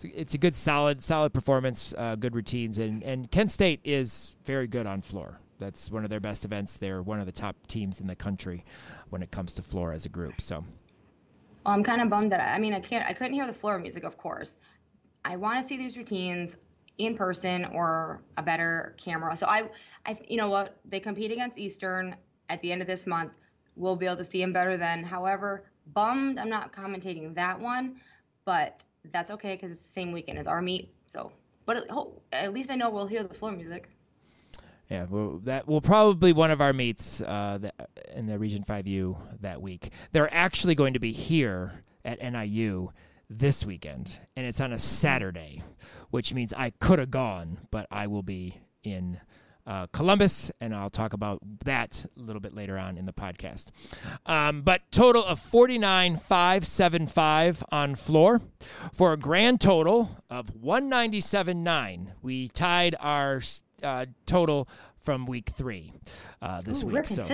it's 0.02 0.34
a, 0.34 0.38
good 0.38 0.56
solid 0.56 1.02
solid 1.02 1.32
performance 1.32 1.94
uh, 1.96 2.16
good 2.16 2.34
routines 2.34 2.78
and 2.78 3.02
and 3.02 3.30
kent 3.30 3.52
state 3.52 3.80
is 3.84 4.34
very 4.44 4.66
good 4.66 4.86
on 4.86 5.00
floor 5.00 5.38
that's 5.58 5.90
one 5.90 6.02
of 6.02 6.10
their 6.10 6.20
best 6.20 6.44
events 6.44 6.74
they're 6.74 7.02
one 7.02 7.20
of 7.20 7.26
the 7.26 7.32
top 7.32 7.54
teams 7.68 8.00
in 8.00 8.06
the 8.06 8.16
country 8.16 8.64
when 9.10 9.22
it 9.22 9.30
comes 9.30 9.54
to 9.54 9.62
floor 9.62 9.92
as 9.92 10.04
a 10.04 10.08
group 10.08 10.40
so 10.40 10.64
Well, 11.64 11.74
I'm 11.74 11.82
kind 11.84 12.02
of 12.02 12.08
bummed 12.10 12.32
that 12.32 12.40
I, 12.40 12.54
I 12.54 12.58
mean 12.58 12.74
I 12.74 12.80
can't 12.80 13.08
I 13.08 13.12
couldn't 13.12 13.34
hear 13.34 13.46
the 13.46 13.52
floor 13.52 13.78
music, 13.78 14.04
of 14.04 14.16
course. 14.18 14.56
I 15.24 15.36
want 15.36 15.62
to 15.62 15.66
see 15.66 15.76
these 15.76 15.96
routines 15.96 16.56
in 16.98 17.16
person 17.16 17.64
or 17.66 18.22
a 18.36 18.42
better 18.42 18.94
camera. 18.98 19.36
So 19.36 19.46
I, 19.46 19.68
I 20.06 20.18
you 20.28 20.36
know 20.36 20.48
what 20.48 20.76
they 20.84 21.00
compete 21.00 21.30
against 21.30 21.58
Eastern 21.58 22.16
at 22.48 22.60
the 22.60 22.70
end 22.70 22.82
of 22.82 22.88
this 22.88 23.06
month. 23.06 23.38
We'll 23.76 23.96
be 23.96 24.06
able 24.06 24.16
to 24.16 24.24
see 24.24 24.40
them 24.40 24.52
better 24.52 24.76
then. 24.76 25.02
However, 25.02 25.64
bummed 25.92 26.38
I'm 26.38 26.48
not 26.48 26.72
commentating 26.72 27.34
that 27.34 27.58
one, 27.58 27.96
but 28.44 28.84
that's 29.12 29.30
okay 29.30 29.54
because 29.54 29.70
it's 29.70 29.82
the 29.82 29.92
same 29.92 30.12
weekend 30.12 30.38
as 30.38 30.46
our 30.46 30.62
meet. 30.62 30.92
So, 31.06 31.32
but 31.66 31.88
at, 32.32 32.52
least 32.52 32.70
I 32.70 32.76
know 32.76 32.90
we'll 32.90 33.06
hear 33.06 33.22
the 33.22 33.34
floor 33.34 33.52
music. 33.52 33.88
yeah 34.88 35.06
well, 35.08 35.40
that 35.44 35.66
will 35.66 35.80
probably 35.80 36.32
one 36.32 36.50
of 36.50 36.60
our 36.60 36.72
meets 36.72 37.20
uh, 37.22 37.58
in 38.14 38.26
the 38.26 38.38
region 38.38 38.62
5u 38.62 39.16
that 39.40 39.60
week 39.62 39.90
they're 40.12 40.32
actually 40.32 40.74
going 40.74 40.94
to 40.94 41.00
be 41.00 41.12
here 41.12 41.84
at 42.04 42.20
niu 42.20 42.92
this 43.30 43.64
weekend 43.64 44.20
and 44.36 44.46
it's 44.46 44.60
on 44.60 44.72
a 44.72 44.78
saturday 44.78 45.62
which 46.10 46.34
means 46.34 46.52
i 46.54 46.70
could 46.70 46.98
have 46.98 47.10
gone 47.10 47.58
but 47.70 47.86
i 47.90 48.06
will 48.06 48.22
be 48.22 48.58
in 48.82 49.18
uh, 49.66 49.86
Columbus, 49.92 50.50
and 50.60 50.74
I'll 50.74 50.90
talk 50.90 51.12
about 51.12 51.38
that 51.64 52.04
a 52.18 52.20
little 52.20 52.40
bit 52.40 52.52
later 52.54 52.76
on 52.78 52.98
in 52.98 53.06
the 53.06 53.12
podcast. 53.12 53.70
Um, 54.26 54.62
but 54.62 54.82
total 54.90 55.24
of 55.24 55.38
49,575 55.40 57.62
on 57.70 57.94
floor 57.94 58.42
for 58.92 59.12
a 59.12 59.16
grand 59.16 59.60
total 59.60 60.10
of 60.28 60.52
197.9. 60.54 62.08
We 62.22 62.48
tied 62.48 62.96
our 63.00 63.40
uh, 63.82 64.06
total 64.26 64.68
from 65.04 65.26
week 65.26 65.50
three 65.54 65.92
uh, 66.40 66.62
this 66.62 66.82
Ooh, 66.82 66.86
week. 66.86 66.94
we're 66.94 67.04
So, 67.04 67.28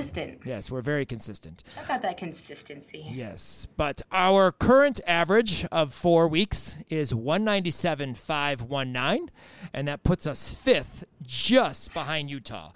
yes, 0.44 0.68
we're 0.70 0.83
very 0.83 1.06
consistent. 1.06 1.62
Check 1.72 1.88
out 1.88 2.02
that 2.02 2.18
consistency. 2.18 3.06
Yes, 3.09 3.68
but 3.76 4.02
our 4.11 4.50
current 4.50 5.00
average 5.06 5.64
of 5.70 5.94
four 5.94 6.26
weeks 6.26 6.76
is 6.88 7.12
197.519, 7.12 9.28
and 9.72 9.87
that 9.87 10.02
puts 10.02 10.26
us 10.26 10.52
fifth 10.52 11.04
just 11.22 11.94
behind 11.94 12.28
Utah. 12.28 12.72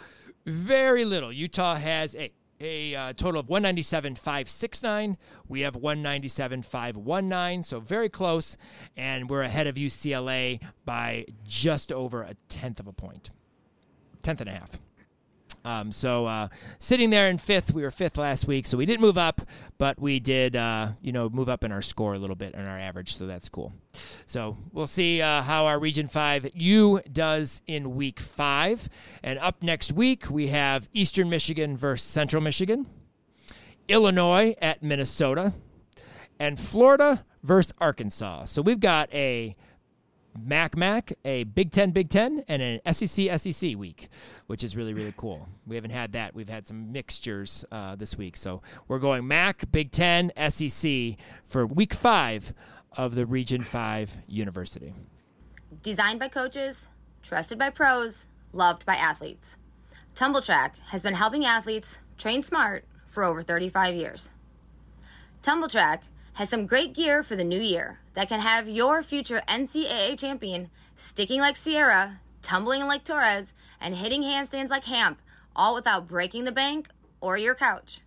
Very 0.46 1.04
little. 1.04 1.33
Utah 1.33 1.74
has 1.74 2.14
a, 2.14 2.30
a 2.61 2.94
uh, 2.94 3.12
total 3.14 3.40
of 3.40 3.48
197.569. 3.48 5.16
We 5.48 5.62
have 5.62 5.74
197.519, 5.74 7.64
so 7.64 7.80
very 7.80 8.09
close, 8.09 8.57
and 8.96 9.28
we're 9.28 9.42
ahead 9.42 9.66
of 9.66 9.74
UCLA 9.74 10.61
by 10.85 11.26
just 11.44 11.90
over 11.90 12.22
a 12.22 12.35
tenth 12.48 12.78
of 12.78 12.87
a 12.87 12.92
point. 12.92 13.30
Tenth 14.24 14.40
and 14.40 14.50
a 14.50 14.54
half. 14.54 14.80
Um, 15.66 15.92
so 15.92 16.26
uh, 16.26 16.48
sitting 16.78 17.08
there 17.08 17.30
in 17.30 17.38
fifth, 17.38 17.72
we 17.72 17.82
were 17.82 17.90
fifth 17.90 18.18
last 18.18 18.46
week, 18.46 18.66
so 18.66 18.76
we 18.76 18.84
didn't 18.84 19.00
move 19.00 19.16
up, 19.16 19.40
but 19.78 19.98
we 19.98 20.20
did, 20.20 20.56
uh, 20.56 20.88
you 21.00 21.10
know, 21.10 21.30
move 21.30 21.48
up 21.48 21.64
in 21.64 21.72
our 21.72 21.80
score 21.80 22.12
a 22.12 22.18
little 22.18 22.37
bit 22.37 22.54
in 22.54 22.66
our 22.66 22.78
average, 22.78 23.16
so 23.16 23.26
that's 23.26 23.48
cool. 23.48 23.72
So 24.26 24.58
we'll 24.72 24.87
see 24.87 25.22
uh, 25.22 25.40
how 25.40 25.64
our 25.64 25.78
Region 25.78 26.06
Five 26.06 26.50
U 26.54 27.00
does 27.10 27.62
in 27.66 27.94
Week 27.94 28.20
Five, 28.20 28.90
and 29.22 29.38
up 29.38 29.62
next 29.62 29.92
week 29.92 30.29
we 30.29 30.48
have 30.48 30.88
Eastern 30.92 31.31
Michigan 31.31 31.79
versus 31.79 32.06
Central 32.06 32.42
Michigan, 32.42 32.87
Illinois 33.88 34.54
at 34.60 34.83
Minnesota, 34.83 35.54
and 36.38 36.60
Florida 36.60 37.25
versus 37.42 37.72
Arkansas. 37.79 38.46
So 38.46 38.60
we've 38.60 38.81
got 38.81 39.12
a 39.14 39.56
Mac 40.38 40.76
Mac, 40.76 41.12
a 41.24 41.44
Big 41.44 41.70
Ten 41.70 41.90
Big 41.90 42.08
Ten, 42.08 42.44
and 42.48 42.60
an 42.60 42.94
SEC 42.94 43.38
SEC 43.38 43.76
week, 43.76 44.08
which 44.46 44.64
is 44.64 44.76
really 44.76 44.94
really 44.94 45.14
cool. 45.16 45.48
We 45.66 45.76
haven't 45.76 45.92
had 45.92 46.12
that. 46.12 46.35
We've 46.35 46.48
had 46.48 46.66
some 46.66 46.92
mixtures 46.92 47.64
uh, 47.70 47.96
this 47.96 48.18
week, 48.18 48.37
so 48.37 48.62
we're 48.88 48.98
going 48.98 49.26
Mac 49.26 49.70
Big 49.70 49.90
Ten 49.90 50.32
SEC 50.48 51.16
for 51.44 51.66
Week 51.66 51.94
Five 51.94 52.52
of 52.96 53.14
the 53.14 53.26
Region 53.26 53.62
5 53.62 54.18
University. 54.28 54.94
Designed 55.82 56.20
by 56.20 56.28
coaches, 56.28 56.90
trusted 57.22 57.58
by 57.58 57.70
pros, 57.70 58.28
loved 58.52 58.87
by 58.87 58.94
athletes. 58.94 59.56
Tumbl 60.14 60.37
Trak 60.37 60.72
has 60.88 61.02
been 61.02 61.14
helping 61.14 61.44
athletes 61.44 61.98
train 62.18 62.42
smart 62.42 62.85
for 63.08 63.24
over 63.24 63.42
35 63.42 63.94
years. 63.94 64.30
Tumbl 65.42 65.68
Trak 65.68 66.02
has 66.35 66.48
some 66.48 66.66
great 66.66 66.94
gear 66.94 67.22
for 67.22 67.37
the 67.37 67.44
new 67.44 67.60
year 67.60 68.00
that 68.14 68.28
can 68.28 68.40
have 68.40 68.68
your 68.68 69.02
future 69.02 69.42
NCAA 69.48 70.18
champion 70.18 70.70
sticking 70.96 71.40
like 71.40 71.56
Sierra, 71.56 72.20
tumbling 72.42 72.85
like 72.85 73.04
Torres, 73.04 73.54
and 73.80 73.94
hitting 73.96 74.22
handstands 74.22 74.70
like 74.70 74.85
Hamp, 74.85 75.20
all 75.56 75.74
without 75.74 76.06
breaking 76.08 76.44
the 76.44 76.52
bank 76.52 76.88
or 77.20 77.38
your 77.38 77.54
couch. 77.54 78.00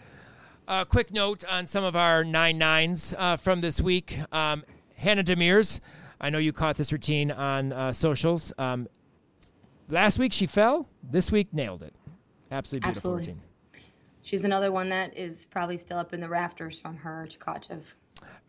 A 0.68 0.72
uh, 0.72 0.86
quick 0.86 1.12
note 1.12 1.44
on 1.50 1.66
some 1.66 1.84
of 1.84 1.96
our 1.96 2.24
nine 2.24 2.58
nines 2.58 3.16
uh, 3.18 3.38
from 3.38 3.62
this 3.62 3.80
week. 3.82 4.20
Um, 4.32 4.64
Hannah 4.96 5.24
Demirs, 5.24 5.80
I 6.20 6.30
know 6.30 6.40
you 6.40 6.52
caught 6.52 6.76
this 6.76 6.92
routine 6.92 7.32
on 7.32 7.72
uh, 7.72 7.94
socials. 7.94 8.52
Um, 8.58 8.88
last 9.90 10.20
week 10.20 10.34
she 10.34 10.46
fell. 10.46 10.88
This 11.02 11.32
week 11.32 11.54
nailed 11.54 11.84
it. 11.84 11.96
Absolutely 12.52 12.88
beautiful 12.88 13.18
Absolutely. 13.18 13.34
routine. 13.34 13.84
She's 14.24 14.44
another 14.44 14.72
one 14.74 14.90
that 14.90 15.18
is 15.18 15.48
probably 15.50 15.78
still 15.78 15.98
up 15.98 16.14
in 16.14 16.20
the 16.20 16.28
rafters 16.28 16.80
from 16.80 16.98
her 16.98 17.28
Tkachev. 17.30 17.84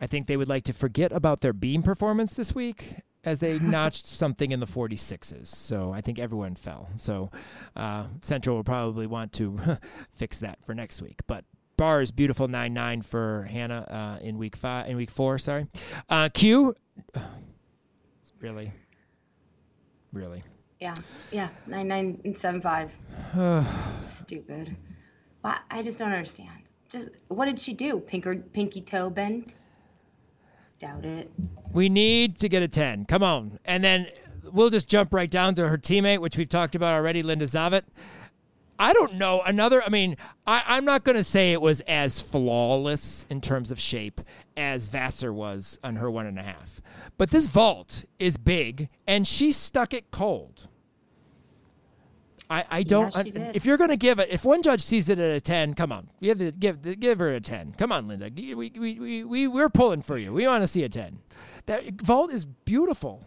I 0.01 0.09
think 0.09 0.27
they 0.27 0.37
would 0.37 0.49
like 0.49 0.65
to 0.65 0.73
forget 0.73 1.13
about 1.13 1.41
their 1.41 1.53
beam 1.53 1.83
performance 1.83 2.35
this 2.35 2.53
week 2.55 2.97
as 3.29 3.39
they 3.39 3.59
notched 3.59 4.07
something 4.07 4.51
in 4.51 4.61
the 4.61 4.67
46s. 4.67 5.47
So 5.47 5.93
I 5.93 6.01
think 6.01 6.19
everyone 6.19 6.55
fell. 6.55 6.89
So 6.97 7.31
uh, 7.77 8.07
Central 8.21 8.57
will 8.57 8.65
probably 8.65 9.07
want 9.07 9.33
to 9.35 9.79
fix 10.13 10.39
that 10.39 10.59
for 10.65 10.75
next 10.75 11.01
week. 11.03 11.21
But 11.27 11.45
bars 11.77 12.11
beautiful 12.11 12.49
9-9 12.49 13.05
for 13.05 13.45
Hannah 13.45 13.87
uh, 13.89 14.25
in 14.25 14.37
week 14.37 14.57
five 14.57 14.89
in 14.89 14.97
week 14.97 15.11
four. 15.11 15.39
Sorry, 15.39 15.67
uh, 16.09 16.29
Q. 16.31 16.75
Really, 18.41 18.73
really. 20.13 20.43
Yeah, 20.81 20.95
yeah, 21.33 21.49
nine 21.67 21.89
nine 21.89 22.21
and 22.25 22.37
seven 22.37 22.61
five. 22.61 22.97
Stupid. 24.01 24.77
Why? 25.41 25.59
I 25.71 25.83
just 25.83 25.99
don't 25.99 26.13
understand. 26.13 26.71
Just 26.89 27.17
what 27.29 27.47
did 27.47 27.59
she 27.59 27.73
do? 27.73 27.99
Pinker, 28.01 28.37
pinky 28.37 28.81
toe 28.81 29.11
bent? 29.11 29.55
Doubt 30.79 31.05
it. 31.05 31.31
We 31.73 31.89
need 31.89 32.39
to 32.39 32.49
get 32.49 32.63
a 32.63 32.69
10. 32.69 33.07
Come 33.07 33.23
on. 33.23 33.59
And 33.65 33.83
then 33.83 34.07
we'll 34.53 34.71
just 34.71 34.89
jump 34.89 35.13
right 35.13 35.31
down 35.31 35.55
to 35.57 35.69
her 35.69 35.77
teammate, 35.77 36.21
which 36.21 36.37
we've 36.37 36.49
talked 36.49 36.75
about 36.75 36.95
already, 36.95 37.23
Linda 37.23 37.47
Zavit. 37.47 37.83
I 38.79 38.93
don't 38.93 39.15
know. 39.15 39.43
Another, 39.43 39.83
I 39.83 39.89
mean, 39.89 40.17
I, 40.47 40.63
I'm 40.67 40.85
not 40.85 41.03
going 41.03 41.17
to 41.17 41.25
say 41.25 41.53
it 41.53 41.61
was 41.61 41.81
as 41.83 42.21
flawless 42.21 43.27
in 43.29 43.41
terms 43.41 43.73
of 43.73 43.81
shape 43.81 44.21
as 44.57 44.89
Vassar 44.89 45.33
was 45.33 45.81
on 45.83 45.97
her 45.97 46.09
one 46.09 46.27
and 46.27 46.39
a 46.39 46.43
half. 46.43 46.81
But 47.17 47.31
this 47.31 47.49
vault 47.49 48.05
is 48.21 48.37
big, 48.37 48.89
and 49.07 49.27
she 49.27 49.51
stuck 49.51 49.93
it 49.93 50.13
cold. 50.13 50.69
I, 52.51 52.65
I 52.71 52.83
don't. 52.83 53.13
she 53.13 53.19
I- 53.39 53.53
if 53.55 53.65
you're 53.67 53.77
going 53.77 53.91
to 53.91 53.97
give 53.97 54.19
it, 54.19 54.29
if 54.31 54.45
one 54.45 54.63
judge 54.63 54.81
sees 54.81 55.09
it 55.09 55.19
at 55.19 55.31
a 55.37 55.41
ten, 55.41 55.75
come 55.75 55.93
on, 55.93 56.09
give 56.23 56.39
the, 56.39 56.53
give 56.53 57.01
give 57.01 57.19
her 57.19 57.29
a 57.31 57.41
ten. 57.41 57.75
Come 57.79 57.93
on, 57.93 58.09
Linda. 58.09 58.31
We 58.35 58.55
we 58.55 58.71
we, 59.01 59.25
we 59.25 59.47
we're 59.47 59.69
pulling 59.69 60.03
for 60.03 60.17
you. 60.19 60.33
We 60.33 60.47
want 60.47 60.63
to 60.63 60.67
see 60.69 60.85
a 60.85 60.89
ten. 60.89 61.19
That 61.67 62.01
vault 62.01 62.33
is 62.33 62.45
beautiful. 62.45 63.27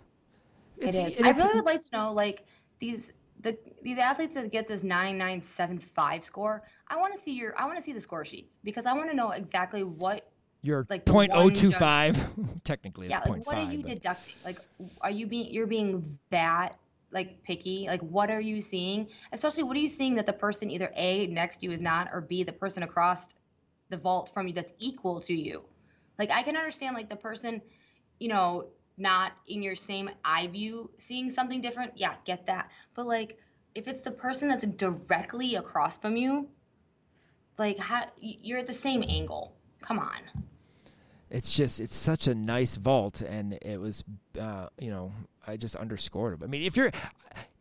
It 0.78 0.90
It's- 0.96 1.12
is. 1.20 1.22
I 1.26 1.32
really 1.32 1.56
would 1.56 1.66
like 1.66 1.82
to 1.82 1.90
know, 1.98 2.12
like 2.12 2.46
these 2.80 3.14
the 3.42 3.58
these 3.82 3.98
athletes 3.98 4.36
that 4.36 4.52
get 4.52 4.68
this 4.68 4.84
nine 4.84 5.18
nine 5.18 5.42
seven 5.42 5.78
five 5.80 6.24
score. 6.24 6.64
I 6.88 6.98
want 6.98 7.14
to 7.16 7.20
see 7.20 7.34
your. 7.34 7.54
I 7.60 7.66
want 7.66 7.78
to 7.78 7.84
see 7.84 7.94
the 7.94 8.02
score 8.02 8.26
sheets 8.26 8.60
because 8.64 8.86
I 8.86 8.94
want 8.94 9.10
to 9.10 9.16
know 9.16 9.32
exactly 9.32 9.84
what. 9.84 10.28
Your 10.64 10.86
like 10.92 11.06
the 11.06 11.12
point 11.12 11.32
oh 11.34 11.46
one 11.46 11.54
two 11.56 11.70
judge- 11.70 12.16
Technically, 12.64 13.08
Yeah, 13.10 13.22
like 13.28 13.48
what 13.48 13.56
are 13.58 13.72
you 13.72 13.82
but- 13.82 13.88
deducting? 13.94 14.36
Like, 14.46 14.60
are 15.02 15.10
you 15.10 15.26
being 15.26 15.52
you're 15.52 15.66
being 15.66 16.20
that 16.30 16.78
like 17.12 17.44
picky? 17.44 17.86
Like, 17.88 18.02
what 18.02 18.30
are 18.32 18.42
you 18.42 18.62
seeing? 18.62 19.10
Especially, 19.32 19.64
what 19.64 19.76
are 19.78 19.82
you 19.82 19.90
seeing 19.90 20.16
that 20.16 20.26
the 20.26 20.34
person 20.34 20.70
either 20.70 20.92
a 20.96 21.28
next 21.28 21.58
to 21.58 21.68
you 21.68 21.72
is 21.72 21.82
not, 21.82 22.10
or 22.14 22.22
b 22.22 22.44
the 22.44 22.54
person 22.54 22.84
across 22.84 23.28
the 23.90 23.98
vault 23.98 24.32
from 24.34 24.48
you 24.48 24.54
that's 24.54 24.74
equal 24.80 25.22
to 25.22 25.34
you? 25.34 25.64
Like, 26.18 26.32
I 26.32 26.44
can 26.44 26.56
understand 26.56 26.96
like 26.96 27.10
the 27.10 27.16
person, 27.16 27.62
you 28.20 28.30
know, 28.30 28.68
not 28.98 29.32
in 29.48 29.64
your 29.64 29.76
same 29.76 30.10
eye 30.24 30.48
view 30.48 30.92
seeing 30.98 31.30
something 31.30 31.62
different. 31.62 31.94
Yeah, 31.96 32.14
get 32.26 32.46
that. 32.48 32.70
But 32.94 33.08
like, 33.08 33.38
if 33.74 33.88
it's 33.88 34.02
the 34.02 34.12
person 34.12 34.50
that's 34.50 34.66
directly 34.66 35.56
across 35.56 35.98
from 35.98 36.18
you, 36.18 36.50
like, 37.58 37.78
how 37.78 38.06
you're 38.20 38.60
at 38.60 38.68
the 38.68 38.74
same 38.74 39.04
angle. 39.08 39.56
Come 39.82 40.00
on. 40.00 40.51
It's 41.32 41.56
just 41.56 41.80
it's 41.80 41.96
such 41.96 42.28
a 42.28 42.36
nice 42.36 42.76
vault 42.76 43.22
and 43.22 43.58
it 43.62 43.80
was 43.80 44.04
uh, 44.40 44.68
you 44.80 44.92
know 44.92 45.12
i 45.48 45.58
just 45.58 45.76
underscored 45.76 46.34
it. 46.34 46.44
I 46.44 46.48
mean 46.48 46.64
if 46.64 46.78
you're 46.78 46.92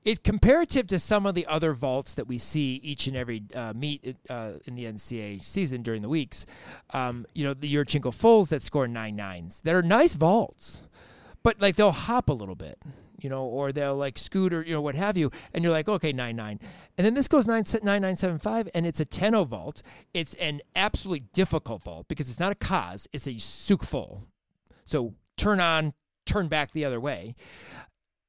it 0.04 0.24
comparative 0.24 0.86
to 0.88 0.98
some 0.98 1.26
of 1.26 1.34
the 1.34 1.46
other 1.46 1.74
vaults 1.74 2.14
that 2.14 2.26
we 2.26 2.38
see 2.38 2.80
each 2.82 3.06
and 3.06 3.16
every 3.16 3.42
uh, 3.54 3.72
meet 3.74 4.16
uh, 4.28 4.52
in 4.66 4.74
the 4.74 4.84
ncaa 4.84 5.42
season 5.42 5.82
during 5.82 6.02
the 6.02 6.08
weeks 6.08 6.46
um, 6.90 7.26
you 7.34 7.44
know 7.44 7.54
the 7.54 7.72
yurchenko 7.72 8.12
fulls 8.12 8.48
that 8.48 8.62
score 8.62 8.88
nine 8.88 9.16
nines 9.16 9.60
that 9.60 9.74
are 9.74 9.82
nice 9.82 10.14
vaults 10.14 10.82
but 11.42 11.60
like 11.60 11.76
they'll 11.76 11.90
hop 11.90 12.28
a 12.28 12.32
little 12.32 12.54
bit 12.54 12.78
you 13.20 13.28
know 13.28 13.44
or 13.44 13.72
they'll 13.72 13.96
like 13.96 14.18
scoot 14.18 14.52
or 14.52 14.62
you 14.62 14.72
know 14.72 14.80
what 14.80 14.94
have 14.94 15.16
you 15.16 15.30
and 15.52 15.62
you're 15.62 15.72
like 15.72 15.88
okay 15.88 16.12
9 16.12 16.34
9 16.34 16.60
and 17.00 17.06
then 17.06 17.14
this 17.14 17.28
goes 17.28 17.46
9 17.46 17.64
nine 17.82 18.02
nine 18.02 18.16
seven 18.16 18.38
five 18.38 18.68
and 18.74 18.86
it's 18.86 19.00
a 19.00 19.06
10 19.06 19.42
vault. 19.46 19.80
It's 20.12 20.34
an 20.34 20.60
absolutely 20.76 21.26
difficult 21.32 21.82
vault 21.82 22.08
because 22.08 22.28
it's 22.28 22.38
not 22.38 22.52
a 22.52 22.54
cause 22.54 23.08
it's 23.12 23.26
a 23.26 23.32
Tsuk 23.32 23.86
full. 23.86 24.26
So 24.84 25.14
turn 25.38 25.60
on 25.60 25.94
turn 26.26 26.48
back 26.48 26.72
the 26.72 26.84
other 26.84 27.00
way. 27.00 27.36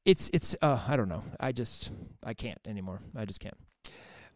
It's 0.05 0.29
it's 0.31 0.55
uh 0.61 0.79
i 0.87 0.95
don't 0.95 1.09
know. 1.09 1.23
I 1.37 1.51
just 1.51 1.91
i 2.23 2.33
can't 2.33 2.59
anymore. 2.65 3.01
I 3.13 3.25
just 3.25 3.41
can't. 3.41 3.57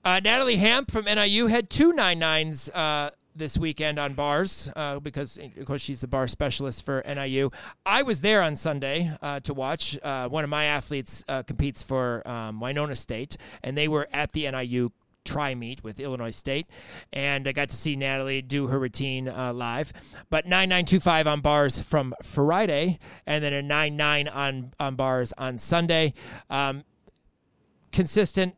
Uh, 0.03 0.19
Natalie 0.23 0.57
Hamp 0.57 0.91
from 0.91 1.05
NIU 1.05 1.47
had 1.47 1.69
two 1.69 1.91
nine 1.91 2.19
nines 2.19 2.69
uh, 2.69 3.09
this 3.35 3.57
weekend 3.57 3.99
on 3.99 4.13
bars 4.13 4.69
uh, 4.75 4.99
because, 4.99 5.37
of 5.37 5.65
course, 5.65 5.81
she's 5.81 6.01
the 6.01 6.07
bar 6.07 6.27
specialist 6.27 6.83
for 6.85 7.03
NIU. 7.05 7.51
I 7.85 8.03
was 8.03 8.21
there 8.21 8.41
on 8.41 8.55
Sunday 8.55 9.11
uh, 9.21 9.39
to 9.41 9.53
watch. 9.53 9.99
Uh, 10.01 10.29
one 10.29 10.43
of 10.43 10.49
my 10.49 10.65
athletes 10.65 11.23
uh, 11.27 11.43
competes 11.43 11.83
for 11.83 12.27
um, 12.27 12.59
Winona 12.59 12.95
State, 12.95 13.37
and 13.63 13.77
they 13.77 13.87
were 13.87 14.07
at 14.13 14.33
the 14.33 14.49
NIU 14.49 14.91
tri 15.25 15.55
meet 15.55 15.83
with 15.83 15.99
Illinois 15.99 16.35
State, 16.35 16.67
and 17.11 17.47
I 17.47 17.51
got 17.51 17.69
to 17.69 17.75
see 17.75 17.95
Natalie 17.95 18.41
do 18.41 18.67
her 18.67 18.79
routine 18.79 19.27
uh, 19.27 19.51
live. 19.53 19.91
But 20.29 20.45
9925 20.45 21.27
on 21.27 21.41
bars 21.41 21.81
from 21.81 22.13
Friday, 22.23 22.99
and 23.25 23.43
then 23.43 23.51
a 23.51 23.61
99 23.61 24.27
on 24.27 24.73
on 24.79 24.95
bars 24.95 25.33
on 25.37 25.57
Sunday. 25.57 26.13
Um, 26.49 26.83
consistent 27.91 28.55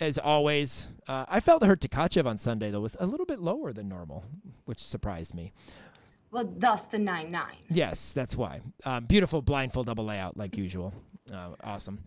as 0.00 0.18
always. 0.18 0.88
Uh, 1.06 1.26
I 1.28 1.40
felt 1.40 1.64
her 1.64 1.76
Tkachev 1.76 2.26
on 2.26 2.38
Sunday 2.38 2.70
though 2.70 2.80
was 2.80 2.96
a 2.98 3.06
little 3.06 3.26
bit 3.26 3.40
lower 3.40 3.72
than 3.72 3.88
normal, 3.88 4.24
which 4.64 4.78
surprised 4.78 5.34
me. 5.34 5.52
Well, 6.30 6.52
thus 6.56 6.84
the 6.86 6.98
nine 6.98 7.30
nine. 7.30 7.56
Yes, 7.68 8.12
that's 8.12 8.36
why. 8.36 8.60
Um, 8.84 9.04
beautiful 9.04 9.42
blindfold 9.42 9.86
double 9.86 10.04
layout 10.04 10.36
like 10.36 10.56
usual. 10.56 10.94
Uh, 11.32 11.50
awesome. 11.62 12.00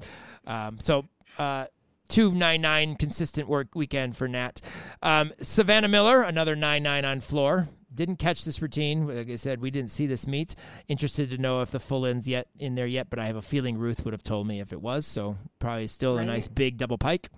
Um, 0.45 0.79
so. 0.79 1.05
Uh, 1.37 1.65
299 2.09 2.97
consistent 2.97 3.47
work 3.47 3.73
weekend 3.73 4.15
for 4.15 4.27
Nat. 4.27 4.61
Um, 5.01 5.31
Savannah 5.41 5.87
Miller, 5.87 6.21
another 6.21 6.55
99 6.55 7.05
on 7.05 7.21
floor. 7.21 7.69
Didn't 7.95 8.17
catch 8.17 8.43
this 8.43 8.61
routine. 8.61 9.07
Like 9.07 9.29
I 9.29 9.35
said, 9.35 9.61
we 9.61 9.71
didn't 9.71 9.89
see 9.89 10.05
this 10.05 10.27
meet. 10.27 10.53
Interested 10.87 11.29
to 11.31 11.37
know 11.37 11.61
if 11.61 11.71
the 11.71 11.79
full 11.79 12.05
end's 12.05 12.27
yet 12.27 12.49
in 12.59 12.75
there 12.75 12.85
yet, 12.85 13.09
but 13.09 13.19
I 13.19 13.25
have 13.25 13.37
a 13.37 13.41
feeling 13.41 13.77
Ruth 13.77 14.03
would 14.03 14.13
have 14.13 14.21
told 14.21 14.47
me 14.47 14.59
if 14.59 14.73
it 14.73 14.81
was. 14.81 15.07
So 15.07 15.37
probably 15.59 15.87
still 15.87 16.17
a 16.17 16.25
nice 16.25 16.47
big 16.47 16.77
double 16.77 16.97
pike. 16.97 17.29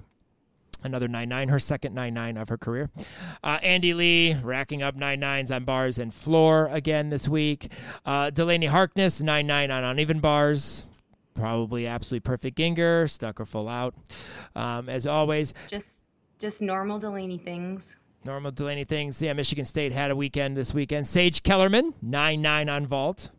Another 0.83 1.07
9 1.07 1.27
9, 1.29 1.47
her 1.49 1.59
second 1.59 1.93
9 1.95 2.13
9 2.13 2.37
of 2.37 2.49
her 2.49 2.57
career. 2.57 2.89
Uh, 3.43 3.57
Andy 3.63 3.93
Lee 3.93 4.35
racking 4.35 4.83
up 4.83 4.95
9 4.95 5.19
9s 5.19 5.55
on 5.55 5.63
bars 5.63 5.97
and 5.97 6.13
floor 6.13 6.67
again 6.71 7.09
this 7.09 7.27
week. 7.27 7.71
Uh, 8.05 8.29
Delaney 8.29 8.67
Harkness, 8.67 9.21
9 9.21 9.47
9 9.47 9.71
on 9.71 9.83
uneven 9.83 10.19
bars. 10.19 10.85
Probably 11.33 11.85
absolutely 11.87 12.21
perfect 12.21 12.57
Gienger, 12.57 13.09
stuck 13.09 13.39
her 13.39 13.45
full 13.45 13.67
out. 13.67 13.93
Um, 14.55 14.87
as 14.87 15.05
always, 15.07 15.53
Just 15.67 16.03
just 16.39 16.61
normal 16.61 16.99
Delaney 16.99 17.37
things. 17.39 17.97
normal 18.23 18.51
Delaney 18.51 18.83
things. 18.83 19.21
Yeah, 19.21 19.33
Michigan 19.33 19.65
State 19.65 19.91
had 19.91 20.11
a 20.11 20.15
weekend 20.15 20.55
this 20.55 20.73
weekend. 20.73 21.07
Sage 21.07 21.41
Kellerman, 21.43 21.93
9 22.01 22.41
9 22.41 22.69
on 22.69 22.85
vault. 22.85 23.31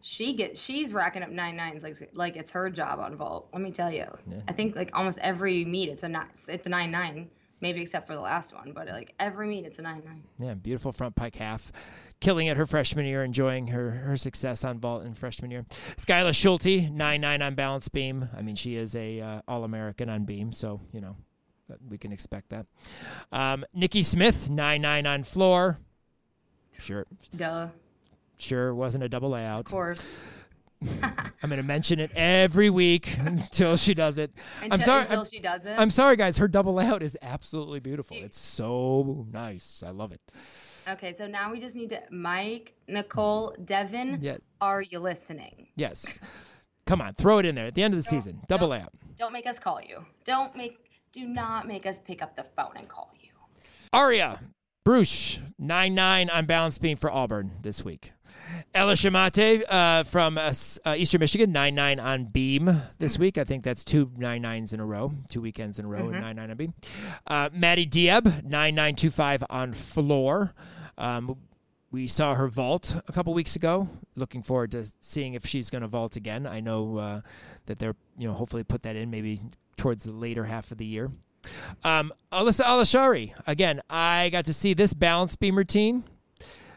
She 0.00 0.34
gets 0.34 0.60
she's 0.60 0.92
racking 0.92 1.22
up 1.22 1.30
nine 1.30 1.56
nines 1.56 1.82
like 1.82 1.96
like 2.12 2.36
it's 2.36 2.50
her 2.52 2.70
job 2.70 3.00
on 3.00 3.16
vault. 3.16 3.48
Let 3.52 3.62
me 3.62 3.70
tell 3.70 3.90
you. 3.90 4.06
Yeah. 4.30 4.40
I 4.48 4.52
think 4.52 4.76
like 4.76 4.90
almost 4.94 5.18
every 5.20 5.64
meet 5.64 5.88
it's 5.88 6.02
a 6.02 6.08
nine, 6.08 6.28
it's 6.48 6.66
a 6.66 6.68
nine 6.68 6.90
nine, 6.90 7.30
maybe 7.60 7.82
except 7.82 8.06
for 8.06 8.14
the 8.14 8.20
last 8.20 8.54
one, 8.54 8.72
but 8.74 8.88
like 8.88 9.14
every 9.18 9.46
meet 9.46 9.64
it's 9.64 9.78
a 9.78 9.82
nine 9.82 10.02
nine. 10.04 10.22
Yeah, 10.38 10.54
beautiful 10.54 10.92
front 10.92 11.16
pike 11.16 11.36
half. 11.36 11.72
Killing 12.18 12.46
it 12.46 12.56
her 12.56 12.64
freshman 12.64 13.04
year, 13.04 13.22
enjoying 13.22 13.66
her, 13.66 13.90
her 13.90 14.16
success 14.16 14.64
on 14.64 14.78
vault 14.80 15.04
in 15.04 15.12
freshman 15.12 15.50
year. 15.50 15.66
Skyla 15.98 16.34
Schulte, 16.34 16.90
nine 16.90 17.20
nine 17.20 17.42
on 17.42 17.54
balance 17.54 17.88
beam. 17.88 18.28
I 18.34 18.40
mean, 18.40 18.56
she 18.56 18.76
is 18.76 18.94
a 18.96 19.20
uh, 19.20 19.40
All 19.46 19.64
American 19.64 20.08
on 20.08 20.24
beam, 20.24 20.52
so 20.52 20.80
you 20.92 21.02
know 21.02 21.16
we 21.88 21.98
can 21.98 22.12
expect 22.12 22.50
that. 22.50 22.66
Um, 23.32 23.64
Nikki 23.74 24.02
Smith, 24.02 24.48
nine 24.48 24.82
nine 24.82 25.06
on 25.06 25.24
floor. 25.24 25.78
Sure. 26.78 27.06
Duh. 27.34 27.68
Sure, 28.36 28.74
wasn't 28.74 29.04
a 29.04 29.08
double 29.08 29.30
layout. 29.30 29.66
Of 29.66 29.72
course. 29.72 30.14
I'm 30.82 31.48
going 31.48 31.56
to 31.56 31.62
mention 31.62 32.00
it 32.00 32.10
every 32.14 32.70
week 32.70 33.16
until 33.18 33.76
she 33.76 33.94
does 33.94 34.18
it. 34.18 34.30
Until, 34.62 34.74
I'm 34.74 34.80
sorry. 34.82 35.00
Until 35.02 35.20
I'm, 35.20 35.26
she 35.26 35.40
does 35.40 35.64
it. 35.64 35.78
I'm 35.78 35.90
sorry, 35.90 36.16
guys. 36.16 36.36
Her 36.38 36.48
double 36.48 36.74
layout 36.74 37.02
is 37.02 37.16
absolutely 37.22 37.80
beautiful. 37.80 38.16
It's 38.18 38.38
so 38.38 39.26
nice. 39.32 39.82
I 39.84 39.90
love 39.90 40.12
it. 40.12 40.20
Okay, 40.88 41.14
so 41.16 41.26
now 41.26 41.50
we 41.50 41.58
just 41.58 41.74
need 41.74 41.88
to 41.90 42.00
Mike, 42.10 42.74
Nicole, 42.88 43.56
Devin. 43.64 44.18
Yes. 44.20 44.40
Are 44.60 44.82
you 44.82 45.00
listening? 45.00 45.66
Yes. 45.74 46.20
Come 46.84 47.00
on, 47.00 47.14
throw 47.14 47.38
it 47.38 47.46
in 47.46 47.56
there 47.56 47.66
at 47.66 47.74
the 47.74 47.82
end 47.82 47.94
of 47.94 47.98
the 47.98 48.08
don't, 48.08 48.22
season. 48.22 48.40
Double 48.46 48.68
layout. 48.68 48.92
Don't 49.16 49.32
make 49.32 49.46
us 49.46 49.58
call 49.58 49.80
you. 49.82 50.04
Don't 50.24 50.54
make. 50.54 50.78
Do 51.10 51.26
not 51.26 51.66
make 51.66 51.86
us 51.86 51.98
pick 52.00 52.22
up 52.22 52.36
the 52.36 52.44
phone 52.44 52.72
and 52.76 52.86
call 52.88 53.10
you. 53.18 53.30
Aria 53.92 54.38
Bruce, 54.86 55.40
9 55.58 55.96
9 55.96 56.30
on 56.30 56.46
balance 56.46 56.78
beam 56.78 56.96
for 56.96 57.10
Auburn 57.10 57.50
this 57.60 57.84
week. 57.84 58.12
Ella 58.72 58.92
Shamate 58.92 59.64
uh, 59.68 60.04
from 60.04 60.38
uh, 60.38 60.52
uh, 60.84 60.94
Eastern 60.96 61.18
Michigan, 61.18 61.50
9 61.50 61.74
9 61.74 61.98
on 61.98 62.26
beam 62.26 62.82
this 63.00 63.18
week. 63.18 63.36
I 63.36 63.42
think 63.42 63.64
that's 63.64 63.82
two 63.82 64.12
nine 64.16 64.42
nines 64.42 64.72
in 64.72 64.78
a 64.78 64.86
row, 64.86 65.12
two 65.28 65.40
weekends 65.40 65.80
in 65.80 65.86
a 65.86 65.88
row, 65.88 66.04
mm-hmm. 66.04 66.14
and 66.14 66.20
9 66.20 66.36
9 66.36 66.50
on 66.52 66.56
beam. 66.56 66.74
Uh, 67.26 67.48
Maddie 67.52 67.84
Dieb, 67.84 68.44
9925 68.44 69.42
on 69.50 69.72
floor. 69.72 70.54
Um, 70.96 71.36
we 71.90 72.06
saw 72.06 72.36
her 72.36 72.46
vault 72.46 72.94
a 73.08 73.12
couple 73.12 73.34
weeks 73.34 73.56
ago. 73.56 73.88
Looking 74.14 74.44
forward 74.44 74.70
to 74.70 74.86
seeing 75.00 75.34
if 75.34 75.44
she's 75.46 75.68
going 75.68 75.82
to 75.82 75.88
vault 75.88 76.14
again. 76.14 76.46
I 76.46 76.60
know 76.60 76.98
uh, 76.98 77.20
that 77.66 77.80
they're, 77.80 77.96
you 78.16 78.28
know, 78.28 78.34
hopefully 78.34 78.62
put 78.62 78.84
that 78.84 78.94
in 78.94 79.10
maybe 79.10 79.40
towards 79.76 80.04
the 80.04 80.12
later 80.12 80.44
half 80.44 80.70
of 80.70 80.78
the 80.78 80.86
year. 80.86 81.10
Um, 81.84 82.12
Alyssa 82.32 82.64
Alashari, 82.64 83.32
again, 83.46 83.80
I 83.88 84.30
got 84.30 84.44
to 84.46 84.52
see 84.52 84.74
this 84.74 84.94
balance 84.94 85.36
beam 85.36 85.56
routine 85.56 86.04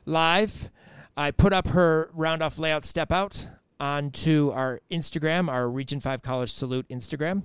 live. 0.05 0.69
I 1.17 1.31
put 1.31 1.53
up 1.53 1.67
her 1.69 2.09
round 2.13 2.41
off 2.41 2.59
layout 2.59 2.85
step 2.85 3.11
out 3.11 3.47
onto 3.79 4.51
our 4.51 4.81
Instagram, 4.91 5.49
our 5.49 5.69
Region 5.69 5.99
5 5.99 6.21
College 6.21 6.53
Salute 6.53 6.87
Instagram. 6.89 7.43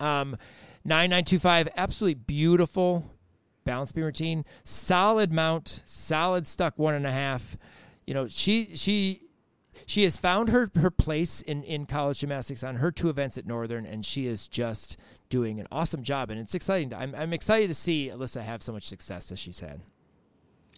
Um, 0.00 0.36
9925, 0.84 1.68
absolutely 1.76 2.14
beautiful 2.14 3.10
balance 3.64 3.92
beam 3.92 4.04
routine. 4.04 4.44
Solid 4.64 5.32
mount, 5.32 5.82
solid 5.84 6.46
stuck 6.46 6.78
one 6.78 6.94
and 6.94 7.06
a 7.06 7.12
half. 7.12 7.56
You 8.06 8.14
know, 8.14 8.28
she 8.28 8.76
she 8.76 9.22
she 9.84 10.04
has 10.04 10.16
found 10.16 10.48
her, 10.48 10.70
her 10.76 10.90
place 10.90 11.42
in, 11.42 11.62
in 11.64 11.84
college 11.84 12.20
gymnastics 12.20 12.64
on 12.64 12.76
her 12.76 12.90
two 12.90 13.10
events 13.10 13.36
at 13.36 13.46
Northern, 13.46 13.84
and 13.84 14.04
she 14.04 14.26
is 14.26 14.48
just 14.48 14.96
doing 15.28 15.60
an 15.60 15.66
awesome 15.72 16.02
job. 16.02 16.30
And 16.30 16.38
it's 16.40 16.54
exciting. 16.54 16.90
To, 16.90 16.98
I'm, 16.98 17.14
I'm 17.14 17.32
excited 17.32 17.68
to 17.68 17.74
see 17.74 18.10
Alyssa 18.12 18.42
have 18.42 18.62
so 18.62 18.72
much 18.72 18.84
success 18.84 19.30
as 19.32 19.38
she's 19.38 19.60
had. 19.60 19.80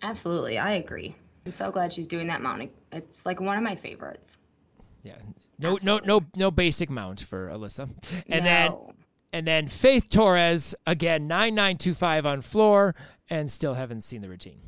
Absolutely. 0.03 0.59
I 0.59 0.73
agree. 0.75 1.15
I'm 1.47 1.53
so 1.53 1.71
glad 1.71 1.93
she's 1.93 2.07
doing 2.07 2.27
that 2.29 2.43
mount. 2.43 2.71
It's 2.93 3.27
like 3.27 3.41
one 3.41 3.57
of 3.57 3.65
my 3.65 3.75
favorites. 3.75 4.39
Yeah. 5.03 5.15
No, 5.59 5.75
Absolutely. 5.75 6.07
no, 6.07 6.19
no, 6.19 6.27
no 6.37 6.51
basic 6.51 6.91
mount 6.91 7.21
for 7.21 7.49
Alyssa. 7.49 7.89
And 8.29 8.45
no. 8.45 8.51
then, 8.51 8.95
and 9.33 9.47
then 9.47 9.69
Faith 9.69 10.09
Torres 10.09 10.75
again, 10.87 11.27
nine 11.27 11.55
nine 11.55 11.77
two 11.77 11.95
five 11.95 12.25
on 12.27 12.41
floor, 12.41 12.95
and 13.29 13.51
still 13.51 13.75
haven't 13.75 14.03
seen 14.03 14.23
the 14.23 14.29
routine. 14.29 14.61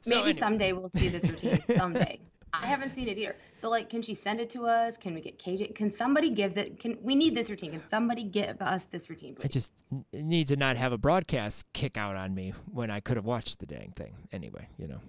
So 0.00 0.10
Maybe 0.10 0.20
anyway. 0.30 0.38
someday 0.38 0.72
we'll 0.72 0.88
see 0.88 1.08
this 1.08 1.28
routine. 1.28 1.62
someday. 1.76 2.18
I 2.52 2.66
haven't 2.66 2.94
seen 2.94 3.08
it 3.08 3.18
either. 3.18 3.36
So 3.52 3.68
like, 3.68 3.90
can 3.90 4.02
she 4.02 4.14
send 4.14 4.40
it 4.40 4.50
to 4.50 4.66
us? 4.66 4.96
Can 4.96 5.14
we 5.14 5.20
get 5.20 5.38
KJ? 5.38 5.74
Can 5.74 5.90
somebody 5.90 6.30
gives 6.30 6.56
it? 6.56 6.78
Can 6.78 6.98
we 7.02 7.14
need 7.14 7.34
this 7.34 7.50
routine? 7.50 7.72
Can 7.72 7.82
somebody 7.88 8.24
give 8.24 8.60
us 8.60 8.86
this 8.86 9.10
routine? 9.10 9.34
Please? 9.34 9.44
I 9.44 9.48
just 9.48 9.72
need 10.12 10.48
to 10.48 10.56
not 10.56 10.76
have 10.76 10.92
a 10.92 10.98
broadcast 10.98 11.64
kick 11.72 11.96
out 11.96 12.16
on 12.16 12.34
me 12.34 12.52
when 12.72 12.90
I 12.90 13.00
could 13.00 13.16
have 13.16 13.26
watched 13.26 13.58
the 13.58 13.66
dang 13.66 13.92
thing 13.96 14.14
anyway. 14.32 14.68
You 14.78 14.88
know. 14.88 15.00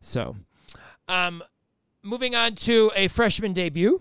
So, 0.00 0.36
um, 1.08 1.42
moving 2.02 2.34
on 2.34 2.54
to 2.56 2.90
a 2.94 3.08
freshman 3.08 3.52
debut. 3.52 4.00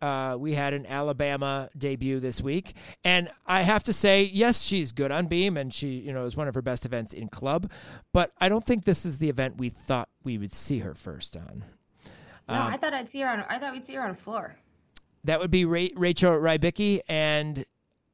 Uh, 0.00 0.36
we 0.38 0.54
had 0.54 0.72
an 0.72 0.86
Alabama 0.86 1.68
debut 1.76 2.20
this 2.20 2.42
week, 2.42 2.74
and 3.04 3.28
I 3.46 3.62
have 3.62 3.84
to 3.84 3.92
say, 3.92 4.22
yes, 4.32 4.62
she's 4.62 4.92
good 4.92 5.10
on 5.10 5.26
beam, 5.26 5.58
and 5.58 5.72
she, 5.72 5.88
you 5.88 6.12
know, 6.12 6.24
is 6.24 6.36
one 6.36 6.48
of 6.48 6.54
her 6.54 6.62
best 6.62 6.86
events 6.86 7.12
in 7.12 7.28
club. 7.28 7.70
But 8.12 8.32
I 8.40 8.48
don't 8.48 8.64
think 8.64 8.84
this 8.84 9.04
is 9.04 9.18
the 9.18 9.28
event 9.28 9.58
we 9.58 9.68
thought 9.68 10.08
we 10.24 10.38
would 10.38 10.52
see 10.52 10.78
her 10.78 10.94
first 10.94 11.36
on. 11.36 11.64
No, 12.48 12.54
um, 12.54 12.66
I 12.68 12.76
thought 12.78 12.94
I'd 12.94 13.10
see 13.10 13.20
her 13.20 13.28
on. 13.28 13.44
I 13.48 13.58
thought 13.58 13.72
we'd 13.72 13.86
see 13.86 13.94
her 13.94 14.02
on 14.02 14.14
floor. 14.14 14.56
That 15.24 15.38
would 15.38 15.50
be 15.50 15.66
Ra- 15.66 15.88
Rachel 15.94 16.32
Rybicki, 16.32 17.00
and 17.08 17.66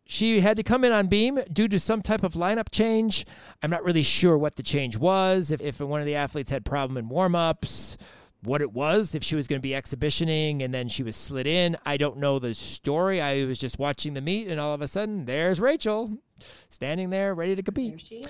she 0.07 0.41
had 0.41 0.57
to 0.57 0.63
come 0.63 0.85
in 0.85 0.93
on 0.93 1.07
beam 1.07 1.41
due 1.53 1.69
to 1.69 1.79
some 1.79 2.03
type 2.03 2.23
of 2.23 2.35
lineup 2.35 2.71
change. 2.71 3.27
I'm 3.63 3.71
not 3.71 3.85
really 3.85 4.03
sure 4.03 4.37
what 4.37 4.57
the 4.57 4.63
change 4.63 4.97
was. 4.97 5.53
If 5.53 5.61
if 5.61 5.81
one 5.81 6.01
of 6.01 6.07
the 6.07 6.17
athletes 6.17 6.51
had 6.51 6.65
problem 6.65 6.97
in 6.97 7.09
warmups 7.09 7.97
what 8.43 8.61
it 8.61 8.73
was, 8.73 9.15
if 9.15 9.25
she 9.25 9.37
was 9.37 9.49
going 9.49 9.59
to 9.59 9.63
be 9.63 9.75
exhibitioning 9.75 10.63
and 10.63 10.73
then 10.73 10.89
she 10.89 11.03
was 11.03 11.17
slid 11.17 11.47
in. 11.47 11.77
I 11.85 11.97
don't 11.97 12.19
know 12.19 12.39
the 12.39 12.55
story. 12.55 13.21
I 13.21 13.45
was 13.45 13.59
just 13.59 13.79
watching 13.79 14.15
the 14.15 14.21
meet, 14.21 14.49
and 14.49 14.61
all 14.61 14.75
of 14.75 14.83
a 14.83 14.89
sudden, 14.89 15.25
there's 15.25 15.61
Rachel 15.61 16.19
standing 16.71 17.11
there 17.11 17.35
ready 17.35 17.55
to 17.55 17.63
compete. 17.63 17.93
There 17.93 17.99
she 17.99 18.17
is. 18.17 18.27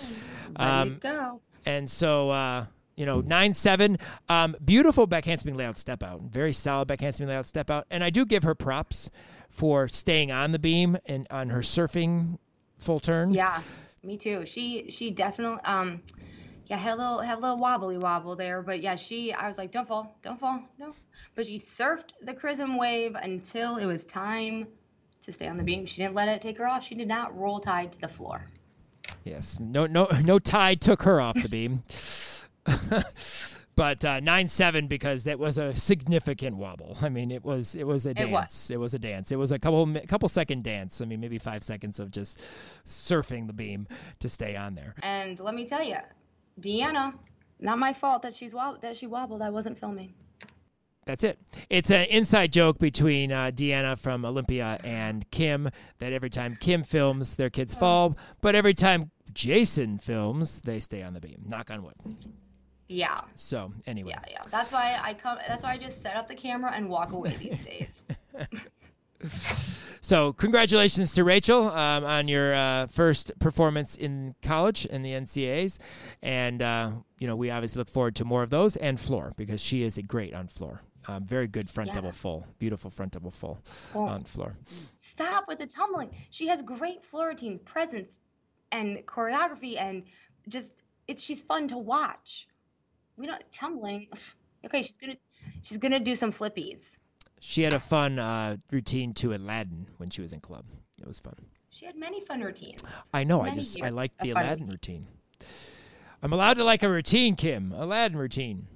Ready 0.59 0.71
um, 0.71 0.95
to 0.95 1.01
go. 1.01 1.41
And 1.67 1.91
so, 1.91 2.31
uh, 2.31 2.67
you 2.97 3.05
know, 3.05 3.21
9 3.21 3.53
7. 3.53 3.99
Um, 4.29 4.57
beautiful 4.65 5.07
back 5.07 5.25
handspring 5.25 5.57
layout 5.57 5.79
step 5.79 6.03
out. 6.03 6.23
Very 6.23 6.53
solid 6.53 6.89
back 6.89 7.01
handspring 7.01 7.29
layout 7.29 7.47
step 7.47 7.71
out. 7.71 7.87
And 7.91 8.03
I 8.03 8.11
do 8.11 8.25
give 8.25 8.43
her 8.45 8.55
props 8.55 9.11
for 9.51 9.89
staying 9.89 10.31
on 10.31 10.53
the 10.53 10.59
beam 10.59 10.97
and 11.07 11.27
on 11.31 11.51
her 11.51 11.61
surfing 11.61 12.39
full 12.79 13.01
turn. 13.01 13.33
Yeah, 13.33 13.61
me 14.03 14.17
too. 14.17 14.47
She, 14.47 14.91
she 14.91 15.11
definitely, 15.11 15.61
um, 15.65 16.03
yeah, 16.69 16.77
had 16.77 16.95
a 16.95 16.97
little 16.97 17.19
have 17.21 17.39
a 17.39 17.43
little 17.43 17.59
wobbly 17.59 17.99
wobble 17.99 18.35
there, 18.35 18.61
but 18.61 18.81
yeah, 18.81 18.97
she 18.97 19.33
I 19.33 19.47
was 19.47 19.59
like, 19.59 19.71
don't 19.71 19.87
fall, 19.87 20.19
don't 20.23 20.39
fall, 20.39 20.63
no. 20.79 20.93
But 21.35 21.47
she 21.47 21.59
surfed 21.59 22.11
the 22.23 22.35
chrism 22.35 22.77
wave 22.77 23.15
until 23.15 23.77
it 23.77 23.87
was 23.87 24.05
time 24.05 24.67
to 25.21 25.33
stay 25.33 25.47
on 25.47 25.57
the 25.57 25.65
beam. 25.65 25.87
She 25.87 26.03
didn't 26.03 26.15
let 26.15 26.29
it 26.29 26.43
take 26.43 26.59
her 26.59 26.67
off. 26.67 26.85
She 26.85 26.95
did 26.95 27.09
not 27.09 27.37
roll 27.37 27.61
tide 27.61 27.93
to 27.93 28.01
the 28.01 28.09
floor. 28.09 28.47
Yes, 29.25 29.61
no, 29.61 29.87
no, 29.87 30.09
no 30.25 30.39
tide 30.39 30.81
took 30.81 31.03
her 31.03 31.21
off 31.21 31.41
the 31.41 31.49
beam. 31.49 31.85
but 33.77 34.05
uh, 34.05 34.19
nine 34.21 34.49
seven 34.49 34.89
because 34.89 35.25
that 35.25 35.39
was 35.39 35.59
a 35.59 35.75
significant 35.75 36.57
wobble. 36.57 36.97
I 37.01 37.09
mean, 37.09 37.31
it 37.31 37.45
was 37.45 37.77
it 37.77 37.87
was 37.87 38.07
a 38.07 38.15
dance. 38.15 38.29
It 38.29 38.33
was, 38.33 38.71
it 38.73 38.81
was 38.81 38.95
a 38.95 38.99
dance. 38.99 39.31
It 39.31 39.37
was 39.37 39.53
a 39.53 39.59
couple 39.59 39.95
couple 40.09 40.29
second 40.29 40.65
dance. 40.65 41.01
I 41.01 41.05
mean, 41.05 41.21
maybe 41.21 41.39
five 41.39 41.63
seconds 41.63 42.01
of 42.01 42.11
just 42.11 42.41
surfing 42.85 43.47
the 43.47 43.53
beam 43.53 43.87
to 44.19 44.29
stay 44.29 44.57
on 44.57 44.75
there. 44.75 44.95
And 45.03 45.39
let 45.39 45.55
me 45.55 45.67
tell 45.67 45.83
you, 45.83 45.99
Deanna, 46.61 47.15
not 47.61 47.79
my 47.79 47.93
fault 47.93 48.23
that 48.23 48.35
she's 48.35 48.55
wob- 48.55 48.81
that 48.83 48.97
she 48.97 49.07
wobbled. 49.07 49.43
I 49.43 49.51
wasn't 49.51 49.79
filming. 49.79 50.15
That's 51.05 51.23
it. 51.23 51.39
It's 51.71 51.93
an 51.93 52.07
inside 52.07 52.53
joke 52.53 52.81
between 52.81 53.31
uh, 53.31 53.53
Deanna 53.55 53.97
from 53.97 54.25
Olympia 54.25 54.81
and 54.83 55.29
Kim 55.31 55.71
that 55.99 56.13
every 56.13 56.31
time 56.31 56.57
Kim 56.61 56.83
films, 56.83 57.37
their 57.37 57.49
kids 57.51 57.77
fall, 57.77 58.17
but 58.41 58.57
every 58.57 58.75
time 58.75 59.13
Jason 59.33 59.99
films, 59.99 60.61
they 60.63 60.81
stay 60.81 61.03
on 61.03 61.15
the 61.15 61.21
beam. 61.21 61.45
Knock 61.47 61.71
on 61.71 61.85
wood. 61.85 61.95
Yeah. 62.89 63.21
So 63.37 63.73
anyway. 63.87 64.11
Yeah, 64.11 64.21
yeah. 64.29 64.43
That's 64.51 64.73
why 64.73 64.99
I 65.01 65.15
come. 65.15 65.39
That's 65.47 65.63
why 65.63 65.73
I 65.73 65.79
just 65.79 66.03
set 66.03 66.17
up 66.17 66.27
the 66.27 66.35
camera 66.35 66.73
and 66.75 66.89
walk 66.89 67.13
away 67.13 67.37
these 67.39 67.65
days. 67.65 68.05
so 70.01 70.33
congratulations 70.33 71.13
to 71.15 71.25
Rachel 71.25 71.69
um, 71.69 72.05
on 72.05 72.29
your 72.29 72.55
uh, 72.55 72.87
first 72.87 73.33
performance 73.39 73.97
in 73.97 74.35
college 74.43 74.87
in 74.87 75.03
the 75.03 75.11
NCAAs, 75.11 75.79
and 76.23 76.63
uh, 76.63 76.93
you 77.19 77.27
know 77.27 77.37
we 77.37 77.51
obviously 77.51 77.79
look 77.79 77.89
forward 77.89 78.17
to 78.17 78.25
more 78.25 78.43
of 78.43 78.51
those 78.51 78.77
and 78.77 78.99
floor 78.99 79.33
because 79.37 79.61
she 79.61 79.83
is 79.83 79.99
a 79.99 80.03
great 80.03 80.35
on 80.35 80.47
floor. 80.47 80.83
Um, 81.09 81.25
very 81.25 81.47
good 81.47 81.71
front 81.71 81.89
yeah. 81.89 81.95
double 81.95 82.13
full, 82.13 82.47
beautiful 82.59 82.91
front 82.91 83.13
double 83.13 83.31
full 83.31 83.61
oh. 83.95 84.07
on 84.07 84.25
floor. 84.25 84.57
Stop 84.99 85.47
with 85.49 85.59
the 85.59 85.67
tumbling. 85.67 86.11
She 86.31 86.49
has 86.49 86.63
great 86.63 87.05
floor 87.05 87.29
routine 87.29 87.59
presence 87.61 88.19
and 88.73 88.99
choreography, 89.07 89.81
and 89.81 90.05
just 90.49 90.83
it's 91.07 91.23
she's 91.23 91.43
fun 91.43 91.69
to 91.69 91.79
watch. 91.79 92.49
We 93.17 93.27
don't 93.27 93.45
tumbling. 93.53 94.09
Okay, 94.65 94.83
she's 94.83 94.97
gonna 94.97 95.17
she's 95.63 95.79
gonna 95.79 96.01
do 96.01 96.17
some 96.17 96.33
flippies. 96.33 96.91
She 97.41 97.63
had 97.63 97.73
a 97.73 97.81
fun 97.81 98.19
uh, 98.19 98.57
routine 98.71 99.15
to 99.15 99.35
Aladdin 99.35 99.87
when 99.99 100.11
she 100.11 100.23
was 100.23 100.33
in 100.33 100.41
club. 100.41 100.65
It 101.01 101.07
was 101.07 101.21
fun. 101.21 101.35
She 101.71 101.85
had 101.85 101.97
many 101.97 102.21
fun 102.21 102.41
routines. 102.41 102.83
I 103.13 103.25
know. 103.25 103.43
I 103.43 103.51
just 103.51 103.81
I 103.83 103.91
like 103.91 104.11
the 104.19 104.31
Aladdin 104.31 104.69
routine. 104.69 105.05
I'm 106.23 106.33
allowed 106.33 106.55
to 106.55 106.65
like 106.65 106.83
a 106.83 106.89
routine, 106.89 107.37
Kim. 107.37 107.73
Aladdin 107.73 108.17
routine. 108.17 108.67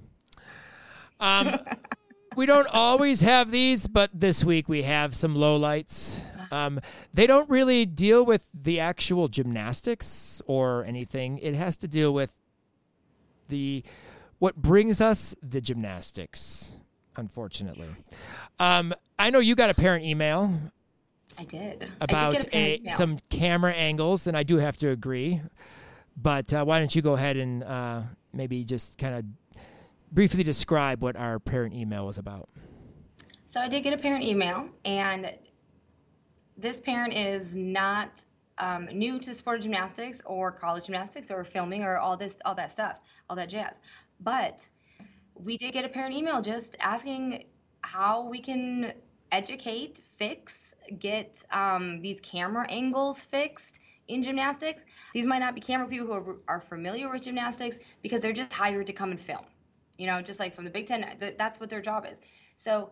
Um, 1.18 1.50
we 2.36 2.46
don't 2.46 2.68
always 2.72 3.22
have 3.22 3.50
these, 3.50 3.86
but 3.86 4.10
this 4.12 4.44
week 4.44 4.68
we 4.68 4.82
have 4.82 5.14
some 5.14 5.34
lowlights. 5.34 6.20
Um, 6.52 6.80
they 7.14 7.26
don't 7.26 7.48
really 7.48 7.86
deal 7.86 8.24
with 8.24 8.46
the 8.52 8.80
actual 8.80 9.28
gymnastics 9.28 10.42
or 10.46 10.84
anything. 10.84 11.38
It 11.38 11.54
has 11.54 11.76
to 11.78 11.88
deal 11.88 12.12
with 12.12 12.32
the 13.48 13.82
what 14.38 14.56
brings 14.56 15.00
us 15.00 15.34
the 15.42 15.60
gymnastics. 15.60 16.72
Unfortunately, 17.20 17.88
um, 18.58 18.94
I 19.18 19.28
know 19.28 19.40
you 19.40 19.54
got 19.54 19.68
a 19.68 19.74
parent 19.74 20.06
email. 20.06 20.58
I 21.38 21.44
did 21.44 21.86
about 22.00 22.34
I 22.34 22.38
did 22.38 22.54
a, 22.86 22.88
some 22.88 23.18
camera 23.28 23.72
angles, 23.72 24.26
and 24.26 24.36
I 24.36 24.42
do 24.42 24.56
have 24.56 24.78
to 24.78 24.88
agree. 24.88 25.42
But 26.16 26.52
uh, 26.54 26.64
why 26.64 26.78
don't 26.78 26.94
you 26.96 27.02
go 27.02 27.12
ahead 27.12 27.36
and 27.36 27.62
uh, 27.62 28.02
maybe 28.32 28.64
just 28.64 28.96
kind 28.96 29.14
of 29.14 29.24
briefly 30.12 30.42
describe 30.42 31.02
what 31.02 31.14
our 31.16 31.38
parent 31.38 31.74
email 31.74 32.06
was 32.06 32.16
about? 32.16 32.48
So 33.44 33.60
I 33.60 33.68
did 33.68 33.82
get 33.82 33.92
a 33.92 33.98
parent 33.98 34.24
email, 34.24 34.68
and 34.84 35.30
this 36.56 36.80
parent 36.80 37.12
is 37.12 37.54
not 37.54 38.24
um, 38.58 38.86
new 38.92 39.18
to 39.18 39.34
sport 39.34 39.58
of 39.58 39.62
gymnastics 39.64 40.22
or 40.24 40.52
college 40.52 40.86
gymnastics 40.86 41.30
or 41.30 41.44
filming 41.44 41.82
or 41.82 41.98
all 41.98 42.16
this, 42.16 42.38
all 42.44 42.54
that 42.54 42.72
stuff, 42.72 43.00
all 43.28 43.36
that 43.36 43.48
jazz. 43.50 43.80
But 44.20 44.68
we 45.34 45.56
did 45.56 45.72
get 45.72 45.84
a 45.84 45.88
parent 45.88 46.14
email 46.14 46.40
just 46.40 46.76
asking 46.80 47.44
how 47.82 48.28
we 48.28 48.40
can 48.40 48.92
educate, 49.32 50.02
fix, 50.04 50.74
get 50.98 51.42
um, 51.52 52.00
these 52.02 52.20
camera 52.20 52.66
angles 52.68 53.22
fixed 53.22 53.80
in 54.08 54.22
gymnastics. 54.22 54.84
These 55.14 55.26
might 55.26 55.38
not 55.38 55.54
be 55.54 55.60
camera 55.60 55.86
people 55.86 56.06
who 56.06 56.12
are, 56.12 56.36
are 56.48 56.60
familiar 56.60 57.10
with 57.10 57.22
gymnastics 57.22 57.78
because 58.02 58.20
they're 58.20 58.32
just 58.32 58.52
hired 58.52 58.86
to 58.88 58.92
come 58.92 59.10
and 59.10 59.20
film. 59.20 59.44
You 59.98 60.06
know, 60.06 60.22
just 60.22 60.40
like 60.40 60.54
from 60.54 60.64
the 60.64 60.70
Big 60.70 60.86
Ten, 60.86 61.04
that's 61.38 61.60
what 61.60 61.68
their 61.70 61.80
job 61.82 62.06
is. 62.10 62.18
So 62.56 62.90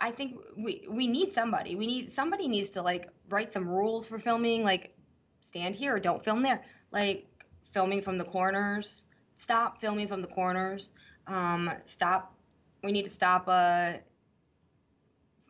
I 0.00 0.10
think 0.10 0.36
we 0.56 0.84
we 0.90 1.06
need 1.06 1.32
somebody. 1.32 1.76
We 1.76 1.86
need 1.86 2.10
somebody 2.10 2.48
needs 2.48 2.70
to 2.70 2.82
like 2.82 3.08
write 3.28 3.52
some 3.52 3.68
rules 3.68 4.06
for 4.06 4.18
filming, 4.18 4.64
like 4.64 4.96
stand 5.40 5.76
here, 5.76 5.98
don't 6.00 6.22
film 6.24 6.42
there, 6.42 6.64
like 6.90 7.26
filming 7.72 8.00
from 8.02 8.18
the 8.18 8.24
corners. 8.24 9.04
Stop 9.34 9.80
filming 9.80 10.08
from 10.08 10.22
the 10.22 10.28
corners. 10.28 10.92
Um, 11.26 11.70
stop. 11.84 12.34
We 12.82 12.92
need 12.92 13.04
to 13.04 13.10
stop 13.10 13.44
uh, 13.46 13.94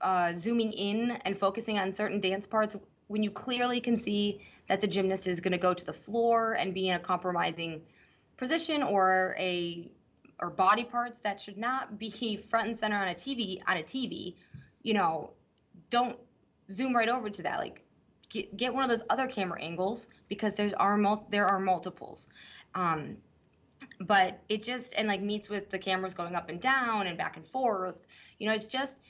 uh, 0.00 0.32
zooming 0.32 0.72
in 0.72 1.12
and 1.24 1.36
focusing 1.36 1.78
on 1.78 1.92
certain 1.92 2.20
dance 2.20 2.46
parts 2.46 2.76
when 3.06 3.22
you 3.22 3.30
clearly 3.30 3.80
can 3.80 4.00
see 4.00 4.40
that 4.68 4.80
the 4.80 4.86
gymnast 4.86 5.26
is 5.26 5.40
going 5.40 5.52
to 5.52 5.58
go 5.58 5.74
to 5.74 5.84
the 5.84 5.92
floor 5.92 6.54
and 6.54 6.74
be 6.74 6.88
in 6.88 6.96
a 6.96 6.98
compromising 6.98 7.82
position 8.36 8.82
or 8.82 9.34
a 9.38 9.90
or 10.40 10.50
body 10.50 10.82
parts 10.82 11.20
that 11.20 11.40
should 11.40 11.56
not 11.56 11.98
be 11.98 12.36
front 12.36 12.68
and 12.68 12.78
center 12.78 12.96
on 12.96 13.08
a 13.08 13.14
TV 13.14 13.60
on 13.66 13.76
a 13.76 13.82
TV, 13.82 14.34
you 14.82 14.94
know, 14.94 15.30
don't 15.90 16.18
zoom 16.70 16.94
right 16.94 17.08
over 17.08 17.30
to 17.30 17.42
that. 17.42 17.58
Like 17.58 17.84
get, 18.28 18.56
get 18.56 18.74
one 18.74 18.82
of 18.82 18.88
those 18.88 19.02
other 19.08 19.28
camera 19.28 19.60
angles 19.60 20.08
because 20.28 20.54
there's 20.54 20.72
are 20.72 20.96
mul- 20.96 21.26
there 21.30 21.46
are 21.46 21.60
multiples. 21.60 22.26
Um, 22.74 23.18
but 24.00 24.40
it 24.48 24.62
just 24.62 24.94
and 24.94 25.08
like 25.08 25.20
meets 25.20 25.48
with 25.48 25.70
the 25.70 25.78
cameras 25.78 26.14
going 26.14 26.34
up 26.34 26.48
and 26.48 26.60
down 26.60 27.06
and 27.06 27.16
back 27.16 27.36
and 27.36 27.46
forth. 27.46 28.02
You 28.38 28.46
know, 28.46 28.54
it's 28.54 28.64
just 28.64 29.00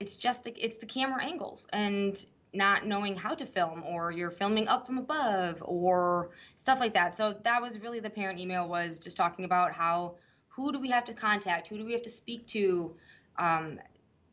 it's 0.00 0.16
just 0.16 0.44
the 0.44 0.52
it's 0.52 0.78
the 0.78 0.86
camera 0.86 1.22
angles 1.22 1.66
and 1.72 2.24
not 2.52 2.86
knowing 2.86 3.16
how 3.16 3.34
to 3.34 3.44
film 3.44 3.82
or 3.84 4.12
you're 4.12 4.30
filming 4.30 4.68
up 4.68 4.86
from 4.86 4.98
above 4.98 5.62
or 5.66 6.30
stuff 6.56 6.78
like 6.78 6.94
that. 6.94 7.16
So 7.16 7.34
that 7.42 7.60
was 7.60 7.80
really 7.80 8.00
the 8.00 8.10
parent 8.10 8.38
email 8.38 8.68
was 8.68 8.98
just 8.98 9.16
talking 9.16 9.44
about 9.44 9.72
how 9.72 10.16
who 10.48 10.72
do 10.72 10.80
we 10.80 10.90
have 10.90 11.04
to 11.06 11.14
contact? 11.14 11.68
Who 11.68 11.76
do 11.76 11.84
we 11.84 11.92
have 11.92 12.02
to 12.02 12.10
speak 12.10 12.46
to 12.48 12.94
um, 13.38 13.80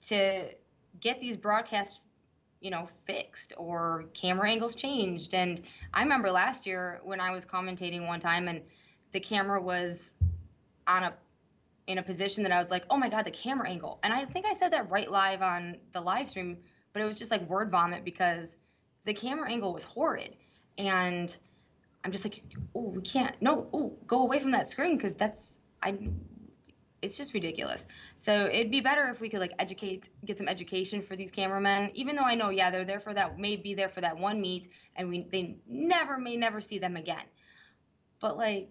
to 0.08 0.50
get 1.00 1.20
these 1.20 1.36
broadcasts, 1.36 2.00
you 2.60 2.70
know, 2.70 2.88
fixed 3.06 3.54
or 3.58 4.06
camera 4.14 4.52
angles 4.52 4.76
changed? 4.76 5.34
And 5.34 5.60
I 5.94 6.04
remember 6.04 6.30
last 6.30 6.68
year 6.68 7.02
when 7.04 7.20
I 7.20 7.32
was 7.32 7.44
commentating 7.44 8.06
one 8.06 8.20
time 8.20 8.48
and 8.48 8.62
the 9.12 9.20
camera 9.20 9.62
was 9.62 10.14
on 10.88 11.04
a 11.04 11.14
in 11.88 11.98
a 11.98 12.04
position 12.04 12.44
that 12.44 12.52
I 12.52 12.60
was 12.60 12.70
like, 12.70 12.86
oh 12.90 12.98
my 12.98 13.10
god, 13.10 13.26
the 13.26 13.32
camera 13.32 13.68
angle. 13.68 14.00
And 14.04 14.14
I 14.14 14.26
think 14.26 14.46
I 14.46 14.54
said 14.54 14.72
that 14.74 14.92
right 14.92 15.10
live 15.10 15.42
on 15.42 15.78
the 15.92 16.02
live 16.02 16.30
stream, 16.30 16.58
but 16.94 17.02
it 17.02 17.06
was 17.06 17.18
just 17.18 17.32
like 17.32 17.42
word 17.50 17.72
vomit 17.72 18.06
because 18.06 18.56
the 19.06 19.14
camera 19.14 19.50
angle 19.50 19.74
was 19.74 19.84
horrid. 19.84 20.36
And 20.78 21.36
I'm 22.04 22.12
just 22.12 22.24
like, 22.24 22.44
oh, 22.76 22.90
we 22.90 23.02
can't. 23.02 23.36
No, 23.42 23.68
oh, 23.74 23.98
go 24.08 24.22
away 24.22 24.40
from 24.40 24.52
that 24.52 24.68
screen 24.68 24.96
because 24.96 25.16
that's 25.16 25.58
I 25.82 25.98
it's 27.02 27.18
just 27.18 27.34
ridiculous. 27.34 27.86
So 28.16 28.46
it'd 28.46 28.72
be 28.72 28.82
better 28.82 29.08
if 29.10 29.20
we 29.20 29.30
could 29.30 29.40
like 29.40 29.54
educate, 29.58 30.10
get 30.24 30.38
some 30.38 30.48
education 30.48 31.02
for 31.02 31.16
these 31.16 31.32
cameramen. 31.32 31.92
Even 31.96 32.16
though 32.16 32.24
I 32.24 32.36
know, 32.36 32.50
yeah, 32.50 32.70
they're 32.70 32.86
there 32.86 33.00
for 33.00 33.14
that, 33.14 33.40
may 33.40 33.56
be 33.56 33.74
there 33.74 33.90
for 33.90 34.02
that 34.02 34.18
one 34.18 34.40
meet, 34.40 34.70
and 34.96 35.10
we 35.10 35.28
they 35.32 35.58
never 35.68 36.18
may 36.18 36.38
never 36.38 36.62
see 36.62 36.80
them 36.80 36.96
again. 36.96 37.24
But 38.20 38.38
like, 38.38 38.70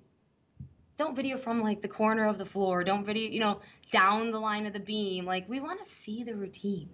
don't 1.01 1.17
video 1.17 1.39
from 1.39 1.63
like 1.63 1.81
the 1.81 1.89
corner 1.89 2.27
of 2.27 2.37
the 2.37 2.45
floor. 2.45 2.85
Don't 2.85 3.05
video, 3.05 3.31
you 3.31 3.41
know, 3.41 3.61
down 3.91 4.31
the 4.31 4.39
line 4.39 4.67
of 4.67 4.75
the 4.75 4.81
beam. 4.81 5.25
Like 5.25 5.49
we 5.49 5.59
want 5.59 5.83
to 5.83 5.85
see 5.85 6.25
the 6.25 6.37
routine, 6.37 6.91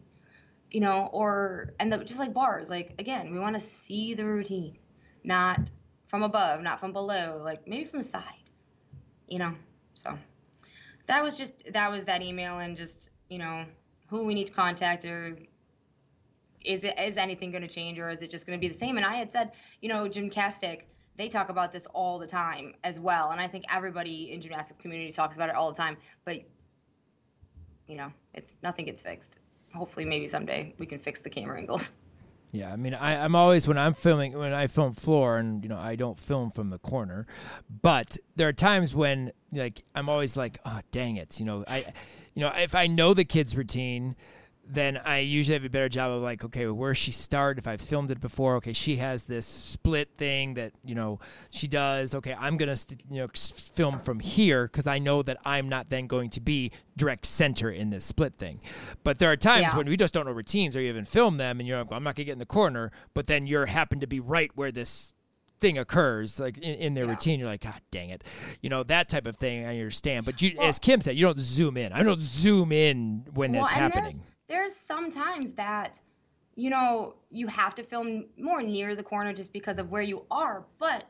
you 0.71 0.81
know, 0.81 1.11
or 1.13 1.75
and 1.81 1.93
the, 1.93 1.99
just 2.05 2.21
like 2.21 2.33
bars. 2.33 2.71
Like 2.71 2.95
again, 3.01 3.33
we 3.33 3.41
want 3.41 3.55
to 3.55 3.61
see 3.61 4.15
the 4.15 4.25
routine, 4.25 4.79
not 5.25 5.73
from 6.07 6.23
above, 6.23 6.63
not 6.63 6.79
from 6.79 6.93
below. 6.93 7.41
Like 7.43 7.67
maybe 7.67 7.85
from 7.85 7.99
the 7.99 8.07
side, 8.07 8.47
you 9.27 9.41
know. 9.41 9.55
So 9.95 10.17
that 11.07 11.21
was 11.25 11.35
just 11.35 11.73
that 11.73 11.91
was 11.91 12.05
that 12.05 12.23
email 12.23 12.61
and 12.61 12.77
just 12.77 13.11
you 13.29 13.39
know 13.39 13.65
who 14.09 14.25
we 14.25 14.35
need 14.35 14.47
to 14.47 14.53
contact 14.53 15.05
or 15.05 15.37
is 16.65 16.85
it 16.85 16.97
is 16.97 17.17
anything 17.17 17.51
going 17.51 17.63
to 17.63 17.75
change 17.75 17.99
or 17.99 18.09
is 18.09 18.23
it 18.23 18.31
just 18.31 18.47
going 18.47 18.57
to 18.57 18.61
be 18.61 18.73
the 18.73 18.79
same? 18.79 18.99
And 18.99 19.05
I 19.05 19.17
had 19.17 19.33
said 19.33 19.51
you 19.81 19.89
know 19.89 20.05
gymcastic 20.05 20.83
they 21.17 21.29
talk 21.29 21.49
about 21.49 21.73
this 21.73 21.87
all 21.87 22.19
the 22.19 22.27
time 22.27 22.75
as 22.85 23.01
well, 23.01 23.31
and 23.31 23.41
I 23.41 23.49
think 23.49 23.65
everybody 23.73 24.33
in 24.33 24.41
gymnastics 24.41 24.79
community 24.79 25.13
talks 25.13 25.37
about 25.37 25.49
it 25.49 25.55
all 25.55 25.71
the 25.71 25.77
time. 25.77 25.97
But 26.25 26.43
you 27.87 27.97
know 27.97 28.13
it's 28.35 28.57
nothing 28.63 28.87
gets 28.87 29.03
fixed. 29.03 29.39
Hopefully, 29.75 30.05
maybe 30.05 30.29
someday 30.29 30.75
we 30.79 30.87
can 30.87 30.99
fix 30.99 31.21
the 31.21 31.31
camera 31.31 31.59
angles. 31.59 31.93
Yeah, 32.53 32.73
I 32.73 32.77
mean, 32.77 32.95
I, 32.95 33.23
I'm 33.23 33.35
always 33.35 33.69
when 33.69 33.77
I'm 33.77 33.93
filming 33.93 34.33
when 34.33 34.55
I 34.55 34.67
film 34.67 34.95
floor, 34.95 35.37
and 35.37 35.63
you 35.63 35.69
know, 35.69 35.77
I 35.77 35.95
don't 35.97 36.19
film 36.19 36.51
from 36.51 36.71
the 36.71 36.79
corner, 36.79 37.27
but 37.83 38.17
there 38.37 38.49
are 38.49 38.53
times 38.53 38.95
when 38.95 39.33
like 39.53 39.83
I'm 39.95 40.09
always 40.09 40.37
like, 40.37 40.59
oh 40.65 40.81
dang 40.91 41.17
it, 41.17 41.39
you 41.39 41.45
know, 41.45 41.65
I, 41.69 41.85
you 42.35 42.43
know, 42.43 42.53
if 42.57 42.75
I 42.75 42.87
know 42.87 43.13
the 43.13 43.25
kid's 43.25 43.57
routine, 43.57 44.17
then 44.69 45.01
I 45.05 45.19
usually 45.19 45.55
have 45.55 45.65
a 45.65 45.71
better 45.71 45.89
job 45.89 46.11
of 46.11 46.23
like, 46.23 46.45
okay, 46.45 46.67
where 46.67 46.95
she 46.95 47.13
start? 47.13 47.59
If 47.59 47.67
I've 47.67 47.81
filmed 47.81 48.11
it 48.11 48.21
before, 48.21 48.57
okay, 48.57 48.73
she 48.73 48.97
has 48.97 49.25
this 49.25 49.47
split 49.47 50.11
thing 50.17 50.55
that 50.55 50.73
you 50.85 50.95
know 50.95 51.21
she 51.51 51.69
does. 51.69 52.15
Okay, 52.15 52.35
I'm 52.39 52.57
gonna 52.57 52.77
st- 52.77 53.03
you 53.11 53.19
know 53.19 53.29
film 53.35 54.01
from 54.01 54.21
here 54.21 54.65
because 54.65 54.87
I 54.87 54.99
know 54.99 55.23
that 55.23 55.39
I'm 55.45 55.69
not 55.69 55.89
then 55.89 56.07
going 56.07 56.31
to 56.31 56.41
be 56.41 56.73
direct 56.97 57.27
center 57.27 57.71
in 57.71 57.91
this 57.91 58.05
split 58.05 58.35
thing. 58.35 58.61
But 59.05 59.19
there 59.19 59.31
are 59.31 59.37
times 59.37 59.69
yeah. 59.69 59.77
when 59.77 59.87
we 59.87 59.97
just 59.97 60.13
don't 60.13 60.27
know 60.27 60.33
routines 60.33 60.77
or 60.77 60.81
you 60.81 60.89
even 60.89 61.05
film 61.05 61.37
them, 61.37 61.61
and 61.61 61.69
you're 61.69 61.79
like, 61.79 61.93
I'm 61.93 62.03
not 62.03 62.17
gonna 62.17 62.25
get 62.25 62.33
in 62.33 62.39
the 62.39 62.47
corner, 62.47 62.91
but 63.15 63.27
then 63.27 63.47
you're 63.47 63.67
happen 63.67 64.01
to 64.01 64.07
be 64.07 64.21
right 64.21 64.51
where 64.55 64.73
this 64.73 65.13
thing 65.59 65.79
occurs 65.79 66.39
like 66.39 66.59
in, 66.59 66.75
in 66.75 66.95
their 66.95 67.05
yeah. 67.05 67.11
routine 67.11 67.41
you're 67.41 67.49
like 67.49 67.63
god 67.63 67.81
dang 67.91 68.11
it 68.11 68.23
you 68.61 68.69
know 68.69 68.83
that 68.83 69.09
type 69.09 69.27
of 69.27 69.39
thing 69.39 69.65
i 69.65 69.71
understand 69.71 70.27
but 70.27 70.43
you 70.43 70.53
well, 70.59 70.69
as 70.69 70.79
kim 70.79 71.01
said 71.01 71.17
you 71.17 71.25
don't 71.25 71.41
zoom 71.41 71.79
in 71.79 71.95
i 71.95 72.03
don't 72.03 72.21
zoom 72.21 72.73
in 72.73 73.25
when 73.33 73.53
well, 73.53 73.63
that's 73.63 73.73
happening 73.73 74.13
there's 74.49 74.75
some 74.75 75.11
times 75.11 75.55
that 75.55 76.01
you 76.55 76.71
know 76.71 77.15
you 77.31 77.47
have 77.47 77.75
to 77.75 77.83
film 77.83 78.27
more 78.39 78.63
near 78.63 78.95
the 78.95 79.03
corner 79.03 79.33
just 79.33 79.53
because 79.53 79.79
of 79.79 79.91
where 79.91 80.03
you 80.03 80.23
are 80.31 80.65
but 80.79 81.05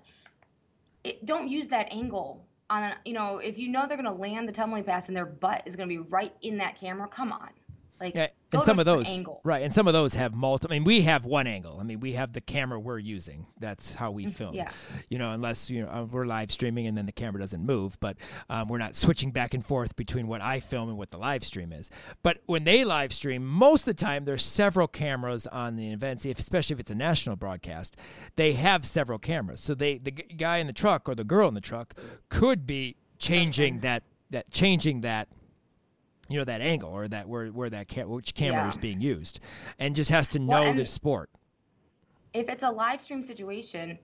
it, 1.05 1.25
don't 1.25 1.49
use 1.49 1.69
that 1.69 1.89
angle 1.93 2.47
on 2.71 2.93
you 3.05 3.13
know 3.13 3.39
if 3.39 3.59
you 3.59 3.69
know 3.69 3.87
they're 3.87 3.97
going 3.97 4.05
to 4.09 4.21
land 4.21 4.49
the 4.49 4.53
tumbling 4.53 4.85
pass 4.85 5.09
and 5.09 5.17
their 5.17 5.27
butt 5.27 5.63
is 5.67 5.77
going 5.77 5.89
to 5.89 6.03
be 6.03 6.09
right 6.11 6.33
in 6.43 6.59
that 6.59 6.77
camera 6.77 7.07
come 7.09 7.33
on 7.33 7.51
like 8.01 8.15
yeah, 8.15 8.29
and 8.53 8.63
some 8.63 8.79
of 8.79 8.85
those 8.85 9.09
angle. 9.09 9.41
right, 9.43 9.63
and 9.63 9.73
some 9.73 9.87
of 9.87 9.93
those 9.93 10.15
have 10.15 10.35
multiple. 10.35 10.75
I 10.75 10.79
mean, 10.79 10.85
we 10.85 11.03
have 11.03 11.25
one 11.25 11.47
angle. 11.47 11.79
I 11.81 11.83
mean, 11.83 12.01
we 12.01 12.13
have 12.13 12.33
the 12.33 12.41
camera 12.41 12.79
we're 12.79 12.99
using. 12.99 13.47
That's 13.59 13.95
how 13.95 14.11
we 14.11 14.27
mm, 14.27 14.33
film. 14.33 14.55
Yeah. 14.55 14.71
You 15.09 15.19
know, 15.19 15.33
unless 15.33 15.71
you 15.71 15.83
know 15.83 15.89
uh, 15.89 16.05
we're 16.05 16.27
live 16.27 16.53
streaming 16.53 16.87
and 16.87 16.97
then 16.97 17.07
the 17.07 17.13
camera 17.13 17.41
doesn't 17.41 17.65
move, 17.65 17.99
but 18.01 18.19
um, 18.51 18.69
we're 18.69 18.79
not 18.79 18.97
switching 18.97 19.31
back 19.31 19.55
and 19.55 19.65
forth 19.65 19.97
between 19.97 20.29
what 20.29 20.43
I 20.43 20.61
film 20.61 20.89
and 20.89 20.99
what 20.99 21.11
the 21.11 21.19
live 21.19 21.45
stream 21.45 21.73
is. 21.73 21.91
But 22.23 22.39
when 22.47 22.65
they 22.65 22.85
live 22.85 23.13
stream, 23.13 23.47
most 23.47 23.89
of 23.89 23.97
the 23.97 24.05
time 24.05 24.27
there's 24.27 24.45
several 24.45 24.89
cameras 24.89 25.47
on 25.47 25.77
the 25.77 25.91
event. 25.91 26.27
If, 26.27 26.39
especially 26.39 26.75
if 26.75 26.81
it's 26.81 26.91
a 26.91 26.97
national 26.97 27.37
broadcast, 27.37 27.97
they 28.37 28.53
have 28.55 28.85
several 28.85 29.19
cameras. 29.19 29.61
So 29.61 29.75
they 29.75 29.99
the 29.99 30.11
guy 30.11 30.59
in 30.59 30.67
the 30.67 30.73
truck 30.73 31.09
or 31.09 31.15
the 31.15 31.25
girl 31.25 31.49
in 31.49 31.55
the 31.55 31.61
truck 31.61 31.95
could 32.29 32.67
be 32.67 32.97
changing 33.19 33.81
that 33.81 34.03
that 34.31 34.51
changing 34.51 35.01
that 35.01 35.29
you 36.29 36.39
know 36.39 36.45
that 36.45 36.61
angle 36.61 36.91
or 36.91 37.09
that 37.09 37.29
where 37.29 37.49
where 37.49 37.71
that 37.71 37.89
ca- 37.89 38.05
which 38.05 38.35
camera 38.35 38.63
yeah. 38.63 38.69
is 38.69 38.77
being 38.77 39.01
used, 39.01 39.41
and 39.79 39.97
just 39.97 40.11
has 40.11 40.29
to 40.29 40.39
know 40.39 40.63
well, 40.63 40.75
the 40.75 40.85
sport. 40.85 41.31
If 42.33 42.49
it's 42.49 42.63
a 42.63 42.71
live 42.71 43.01
stream 43.01 43.23
situation, 43.23 43.99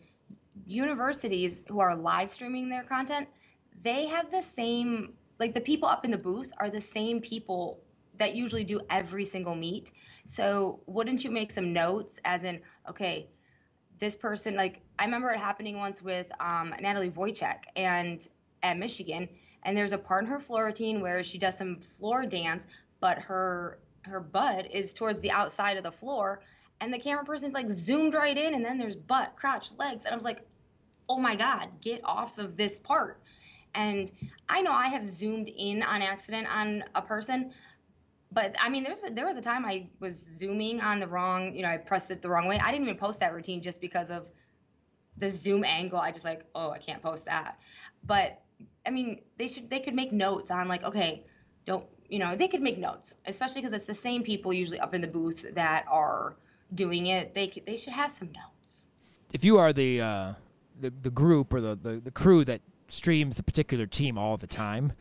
universities 0.66 1.64
who 1.68 1.80
are 1.80 1.94
live 1.94 2.30
streaming 2.30 2.68
their 2.68 2.84
content, 2.84 3.28
they 3.82 4.06
have 4.06 4.30
the 4.30 4.42
same 4.42 5.14
like 5.38 5.54
the 5.54 5.60
people 5.60 5.88
up 5.88 6.04
in 6.04 6.10
the 6.10 6.18
booth 6.18 6.52
are 6.58 6.70
the 6.70 6.80
same 6.80 7.20
people 7.20 7.82
that 8.16 8.34
usually 8.34 8.64
do 8.64 8.80
every 8.90 9.24
single 9.24 9.54
meet. 9.54 9.90
So 10.24 10.80
wouldn't 10.86 11.24
you 11.24 11.30
make 11.30 11.50
some 11.50 11.72
notes 11.72 12.18
as 12.24 12.44
in, 12.44 12.60
okay, 12.88 13.28
this 13.98 14.14
person 14.14 14.54
like 14.54 14.80
I 14.98 15.04
remember 15.04 15.30
it 15.30 15.38
happening 15.38 15.78
once 15.78 16.02
with 16.02 16.26
um, 16.40 16.74
Natalie 16.80 17.10
Wojcik 17.10 17.64
and 17.76 18.26
at 18.62 18.78
Michigan, 18.78 19.28
and 19.62 19.76
there's 19.76 19.92
a 19.92 19.98
part 19.98 20.24
in 20.24 20.30
her 20.30 20.40
floor 20.40 20.66
routine 20.66 21.00
where 21.00 21.22
she 21.22 21.38
does 21.38 21.56
some 21.56 21.76
floor 21.76 22.26
dance, 22.26 22.66
but 23.00 23.18
her 23.18 23.78
her 24.04 24.20
butt 24.20 24.72
is 24.72 24.92
towards 24.92 25.22
the 25.22 25.30
outside 25.30 25.76
of 25.76 25.84
the 25.84 25.92
floor, 25.92 26.42
and 26.80 26.92
the 26.92 26.98
camera 26.98 27.24
person's 27.24 27.54
like 27.54 27.70
zoomed 27.70 28.14
right 28.14 28.36
in, 28.36 28.54
and 28.54 28.64
then 28.64 28.78
there's 28.78 28.96
butt, 28.96 29.34
crotch, 29.36 29.72
legs, 29.78 30.04
and 30.04 30.12
I 30.12 30.16
was 30.16 30.24
like, 30.24 30.44
oh 31.08 31.18
my 31.18 31.36
god, 31.36 31.68
get 31.80 32.00
off 32.04 32.38
of 32.38 32.56
this 32.56 32.78
part. 32.80 33.20
And 33.74 34.10
I 34.48 34.60
know 34.60 34.72
I 34.72 34.88
have 34.88 35.06
zoomed 35.06 35.48
in 35.48 35.82
on 35.82 36.02
accident 36.02 36.46
on 36.54 36.84
a 36.94 37.00
person, 37.00 37.52
but 38.32 38.54
I 38.58 38.68
mean, 38.68 38.82
there's 38.82 39.00
there 39.12 39.26
was 39.26 39.36
a 39.36 39.40
time 39.40 39.64
I 39.64 39.88
was 40.00 40.14
zooming 40.16 40.80
on 40.80 41.00
the 41.00 41.06
wrong, 41.06 41.54
you 41.54 41.62
know, 41.62 41.68
I 41.68 41.76
pressed 41.76 42.10
it 42.10 42.22
the 42.22 42.28
wrong 42.28 42.48
way. 42.48 42.58
I 42.58 42.70
didn't 42.70 42.86
even 42.86 42.98
post 42.98 43.20
that 43.20 43.34
routine 43.34 43.62
just 43.62 43.80
because 43.80 44.10
of 44.10 44.30
the 45.18 45.30
zoom 45.30 45.64
angle. 45.64 45.98
I 45.98 46.12
just 46.12 46.24
like, 46.24 46.44
oh, 46.54 46.70
I 46.70 46.78
can't 46.78 47.02
post 47.02 47.26
that. 47.26 47.58
But 48.04 48.41
I 48.86 48.90
mean, 48.90 49.20
they 49.38 49.48
should 49.48 49.70
they 49.70 49.80
could 49.80 49.94
make 49.94 50.12
notes 50.12 50.50
on 50.50 50.68
like, 50.68 50.82
okay, 50.84 51.24
don't 51.64 51.86
you 52.08 52.18
know, 52.18 52.36
they 52.36 52.48
could 52.48 52.60
make 52.60 52.78
notes, 52.78 53.16
especially 53.26 53.62
because 53.62 53.72
it's 53.72 53.86
the 53.86 53.94
same 53.94 54.22
people 54.22 54.52
usually 54.52 54.80
up 54.80 54.94
in 54.94 55.00
the 55.00 55.08
booth 55.08 55.54
that 55.54 55.86
are 55.88 56.36
doing 56.74 57.06
it. 57.06 57.34
They 57.34 57.48
they 57.66 57.76
should 57.76 57.92
have 57.92 58.10
some 58.10 58.28
notes. 58.32 58.86
If 59.32 59.44
you 59.44 59.58
are 59.58 59.72
the 59.72 60.00
uh, 60.00 60.32
the 60.80 60.92
the 61.02 61.10
group 61.10 61.54
or 61.54 61.60
the, 61.60 61.74
the 61.76 62.00
the 62.00 62.10
crew 62.10 62.44
that 62.44 62.60
streams 62.88 63.38
a 63.38 63.42
particular 63.42 63.86
team 63.86 64.18
all 64.18 64.36
the 64.36 64.46
time 64.46 64.92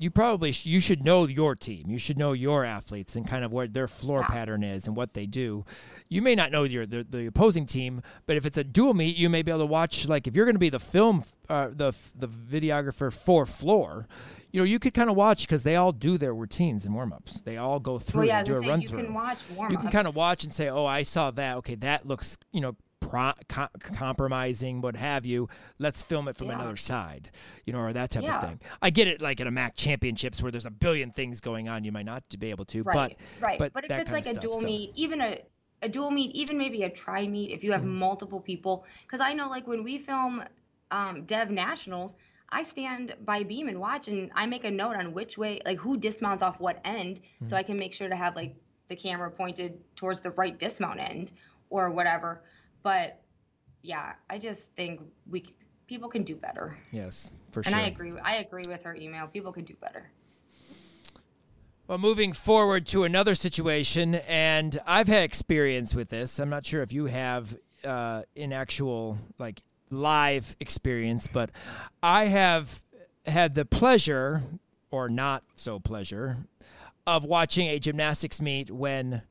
you 0.00 0.10
probably 0.10 0.50
sh- 0.50 0.64
you 0.64 0.80
should 0.80 1.04
know 1.04 1.26
your 1.26 1.54
team. 1.54 1.90
You 1.90 1.98
should 1.98 2.16
know 2.16 2.32
your 2.32 2.64
athletes 2.64 3.16
and 3.16 3.28
kind 3.28 3.44
of 3.44 3.52
what 3.52 3.74
their 3.74 3.86
floor 3.86 4.22
pattern 4.22 4.64
is 4.64 4.86
and 4.86 4.96
what 4.96 5.12
they 5.12 5.26
do. 5.26 5.66
You 6.08 6.22
may 6.22 6.34
not 6.34 6.50
know 6.50 6.64
your 6.64 6.86
the, 6.86 7.04
the 7.08 7.26
opposing 7.26 7.66
team, 7.66 8.00
but 8.26 8.38
if 8.38 8.46
it's 8.46 8.56
a 8.56 8.64
dual 8.64 8.94
meet, 8.94 9.14
you 9.16 9.28
may 9.28 9.42
be 9.42 9.50
able 9.52 9.60
to 9.60 9.66
watch. 9.66 10.08
Like 10.08 10.26
if 10.26 10.34
you're 10.34 10.46
going 10.46 10.54
to 10.54 10.58
be 10.58 10.70
the 10.70 10.80
film, 10.80 11.22
uh, 11.50 11.68
the 11.70 11.92
the 12.18 12.28
videographer 12.28 13.12
for 13.12 13.44
floor, 13.44 14.08
you 14.50 14.60
know 14.60 14.64
you 14.64 14.78
could 14.78 14.94
kind 14.94 15.10
of 15.10 15.16
watch 15.16 15.46
because 15.46 15.64
they 15.64 15.76
all 15.76 15.92
do 15.92 16.16
their 16.16 16.34
routines 16.34 16.86
and 16.86 16.94
warm 16.94 17.12
ups. 17.12 17.42
They 17.42 17.58
all 17.58 17.78
go 17.78 17.98
through 17.98 18.20
well, 18.20 18.28
yeah, 18.28 18.38
and 18.38 18.46
do 18.46 18.54
a 18.54 18.60
run 18.60 18.80
you 18.80 18.88
through. 18.88 18.98
You 19.00 19.04
can 19.04 19.14
watch 19.14 19.38
warm 19.54 19.70
You 19.70 19.76
can 19.76 19.90
kind 19.90 20.06
of 20.06 20.16
watch 20.16 20.44
and 20.44 20.52
say, 20.52 20.70
"Oh, 20.70 20.86
I 20.86 21.02
saw 21.02 21.30
that. 21.32 21.58
Okay, 21.58 21.74
that 21.74 22.06
looks 22.06 22.38
you 22.52 22.62
know 22.62 22.74
pro- 23.00 23.32
com- 23.48 23.68
compromising, 23.80 24.80
what 24.80 24.96
have 24.96 25.26
you. 25.26 25.48
Let's 25.78 26.02
film 26.02 26.28
it 26.28 26.36
from 26.36 26.48
yeah. 26.48 26.56
another 26.56 26.76
side, 26.76 27.30
you 27.64 27.72
know, 27.72 27.80
or 27.80 27.92
that 27.92 28.10
type 28.10 28.22
yeah. 28.22 28.40
of 28.40 28.48
thing. 28.48 28.60
I 28.80 28.90
get 28.90 29.08
it, 29.08 29.20
like 29.20 29.40
at 29.40 29.46
a 29.46 29.50
MAC 29.50 29.74
championships 29.76 30.42
where 30.42 30.52
there's 30.52 30.66
a 30.66 30.70
billion 30.70 31.10
things 31.10 31.40
going 31.40 31.68
on, 31.68 31.84
you 31.84 31.92
might 31.92 32.06
not 32.06 32.22
be 32.38 32.50
able 32.50 32.64
to, 32.66 32.82
right, 32.82 33.16
but 33.40 33.42
right. 33.42 33.58
But, 33.58 33.72
but 33.72 33.84
if 33.84 33.90
it's 33.90 34.10
like 34.10 34.26
a 34.26 34.30
stuff, 34.30 34.42
dual 34.42 34.60
so. 34.60 34.66
meet, 34.66 34.92
even 34.94 35.20
a 35.20 35.38
a 35.82 35.88
dual 35.88 36.10
meet, 36.10 36.34
even 36.36 36.58
maybe 36.58 36.82
a 36.82 36.90
tri 36.90 37.26
meet, 37.26 37.50
if 37.50 37.64
you 37.64 37.72
have 37.72 37.80
mm-hmm. 37.80 37.98
multiple 37.98 38.40
people, 38.40 38.84
because 39.02 39.20
I 39.20 39.32
know 39.32 39.48
like 39.48 39.66
when 39.66 39.82
we 39.82 39.98
film 39.98 40.44
um, 40.90 41.24
Dev 41.24 41.50
Nationals. 41.50 42.16
I 42.52 42.64
stand 42.64 43.14
by 43.24 43.44
beam 43.44 43.68
and 43.68 43.78
watch, 43.78 44.08
and 44.08 44.28
I 44.34 44.44
make 44.44 44.64
a 44.64 44.70
note 44.72 44.96
on 44.96 45.12
which 45.12 45.38
way, 45.38 45.60
like 45.64 45.78
who 45.78 45.96
dismounts 45.96 46.42
off 46.42 46.58
what 46.58 46.80
end, 46.84 47.20
mm-hmm. 47.20 47.46
so 47.46 47.54
I 47.54 47.62
can 47.62 47.76
make 47.76 47.92
sure 47.92 48.08
to 48.08 48.16
have 48.16 48.34
like 48.34 48.56
the 48.88 48.96
camera 48.96 49.30
pointed 49.30 49.78
towards 49.94 50.20
the 50.20 50.32
right 50.32 50.58
dismount 50.58 50.98
end 50.98 51.32
or 51.70 51.92
whatever. 51.92 52.42
But 52.82 53.20
yeah, 53.82 54.12
I 54.28 54.38
just 54.38 54.74
think 54.74 55.00
we 55.28 55.44
people 55.86 56.08
can 56.08 56.22
do 56.22 56.36
better. 56.36 56.76
Yes, 56.92 57.32
for 57.50 57.60
and 57.60 57.66
sure. 57.66 57.74
And 57.74 57.84
I 57.84 57.88
agree. 57.88 58.12
I 58.22 58.36
agree 58.36 58.64
with 58.66 58.82
her 58.84 58.94
email. 58.94 59.26
People 59.26 59.52
can 59.52 59.64
do 59.64 59.74
better. 59.80 60.10
Well, 61.86 61.98
moving 61.98 62.32
forward 62.32 62.86
to 62.88 63.02
another 63.02 63.34
situation, 63.34 64.14
and 64.14 64.78
I've 64.86 65.08
had 65.08 65.24
experience 65.24 65.92
with 65.94 66.08
this. 66.08 66.38
I'm 66.38 66.48
not 66.48 66.64
sure 66.64 66.82
if 66.82 66.92
you 66.92 67.06
have 67.06 67.56
uh, 67.84 68.22
in 68.36 68.52
actual 68.52 69.18
like 69.38 69.60
live 69.90 70.54
experience, 70.60 71.26
but 71.26 71.50
I 72.02 72.26
have 72.26 72.82
had 73.26 73.56
the 73.56 73.64
pleasure, 73.64 74.42
or 74.92 75.08
not 75.08 75.42
so 75.56 75.80
pleasure, 75.80 76.38
of 77.06 77.24
watching 77.24 77.66
a 77.66 77.80
gymnastics 77.80 78.40
meet 78.40 78.70
when 78.70 79.22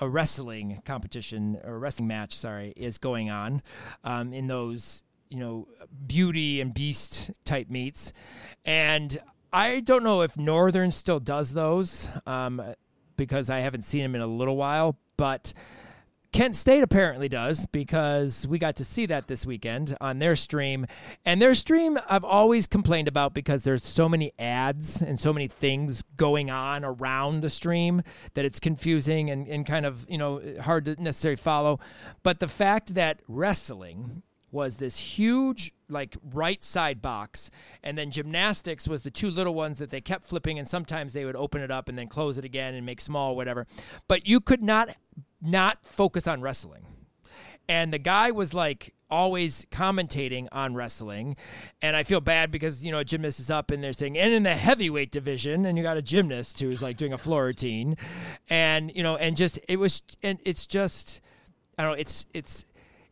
a 0.00 0.08
wrestling 0.08 0.82
competition 0.84 1.58
or 1.64 1.78
wrestling 1.78 2.08
match, 2.08 2.32
sorry, 2.34 2.72
is 2.76 2.98
going 2.98 3.30
on 3.30 3.62
um, 4.02 4.32
in 4.32 4.46
those 4.46 5.02
you 5.30 5.38
know 5.38 5.66
beauty 6.06 6.60
and 6.60 6.74
beast 6.74 7.30
type 7.44 7.68
meets, 7.70 8.12
and 8.64 9.20
I 9.52 9.80
don't 9.80 10.02
know 10.02 10.22
if 10.22 10.36
Northern 10.36 10.90
still 10.90 11.20
does 11.20 11.52
those 11.52 12.08
um, 12.26 12.62
because 13.16 13.50
I 13.50 13.60
haven't 13.60 13.82
seen 13.82 14.02
them 14.02 14.14
in 14.14 14.20
a 14.20 14.26
little 14.26 14.56
while, 14.56 14.98
but 15.16 15.52
Kent 16.34 16.56
State 16.56 16.82
apparently 16.82 17.28
does 17.28 17.64
because 17.66 18.44
we 18.48 18.58
got 18.58 18.74
to 18.74 18.84
see 18.84 19.06
that 19.06 19.28
this 19.28 19.46
weekend 19.46 19.96
on 20.00 20.18
their 20.18 20.34
stream. 20.34 20.84
And 21.24 21.40
their 21.40 21.54
stream 21.54 21.96
I've 22.10 22.24
always 22.24 22.66
complained 22.66 23.06
about 23.06 23.34
because 23.34 23.62
there's 23.62 23.84
so 23.84 24.08
many 24.08 24.32
ads 24.36 25.00
and 25.00 25.20
so 25.20 25.32
many 25.32 25.46
things 25.46 26.02
going 26.16 26.50
on 26.50 26.84
around 26.84 27.42
the 27.42 27.50
stream 27.50 28.02
that 28.34 28.44
it's 28.44 28.58
confusing 28.58 29.30
and, 29.30 29.46
and 29.46 29.64
kind 29.64 29.86
of, 29.86 30.10
you 30.10 30.18
know, 30.18 30.42
hard 30.60 30.86
to 30.86 31.00
necessarily 31.00 31.36
follow. 31.36 31.78
But 32.24 32.40
the 32.40 32.48
fact 32.48 32.94
that 32.94 33.22
wrestling 33.28 34.24
was 34.50 34.78
this 34.78 34.98
huge 34.98 35.72
like 35.88 36.16
right 36.32 36.64
side 36.64 37.00
box 37.00 37.48
and 37.84 37.96
then 37.96 38.10
gymnastics 38.10 38.88
was 38.88 39.02
the 39.02 39.10
two 39.10 39.30
little 39.30 39.54
ones 39.54 39.78
that 39.78 39.90
they 39.90 40.00
kept 40.00 40.26
flipping 40.26 40.58
and 40.58 40.68
sometimes 40.68 41.12
they 41.12 41.24
would 41.24 41.36
open 41.36 41.60
it 41.60 41.70
up 41.70 41.88
and 41.88 41.98
then 41.98 42.08
close 42.08 42.38
it 42.38 42.44
again 42.44 42.74
and 42.74 42.86
make 42.86 43.00
small 43.00 43.34
whatever 43.34 43.66
but 44.08 44.26
you 44.26 44.40
could 44.40 44.62
not 44.62 44.88
not 45.44 45.78
focus 45.84 46.26
on 46.26 46.40
wrestling. 46.40 46.86
And 47.68 47.92
the 47.92 47.98
guy 47.98 48.30
was 48.30 48.52
like 48.52 48.94
always 49.10 49.64
commentating 49.70 50.48
on 50.52 50.74
wrestling. 50.74 51.36
And 51.80 51.96
I 51.96 52.02
feel 52.02 52.20
bad 52.20 52.50
because, 52.50 52.84
you 52.84 52.92
know, 52.92 52.98
a 52.98 53.04
gymnast 53.04 53.40
is 53.40 53.50
up 53.50 53.70
and 53.70 53.82
they're 53.82 53.92
saying, 53.92 54.18
and 54.18 54.32
in 54.32 54.42
the 54.42 54.54
heavyweight 54.54 55.12
division, 55.12 55.64
and 55.66 55.78
you 55.78 55.84
got 55.84 55.96
a 55.96 56.02
gymnast 56.02 56.60
who's 56.60 56.82
like 56.82 56.96
doing 56.96 57.12
a 57.12 57.18
floor 57.18 57.44
routine. 57.44 57.96
And, 58.48 58.94
you 58.94 59.02
know, 59.02 59.16
and 59.16 59.36
just, 59.36 59.58
it 59.68 59.76
was, 59.76 60.02
and 60.22 60.38
it's 60.44 60.66
just, 60.66 61.20
I 61.78 61.82
don't 61.82 61.92
know, 61.92 61.98
it's, 61.98 62.26
it's, 62.34 62.64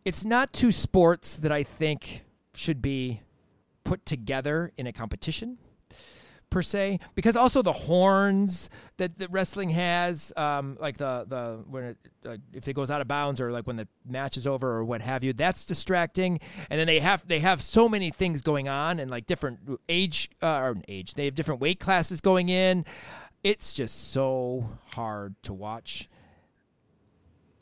it's 0.04 0.24
not 0.24 0.52
two 0.52 0.72
sports 0.72 1.36
that 1.36 1.52
I 1.52 1.62
think 1.62 2.24
should 2.54 2.82
be 2.82 3.20
put 3.84 4.04
together 4.04 4.72
in 4.76 4.86
a 4.86 4.92
competition 4.92 5.58
per 6.52 6.62
se, 6.62 7.00
because 7.14 7.34
also 7.34 7.62
the 7.62 7.72
horns 7.72 8.68
that, 8.98 9.18
that 9.18 9.30
wrestling 9.30 9.70
has, 9.70 10.32
um, 10.36 10.76
like 10.78 10.98
the 10.98 11.24
the 11.26 11.64
when 11.66 11.84
it, 11.84 11.96
uh, 12.26 12.36
if 12.52 12.68
it 12.68 12.74
goes 12.74 12.90
out 12.90 13.00
of 13.00 13.08
bounds 13.08 13.40
or 13.40 13.50
like 13.50 13.66
when 13.66 13.76
the 13.76 13.88
match 14.06 14.36
is 14.36 14.46
over 14.46 14.70
or 14.70 14.84
what 14.84 15.00
have 15.00 15.24
you, 15.24 15.32
that's 15.32 15.64
distracting. 15.64 16.38
And 16.70 16.78
then 16.78 16.86
they 16.86 17.00
have 17.00 17.26
they 17.26 17.40
have 17.40 17.62
so 17.62 17.88
many 17.88 18.10
things 18.10 18.42
going 18.42 18.68
on 18.68 19.00
and 19.00 19.10
like 19.10 19.26
different 19.26 19.80
age 19.88 20.30
uh, 20.42 20.58
or 20.58 20.76
age, 20.86 21.14
they 21.14 21.24
have 21.24 21.34
different 21.34 21.60
weight 21.60 21.80
classes 21.80 22.20
going 22.20 22.50
in. 22.50 22.84
It's 23.42 23.72
just 23.72 24.12
so 24.12 24.68
hard 24.94 25.34
to 25.44 25.54
watch. 25.54 26.08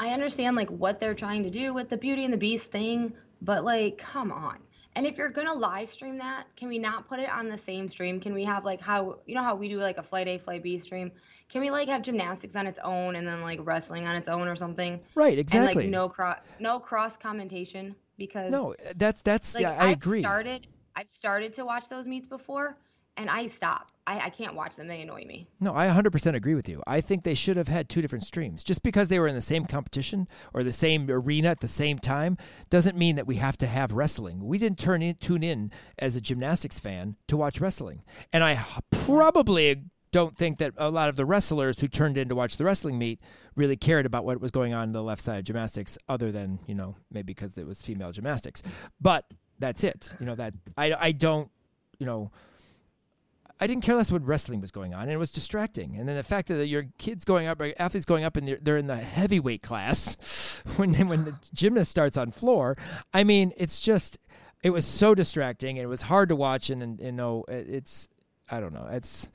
I 0.01 0.09
understand 0.09 0.57
like 0.57 0.68
what 0.68 0.99
they're 0.99 1.14
trying 1.14 1.45
to 1.45 1.51
do 1.51 1.72
with 1.72 1.88
the 1.88 1.97
Beauty 1.97 2.24
and 2.24 2.32
the 2.32 2.38
Beast 2.38 2.72
thing, 2.72 3.12
but 3.41 3.64
like, 3.64 3.99
come 3.99 4.32
on 4.32 4.59
and 4.97 5.07
if 5.07 5.16
you're 5.16 5.30
gonna 5.30 5.55
live 5.55 5.88
stream 5.88 6.18
that, 6.18 6.47
can 6.57 6.68
we 6.68 6.78
not 6.78 7.07
put 7.07 7.20
it 7.20 7.28
on 7.28 7.49
the 7.49 7.59
same 7.59 7.88
stream? 7.88 8.20
Can 8.20 8.34
we 8.34 8.45
have 8.45 8.64
like 8.64 8.80
how 8.80 9.20
you 9.26 9.34
know 9.34 9.43
how 9.43 9.55
we 9.55 9.68
do 9.68 9.78
like 9.78 9.99
a 9.99 10.03
flight 10.03 10.26
A, 10.28 10.38
flight 10.38 10.62
B 10.62 10.78
stream? 10.78 11.12
Can 11.49 11.61
we 11.61 11.70
like 11.70 11.88
have 11.88 12.03
gymnastics 12.03 12.57
on 12.57 12.66
its 12.66 12.78
own 12.82 13.16
and 13.16 13.26
then 13.26 13.41
like 13.41 13.61
wrestling 13.62 14.07
on 14.07 14.16
its 14.16 14.28
own 14.28 14.49
or 14.49 14.57
something? 14.57 15.01
Right, 15.14 15.38
exactly. 15.38 15.84
And 15.84 15.93
like 15.93 16.01
no 16.01 16.09
cross 16.09 16.38
no 16.59 16.80
cross 16.80 17.16
commentation 17.16 17.95
because 18.18 18.51
No, 18.51 18.74
that's 18.97 19.22
that's 19.22 19.55
like, 19.55 19.62
yeah, 19.62 19.76
I 19.78 19.91
I've 19.91 19.99
agree. 19.99 20.20
Started 20.20 20.66
I've 20.97 21.09
started 21.09 21.53
to 21.55 21.64
watch 21.64 21.88
those 21.88 22.07
meets 22.07 22.26
before 22.26 22.76
and 23.16 23.28
I 23.28 23.46
stop. 23.46 23.90
I, 24.06 24.26
I 24.26 24.30
can't 24.30 24.54
watch 24.54 24.76
them. 24.76 24.88
They 24.88 25.02
annoy 25.02 25.24
me. 25.24 25.46
No, 25.61 25.74
I 25.74 25.86
100% 25.86 26.34
agree 26.34 26.54
with 26.54 26.68
you. 26.68 26.82
I 26.86 27.00
think 27.00 27.22
they 27.22 27.34
should 27.34 27.56
have 27.56 27.68
had 27.68 27.88
two 27.88 28.02
different 28.02 28.24
streams. 28.24 28.64
Just 28.64 28.82
because 28.82 29.08
they 29.08 29.20
were 29.20 29.28
in 29.28 29.34
the 29.34 29.40
same 29.40 29.66
competition 29.66 30.26
or 30.52 30.64
the 30.64 30.72
same 30.72 31.08
arena 31.08 31.48
at 31.48 31.61
the 31.61 31.68
same 31.68 31.98
time 31.98 32.36
doesn't 32.70 32.96
mean 32.96 33.16
that 33.16 33.26
we 33.26 33.36
have 33.36 33.56
to 33.58 33.66
have 33.66 33.92
wrestling. 33.92 34.44
We 34.44 34.58
didn't 34.58 34.78
turn 34.78 35.02
in, 35.02 35.14
tune 35.16 35.42
in 35.42 35.70
as 35.98 36.16
a 36.16 36.20
gymnastics 36.20 36.80
fan 36.80 37.16
to 37.28 37.36
watch 37.36 37.61
wrestling. 37.61 38.02
And 38.32 38.42
I 38.42 38.64
probably 38.90 39.84
don't 40.12 40.36
think 40.36 40.58
that 40.58 40.72
a 40.76 40.90
lot 40.90 41.08
of 41.08 41.16
the 41.16 41.24
wrestlers 41.24 41.80
who 41.80 41.86
turned 41.86 42.18
in 42.18 42.28
to 42.28 42.34
watch 42.34 42.56
the 42.56 42.64
wrestling 42.64 42.98
meet 42.98 43.20
really 43.54 43.76
cared 43.76 44.06
about 44.06 44.24
what 44.24 44.40
was 44.40 44.50
going 44.50 44.74
on 44.74 44.88
in 44.88 44.92
the 44.92 45.02
left 45.02 45.22
side 45.22 45.38
of 45.38 45.44
gymnastics 45.44 45.96
other 46.08 46.32
than, 46.32 46.58
you 46.66 46.74
know, 46.74 46.96
maybe 47.12 47.26
because 47.26 47.56
it 47.56 47.66
was 47.66 47.80
female 47.80 48.11
gymnastics. 48.11 48.62
But 49.00 49.24
that's 49.58 49.84
it. 49.84 50.14
You 50.18 50.26
know, 50.26 50.34
that 50.34 50.54
I, 50.76 50.94
I 50.98 51.12
don't, 51.12 51.48
you 51.98 52.06
know, 52.06 52.32
I 53.61 53.66
didn't 53.66 53.82
care 53.82 53.94
less 53.94 54.11
what 54.11 54.26
wrestling 54.26 54.61
was 54.61 54.70
going 54.70 54.94
on, 54.94 55.02
and 55.02 55.11
it 55.11 55.18
was 55.18 55.30
distracting. 55.30 55.96
And 55.96 56.08
then 56.08 56.16
the 56.16 56.22
fact 56.22 56.48
that 56.48 56.66
your 56.66 56.86
kids 56.98 57.24
going 57.24 57.46
up, 57.46 57.61
or 57.61 57.72
athletes 57.78 58.06
going 58.06 58.24
up, 58.24 58.36
and 58.36 58.48
they're, 58.48 58.58
they're 58.61 58.78
in 58.78 58.86
the 58.86 58.96
heavyweight 58.96 59.62
class 59.62 60.62
when 60.76 60.92
they, 60.92 61.04
when 61.04 61.26
the 61.26 61.34
gymnast 61.52 61.90
starts 61.90 62.16
on 62.16 62.30
floor. 62.30 62.76
I 63.12 63.24
mean, 63.24 63.52
it's 63.56 63.80
just 63.80 64.18
it 64.62 64.70
was 64.70 64.86
so 64.86 65.14
distracting, 65.14 65.78
and 65.78 65.84
it 65.84 65.88
was 65.88 66.02
hard 66.02 66.30
to 66.30 66.36
watch. 66.36 66.70
And, 66.70 66.82
and 66.82 67.00
you 67.00 67.12
know, 67.12 67.44
it's 67.48 68.08
I 68.50 68.61
don't 68.61 68.72
know. 68.72 68.88
It's 68.90 69.30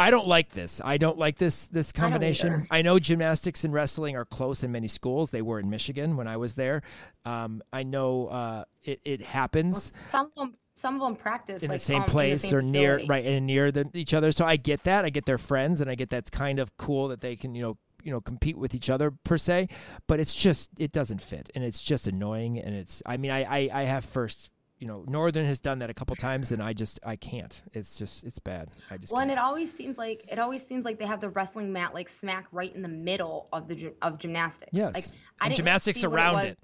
I 0.00 0.10
don't 0.10 0.26
like 0.26 0.50
this. 0.50 0.80
I 0.82 0.96
don't 0.96 1.18
like 1.18 1.36
this 1.36 1.68
this 1.68 1.92
combination. 1.92 2.52
either. 2.54 2.66
I, 2.70 2.80
know 2.80 2.98
gymnastics 2.98 3.64
and 3.64 3.74
wrestling 3.74 4.16
are 4.16 4.24
close 4.24 4.62
in 4.64 4.72
many 4.72 4.88
schools. 4.88 5.30
They 5.30 5.42
were 5.42 5.60
in 5.60 5.68
Michigan 5.68 6.16
when 6.16 6.26
I 6.26 6.38
was 6.38 6.54
there. 6.54 6.82
Um, 7.26 7.62
I 7.70 7.82
know 7.82 8.28
uh, 8.28 8.64
it 8.82 9.00
it 9.04 9.20
happens 9.20 9.92
Some 10.10 10.26
of 10.26 10.34
them, 10.34 10.56
some 10.80 10.94
of 10.94 11.00
them 11.02 11.14
practice 11.14 11.62
in 11.62 11.68
like, 11.68 11.76
the 11.76 11.84
same 11.84 11.96
um, 11.96 12.02
in 12.02 12.06
the 12.06 12.12
place 12.12 12.42
same 12.42 12.54
or 12.54 12.62
near 12.62 13.00
right 13.06 13.24
and 13.24 13.46
near 13.46 13.70
the, 13.70 13.88
each 13.94 14.14
other. 14.14 14.32
So 14.32 14.44
I 14.44 14.56
get 14.56 14.84
that. 14.84 15.04
I 15.04 15.10
get 15.10 15.26
their 15.26 15.38
friends, 15.38 15.80
and 15.80 15.90
I 15.90 15.94
get 15.94 16.08
that's 16.10 16.30
kind 16.30 16.58
of 16.58 16.76
cool 16.76 17.08
that 17.08 17.20
they 17.20 17.36
can 17.36 17.54
you 17.54 17.62
know 17.62 17.78
you 18.02 18.10
know 18.10 18.20
compete 18.20 18.56
with 18.56 18.74
each 18.74 18.88
other 18.88 19.10
per 19.10 19.36
se. 19.36 19.68
But 20.06 20.20
it's 20.20 20.34
just 20.34 20.70
it 20.78 20.92
doesn't 20.92 21.20
fit, 21.20 21.50
and 21.54 21.62
it's 21.62 21.82
just 21.82 22.06
annoying. 22.06 22.58
And 22.58 22.74
it's 22.74 23.02
I 23.04 23.16
mean 23.18 23.30
I 23.30 23.42
I, 23.44 23.70
I 23.72 23.82
have 23.84 24.04
first. 24.04 24.50
You 24.82 24.86
know, 24.86 25.04
Northern 25.06 25.44
has 25.44 25.60
done 25.60 25.80
that 25.80 25.90
a 25.90 25.92
couple 25.92 26.16
times, 26.16 26.52
and 26.52 26.62
I 26.62 26.72
just 26.72 26.98
I 27.04 27.14
can't. 27.14 27.60
It's 27.74 27.98
just 27.98 28.24
it's 28.24 28.38
bad. 28.38 28.70
I 28.90 28.96
just 28.96 29.12
Well, 29.12 29.20
and 29.20 29.30
it 29.30 29.36
always 29.36 29.70
seems 29.70 29.98
like 29.98 30.24
it 30.32 30.38
always 30.38 30.66
seems 30.66 30.86
like 30.86 30.98
they 30.98 31.04
have 31.04 31.20
the 31.20 31.28
wrestling 31.28 31.70
mat 31.70 31.92
like 31.92 32.08
smack 32.08 32.46
right 32.50 32.74
in 32.74 32.80
the 32.80 32.88
middle 32.88 33.50
of 33.52 33.68
the 33.68 33.92
of 34.00 34.16
gymnastics. 34.16 34.70
yes, 34.72 34.94
Like 34.94 35.04
and 35.42 35.52
I 35.52 35.54
gymnastics 35.54 36.02
around 36.02 36.34
was. 36.36 36.46
it, 36.46 36.58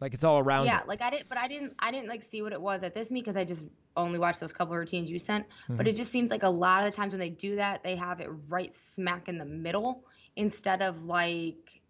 like 0.00 0.14
it's 0.14 0.24
all 0.24 0.38
around 0.38 0.66
Yeah, 0.66 0.80
it. 0.80 0.88
like 0.88 1.00
I 1.02 1.10
didn't, 1.10 1.28
but 1.28 1.38
I 1.38 1.48
didn't, 1.48 1.74
I 1.78 1.90
didn't 1.90 2.08
like 2.08 2.22
see 2.22 2.42
what 2.42 2.52
it 2.52 2.60
was 2.60 2.82
at 2.82 2.94
this 2.94 3.10
meet 3.10 3.22
because 3.24 3.36
I 3.36 3.44
just 3.44 3.64
only 3.96 4.18
watched 4.18 4.40
those 4.40 4.52
couple 4.52 4.74
routines 4.76 5.08
you 5.10 5.18
sent. 5.18 5.48
Mm-hmm. 5.48 5.76
But 5.76 5.88
it 5.88 5.96
just 5.96 6.12
seems 6.12 6.30
like 6.30 6.42
a 6.42 6.48
lot 6.48 6.84
of 6.84 6.90
the 6.90 6.96
times 6.96 7.12
when 7.12 7.20
they 7.20 7.30
do 7.30 7.56
that, 7.56 7.82
they 7.82 7.96
have 7.96 8.20
it 8.20 8.28
right 8.48 8.72
smack 8.74 9.28
in 9.28 9.38
the 9.38 9.44
middle 9.44 10.04
instead 10.36 10.82
of 10.82 11.04
like 11.06 11.80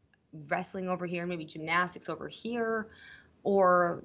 wrestling 0.48 0.88
over 0.88 1.06
here, 1.06 1.22
and 1.22 1.28
maybe 1.30 1.44
gymnastics 1.44 2.08
over 2.08 2.28
here, 2.28 2.88
or 3.42 4.04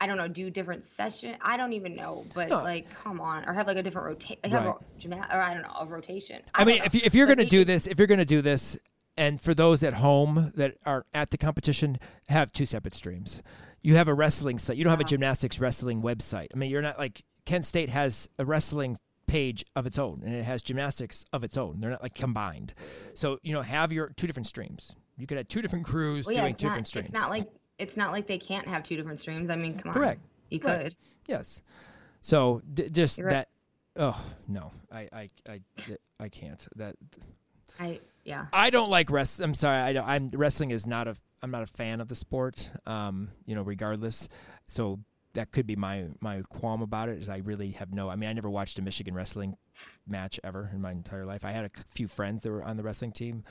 I 0.00 0.06
don't 0.06 0.16
know, 0.16 0.28
do 0.28 0.48
different 0.50 0.84
session. 0.84 1.36
I 1.42 1.56
don't 1.56 1.74
even 1.74 1.94
know, 1.94 2.24
but 2.34 2.48
No. 2.48 2.62
like, 2.62 2.90
come 2.90 3.20
on, 3.20 3.44
or 3.48 3.52
have 3.52 3.66
like 3.66 3.76
a 3.76 3.82
different 3.82 4.06
rotation, 4.06 4.38
like 4.42 4.52
have 4.52 4.64
Right. 4.64 4.74
a 4.76 4.98
gymna- 5.00 5.32
or 5.32 5.40
I 5.40 5.52
don't 5.54 5.62
know, 5.62 5.74
a 5.78 5.86
rotation. 5.86 6.40
I 6.54 6.58
don't 6.60 6.66
mean, 6.68 6.78
know. 6.78 6.84
if, 6.86 6.94
you, 6.94 7.00
if 7.04 7.14
you're 7.14 7.26
But 7.26 7.36
going 7.36 7.48
to 7.48 7.56
they 7.56 7.58
do 7.60 7.64
this, 7.64 7.86
if 7.86 7.98
you're 7.98 8.06
going 8.08 8.18
to 8.18 8.24
do 8.24 8.42
this, 8.42 8.78
and 9.16 9.40
for 9.40 9.54
those 9.54 9.82
at 9.82 9.94
home 9.94 10.52
that 10.54 10.76
are 10.86 11.06
at 11.12 11.30
the 11.30 11.38
competition, 11.38 11.98
have 12.28 12.52
two 12.52 12.66
separate 12.66 12.94
streams. 12.94 13.42
You 13.82 13.96
have 13.96 14.08
a 14.08 14.14
wrestling 14.14 14.58
site. 14.58 14.76
You 14.76 14.84
don't 14.84 14.90
have 14.90 15.00
a 15.00 15.02
uh-huh. 15.02 15.08
gymnastics 15.08 15.58
wrestling 15.58 16.02
website. 16.02 16.48
I 16.54 16.56
mean, 16.56 16.70
you're 16.70 16.82
not 16.82 16.98
like 16.98 17.22
Kent 17.44 17.66
State 17.66 17.90
has 17.90 18.28
a 18.38 18.44
wrestling 18.44 18.96
page 19.26 19.64
of 19.76 19.86
its 19.86 19.98
own, 19.98 20.22
and 20.24 20.34
it 20.34 20.44
has 20.44 20.62
gymnastics 20.62 21.24
of 21.32 21.44
its 21.44 21.56
own. 21.56 21.80
They're 21.80 21.90
not 21.90 22.02
like 22.02 22.14
combined. 22.14 22.74
So 23.14 23.38
you 23.42 23.52
know, 23.52 23.62
have 23.62 23.92
your 23.92 24.12
two 24.16 24.26
different 24.26 24.46
streams. 24.46 24.94
You 25.18 25.26
could 25.26 25.36
have 25.36 25.48
two 25.48 25.62
different 25.62 25.84
crews 25.84 26.26
well, 26.26 26.34
yeah, 26.34 26.42
doing 26.42 26.54
two 26.54 26.66
not, 26.66 26.70
different 26.70 26.86
streams. 26.88 27.06
it's 27.06 27.14
not 27.14 27.30
like 27.30 27.48
it's 27.78 27.96
not 27.96 28.12
like 28.12 28.26
they 28.26 28.38
can't 28.38 28.66
have 28.66 28.82
two 28.82 28.96
different 28.96 29.20
streams. 29.20 29.50
I 29.50 29.56
mean, 29.56 29.78
come 29.78 29.90
on, 29.90 29.94
Correct. 29.94 30.20
you 30.50 30.60
could. 30.60 30.94
Yes. 31.26 31.62
So 32.20 32.62
d- 32.72 32.90
just 32.90 33.18
right. 33.18 33.30
that. 33.30 33.48
Oh 33.96 34.18
no, 34.48 34.72
I 34.90 35.08
I 35.12 35.28
I 35.48 35.60
I 36.20 36.28
can't. 36.28 36.66
That 36.76 36.96
I 37.78 38.00
yeah. 38.24 38.46
I 38.52 38.70
don't 38.70 38.90
like 38.90 39.10
rest. 39.10 39.40
I'm 39.40 39.54
sorry. 39.54 39.80
I 39.80 39.92
don't, 39.92 40.06
I'm 40.06 40.28
wrestling 40.32 40.70
is 40.70 40.86
not 40.86 41.08
a. 41.08 41.16
I'm 41.44 41.50
not 41.50 41.64
a 41.64 41.66
fan 41.66 42.00
of 42.00 42.06
the 42.06 42.14
sport. 42.14 42.70
Um, 42.86 43.30
you 43.46 43.54
know, 43.56 43.62
regardless. 43.62 44.28
So 44.68 45.00
that 45.34 45.50
could 45.50 45.66
be 45.66 45.76
my 45.76 46.06
my 46.20 46.42
qualm 46.50 46.82
about 46.82 47.08
it. 47.08 47.20
Is 47.20 47.28
I 47.28 47.38
really 47.38 47.70
have 47.72 47.92
no. 47.92 48.08
I 48.08 48.16
mean, 48.16 48.30
I 48.30 48.32
never 48.32 48.50
watched 48.50 48.78
a 48.78 48.82
Michigan 48.82 49.14
wrestling 49.14 49.56
match 50.06 50.38
ever 50.44 50.70
in 50.72 50.80
my 50.80 50.92
entire 50.92 51.24
life. 51.26 51.44
I 51.44 51.50
had 51.52 51.64
a 51.64 51.70
few 51.88 52.06
friends 52.06 52.42
that 52.42 52.50
were 52.50 52.62
on 52.62 52.76
the 52.76 52.82
wrestling 52.82 53.12
team. 53.12 53.44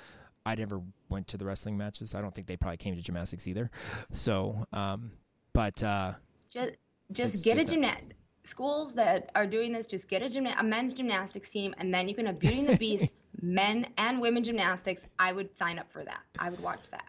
I 0.46 0.56
never 0.56 0.82
went 1.10 1.28
to 1.28 1.38
the 1.38 1.46
wrestling 1.46 1.78
matches. 1.78 2.16
I 2.16 2.22
don't 2.22 2.34
think 2.34 2.48
they 2.48 2.58
probably 2.58 2.78
came 2.78 2.96
to 2.96 3.02
gymnastics 3.02 3.48
either. 3.48 3.70
So, 4.12 4.66
um, 4.74 5.12
but 5.54 5.84
uh, 5.84 6.14
Just 6.50 6.74
just 7.12 7.44
get 7.44 7.58
just 7.58 7.68
a 7.68 7.72
gymnast. 7.72 8.04
Schools 8.44 8.96
that 8.96 9.32
are 9.36 9.46
doing 9.46 9.72
this, 9.72 9.86
just 9.86 10.08
get 10.10 10.24
a 10.24 10.26
gymna- 10.26 10.60
a 10.60 10.64
men's 10.64 10.94
gymnastics 10.94 11.50
team, 11.52 11.76
and 11.78 11.94
then 11.94 12.10
you 12.10 12.16
can 12.16 12.26
have 12.26 12.40
Beauty 12.40 12.60
and 12.60 12.70
the 12.70 12.78
Beast, 12.86 13.12
men 13.42 13.88
and 13.98 14.20
women 14.22 14.44
gymnastics. 14.44 15.04
I 15.20 15.34
would 15.34 15.56
sign 15.56 15.80
up 15.80 15.90
for 15.90 16.04
that. 16.04 16.22
I 16.40 16.50
would 16.50 16.60
watch 16.62 16.90
that. 16.92 17.06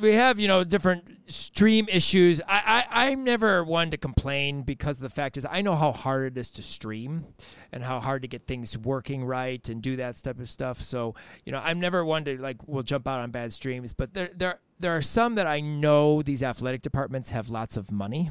we 0.00 0.12
have 0.14 0.38
you 0.38 0.46
know 0.48 0.62
different 0.64 1.04
stream 1.26 1.86
issues 1.90 2.40
I, 2.46 2.84
I 2.88 3.06
i'm 3.08 3.24
never 3.24 3.64
one 3.64 3.90
to 3.90 3.96
complain 3.96 4.62
because 4.62 4.98
the 4.98 5.08
fact 5.08 5.36
is 5.36 5.46
i 5.50 5.62
know 5.62 5.74
how 5.74 5.92
hard 5.92 6.32
it 6.32 6.38
is 6.38 6.50
to 6.52 6.62
stream 6.62 7.24
and 7.72 7.82
how 7.82 8.00
hard 8.00 8.22
to 8.22 8.28
get 8.28 8.46
things 8.46 8.76
working 8.76 9.24
right 9.24 9.66
and 9.68 9.80
do 9.82 9.96
that 9.96 10.16
type 10.22 10.38
of 10.38 10.50
stuff 10.50 10.82
so 10.82 11.14
you 11.44 11.52
know 11.52 11.60
i'm 11.64 11.80
never 11.80 12.04
one 12.04 12.24
to 12.26 12.36
like 12.36 12.56
will 12.68 12.82
jump 12.82 13.08
out 13.08 13.20
on 13.20 13.30
bad 13.30 13.52
streams 13.52 13.94
but 13.94 14.12
there 14.12 14.30
there 14.36 14.60
there 14.78 14.94
are 14.94 15.02
some 15.02 15.34
that 15.34 15.46
i 15.46 15.60
know 15.60 16.20
these 16.22 16.42
athletic 16.42 16.82
departments 16.82 17.30
have 17.30 17.48
lots 17.48 17.76
of 17.78 17.90
money 17.90 18.30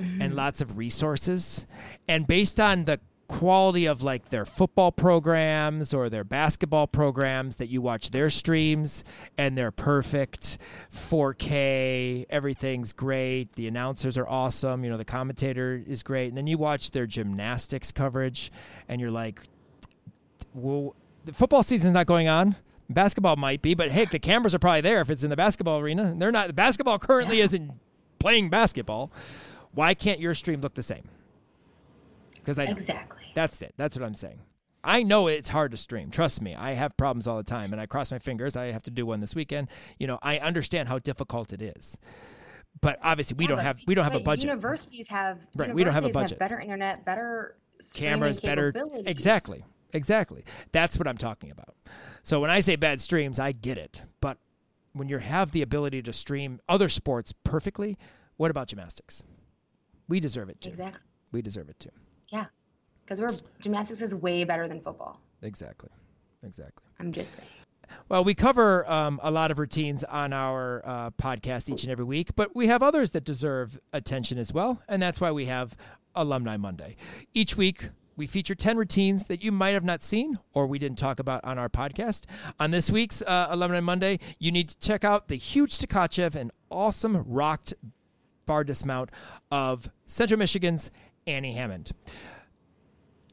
mm-hmm. 0.00 0.20
and 0.20 0.34
lots 0.34 0.60
of 0.60 0.76
resources 0.76 1.66
and 2.08 2.26
based 2.26 2.58
on 2.58 2.84
the 2.84 2.98
quality 3.28 3.84
of 3.86 4.02
like 4.02 4.30
their 4.30 4.44
football 4.44 4.90
programs 4.90 5.92
or 5.92 6.08
their 6.08 6.24
basketball 6.24 6.86
programs 6.86 7.56
that 7.56 7.68
you 7.68 7.80
watch 7.80 8.10
their 8.10 8.30
streams 8.30 9.04
and 9.36 9.56
they're 9.56 9.70
perfect. 9.70 10.58
4K 10.92 12.26
everything's 12.30 12.92
great. 12.92 13.52
The 13.54 13.68
announcers 13.68 14.16
are 14.16 14.26
awesome. 14.26 14.82
You 14.82 14.90
know 14.90 14.96
the 14.96 15.04
commentator 15.04 15.82
is 15.86 16.02
great. 16.02 16.28
And 16.28 16.36
then 16.36 16.46
you 16.46 16.58
watch 16.58 16.90
their 16.90 17.06
gymnastics 17.06 17.92
coverage 17.92 18.50
and 18.88 19.00
you're 19.00 19.10
like 19.10 19.42
well 20.54 20.96
the 21.24 21.32
football 21.34 21.62
season's 21.62 21.92
not 21.92 22.06
going 22.06 22.28
on. 22.28 22.56
Basketball 22.88 23.36
might 23.36 23.60
be 23.60 23.74
but 23.74 23.90
heck 23.90 24.10
the 24.10 24.18
cameras 24.18 24.54
are 24.54 24.58
probably 24.58 24.80
there 24.80 25.02
if 25.02 25.10
it's 25.10 25.22
in 25.22 25.28
the 25.28 25.36
basketball 25.36 25.80
arena. 25.80 26.14
They're 26.16 26.32
not 26.32 26.46
the 26.46 26.54
basketball 26.54 26.98
currently 26.98 27.40
isn't 27.40 27.70
playing 28.18 28.48
basketball. 28.48 29.12
Why 29.72 29.92
can't 29.92 30.18
your 30.18 30.34
stream 30.34 30.62
look 30.62 30.74
the 30.74 30.82
same? 30.82 31.04
Because 32.34 32.58
I. 32.58 32.64
Exactly. 32.64 33.17
That's 33.34 33.62
it. 33.62 33.74
That's 33.76 33.96
what 33.96 34.04
I'm 34.04 34.14
saying. 34.14 34.40
I 34.84 35.02
know 35.02 35.26
it's 35.26 35.48
hard 35.48 35.72
to 35.72 35.76
stream. 35.76 36.10
Trust 36.10 36.40
me. 36.40 36.54
I 36.54 36.72
have 36.74 36.96
problems 36.96 37.26
all 37.26 37.36
the 37.36 37.42
time 37.42 37.72
and 37.72 37.80
I 37.80 37.86
cross 37.86 38.10
my 38.12 38.18
fingers. 38.18 38.56
I 38.56 38.66
have 38.72 38.82
to 38.84 38.90
do 38.90 39.04
one 39.06 39.20
this 39.20 39.34
weekend. 39.34 39.68
You 39.98 40.06
know, 40.06 40.18
I 40.22 40.38
understand 40.38 40.88
how 40.88 40.98
difficult 40.98 41.52
it 41.52 41.60
is. 41.60 41.98
But 42.80 42.98
obviously 43.02 43.36
we 43.36 43.44
Yeah, 43.44 43.48
don't 43.48 43.56
but- 43.58 43.64
have 43.64 43.78
we 43.86 43.94
don't 43.94 44.04
have 44.04 44.14
a 44.14 44.20
budget. 44.20 44.44
Universities 44.44 45.08
have 45.08 45.46
Right, 45.56 45.74
we 45.74 45.82
don't 45.84 45.94
have 45.94 46.04
a 46.04 46.06
universities 46.08 46.12
budget. 46.32 46.38
better 46.38 46.60
internet, 46.60 47.04
better 47.04 47.56
Cameras 47.94 48.40
better. 48.40 48.72
Exactly. 49.04 49.64
Exactly. 49.92 50.44
That's 50.72 50.98
what 50.98 51.08
I'm 51.08 51.16
talking 51.18 51.50
about. 51.50 51.74
So 52.22 52.40
when 52.40 52.50
I 52.50 52.60
say 52.60 52.76
bad 52.76 53.00
streams, 53.00 53.38
I 53.38 53.52
get 53.52 53.78
it. 53.78 54.04
But 54.20 54.38
when 54.92 55.08
you 55.08 55.18
have 55.18 55.52
the 55.52 55.62
ability 55.62 56.02
to 56.02 56.12
stream 56.12 56.60
other 56.68 56.88
sports 56.88 57.32
perfectly, 57.44 57.96
what 58.36 58.50
about 58.50 58.68
gymnastics? 58.68 59.22
We 60.08 60.20
deserve 60.20 60.50
it 60.50 60.60
too. 60.60 60.70
Exactly. 60.70 61.00
We 61.32 61.42
deserve 61.42 61.68
it 61.68 61.80
too. 61.80 61.90
Yeah. 62.28 62.46
Because 63.08 63.22
we're 63.22 63.40
gymnastics 63.58 64.02
is 64.02 64.14
way 64.14 64.44
better 64.44 64.68
than 64.68 64.82
football. 64.82 65.18
Exactly. 65.40 65.88
Exactly. 66.46 66.84
I'm 67.00 67.10
just 67.10 67.34
saying. 67.34 67.48
Well, 68.10 68.22
we 68.22 68.34
cover 68.34 68.88
um, 68.90 69.18
a 69.22 69.30
lot 69.30 69.50
of 69.50 69.58
routines 69.58 70.04
on 70.04 70.34
our 70.34 70.82
uh, 70.84 71.10
podcast 71.12 71.70
each 71.70 71.84
and 71.84 71.90
every 71.90 72.04
week, 72.04 72.36
but 72.36 72.54
we 72.54 72.66
have 72.66 72.82
others 72.82 73.12
that 73.12 73.24
deserve 73.24 73.80
attention 73.94 74.36
as 74.36 74.52
well, 74.52 74.82
and 74.90 75.00
that's 75.00 75.22
why 75.22 75.30
we 75.30 75.46
have 75.46 75.74
Alumni 76.14 76.58
Monday. 76.58 76.96
Each 77.32 77.56
week, 77.56 77.88
we 78.14 78.26
feature 78.26 78.54
10 78.54 78.76
routines 78.76 79.24
that 79.28 79.42
you 79.42 79.52
might 79.52 79.70
have 79.70 79.84
not 79.84 80.02
seen 80.02 80.38
or 80.52 80.66
we 80.66 80.78
didn't 80.78 80.98
talk 80.98 81.18
about 81.18 81.42
on 81.44 81.56
our 81.56 81.70
podcast. 81.70 82.24
On 82.60 82.72
this 82.72 82.90
week's 82.90 83.22
uh, 83.22 83.46
Alumni 83.48 83.80
Monday, 83.80 84.18
you 84.38 84.52
need 84.52 84.68
to 84.68 84.78
check 84.80 85.02
out 85.02 85.28
the 85.28 85.36
huge 85.36 85.78
Tkachev 85.78 86.34
and 86.34 86.50
awesome 86.70 87.24
rocked 87.26 87.72
bar 88.44 88.64
dismount 88.64 89.08
of 89.50 89.88
Central 90.04 90.38
Michigan's 90.38 90.90
Annie 91.26 91.54
Hammond. 91.54 91.92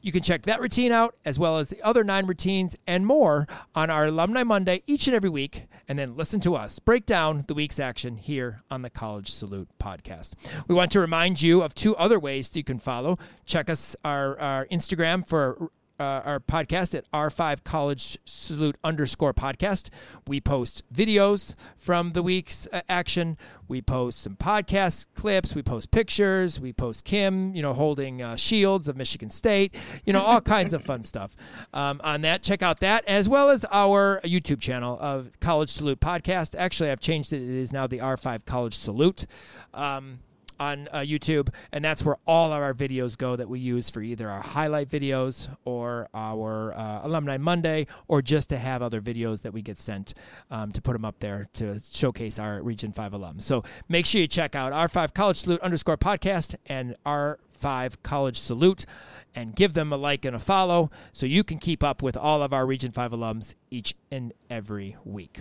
You 0.02 0.12
can 0.12 0.22
check 0.22 0.42
that 0.42 0.60
routine 0.60 0.92
out 0.92 1.16
as 1.24 1.38
well 1.38 1.58
as 1.58 1.68
the 1.68 1.82
other 1.82 2.04
nine 2.04 2.26
routines 2.26 2.76
and 2.86 3.04
more 3.04 3.48
on 3.74 3.90
our 3.90 4.06
Alumni 4.06 4.44
Monday 4.44 4.82
each 4.86 5.06
and 5.06 5.16
every 5.16 5.30
week, 5.30 5.64
and 5.88 5.98
then 5.98 6.16
listen 6.16 6.40
to 6.40 6.54
us 6.54 6.78
break 6.78 7.06
down 7.06 7.44
the 7.48 7.54
week's 7.54 7.80
action 7.80 8.16
here 8.16 8.62
on 8.70 8.82
the 8.82 8.90
College 8.90 9.30
Salute 9.30 9.68
podcast. 9.80 10.34
We 10.68 10.74
want 10.74 10.92
to 10.92 11.00
remind 11.00 11.42
you 11.42 11.62
of 11.62 11.74
two 11.74 11.96
other 11.96 12.18
ways 12.20 12.48
that 12.48 12.58
you 12.58 12.64
can 12.64 12.78
follow. 12.78 13.18
Check 13.44 13.68
us 13.68 13.96
our, 14.04 14.38
our 14.38 14.66
Instagram 14.66 15.26
for 15.26 15.70
uh, 15.98 16.22
our 16.24 16.40
podcast 16.40 16.94
at 16.94 17.10
R5 17.10 17.64
College 17.64 18.18
Salute 18.24 18.76
underscore 18.84 19.32
podcast. 19.34 19.90
We 20.26 20.40
post 20.40 20.82
videos 20.92 21.54
from 21.78 22.10
the 22.12 22.22
week's 22.22 22.68
uh, 22.72 22.82
action. 22.88 23.36
We 23.68 23.82
post 23.82 24.20
some 24.20 24.36
podcast 24.36 25.06
clips. 25.14 25.54
We 25.54 25.62
post 25.62 25.90
pictures. 25.90 26.60
We 26.60 26.72
post 26.72 27.04
Kim, 27.04 27.54
you 27.54 27.62
know, 27.62 27.72
holding 27.72 28.22
uh, 28.22 28.36
shields 28.36 28.88
of 28.88 28.96
Michigan 28.96 29.30
State. 29.30 29.74
You 30.04 30.12
know, 30.12 30.22
all 30.22 30.40
kinds 30.40 30.74
of 30.74 30.84
fun 30.84 31.02
stuff 31.02 31.36
um, 31.72 32.00
on 32.04 32.20
that. 32.22 32.42
Check 32.42 32.62
out 32.62 32.80
that 32.80 33.04
as 33.06 33.28
well 33.28 33.50
as 33.50 33.64
our 33.70 34.20
YouTube 34.22 34.60
channel 34.60 34.98
of 35.00 35.30
College 35.40 35.70
Salute 35.70 36.00
podcast. 36.00 36.54
Actually, 36.56 36.90
I've 36.90 37.00
changed 37.00 37.32
it. 37.32 37.42
It 37.42 37.48
is 37.48 37.72
now 37.72 37.86
the 37.86 37.98
R5 37.98 38.44
College 38.44 38.74
Salute. 38.74 39.26
Um, 39.74 40.20
on 40.58 40.88
uh, 40.92 40.98
YouTube, 40.98 41.48
and 41.72 41.84
that's 41.84 42.04
where 42.04 42.16
all 42.26 42.52
of 42.52 42.62
our 42.62 42.74
videos 42.74 43.16
go 43.16 43.36
that 43.36 43.48
we 43.48 43.58
use 43.58 43.90
for 43.90 44.02
either 44.02 44.28
our 44.28 44.40
highlight 44.40 44.88
videos 44.88 45.48
or 45.64 46.08
our 46.14 46.74
uh, 46.74 47.00
Alumni 47.04 47.38
Monday, 47.38 47.86
or 48.08 48.22
just 48.22 48.48
to 48.50 48.58
have 48.58 48.82
other 48.82 49.00
videos 49.00 49.42
that 49.42 49.52
we 49.52 49.62
get 49.62 49.78
sent 49.78 50.14
um, 50.50 50.72
to 50.72 50.80
put 50.80 50.92
them 50.92 51.04
up 51.04 51.18
there 51.20 51.48
to 51.54 51.80
showcase 51.80 52.38
our 52.38 52.62
Region 52.62 52.92
5 52.92 53.12
alums. 53.12 53.42
So 53.42 53.64
make 53.88 54.06
sure 54.06 54.20
you 54.20 54.28
check 54.28 54.54
out 54.54 54.72
R5 54.72 55.14
College 55.14 55.36
Salute 55.36 55.60
underscore 55.60 55.96
podcast 55.96 56.56
and 56.66 56.96
R5 57.04 57.96
College 58.02 58.38
Salute 58.38 58.86
and 59.34 59.54
give 59.54 59.74
them 59.74 59.92
a 59.92 59.96
like 59.96 60.24
and 60.24 60.34
a 60.34 60.38
follow 60.38 60.90
so 61.12 61.26
you 61.26 61.44
can 61.44 61.58
keep 61.58 61.84
up 61.84 62.02
with 62.02 62.16
all 62.16 62.42
of 62.42 62.52
our 62.52 62.66
Region 62.66 62.90
5 62.90 63.12
alums 63.12 63.54
each 63.70 63.94
and 64.10 64.32
every 64.50 64.96
week. 65.04 65.40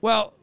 Well, 0.00 0.34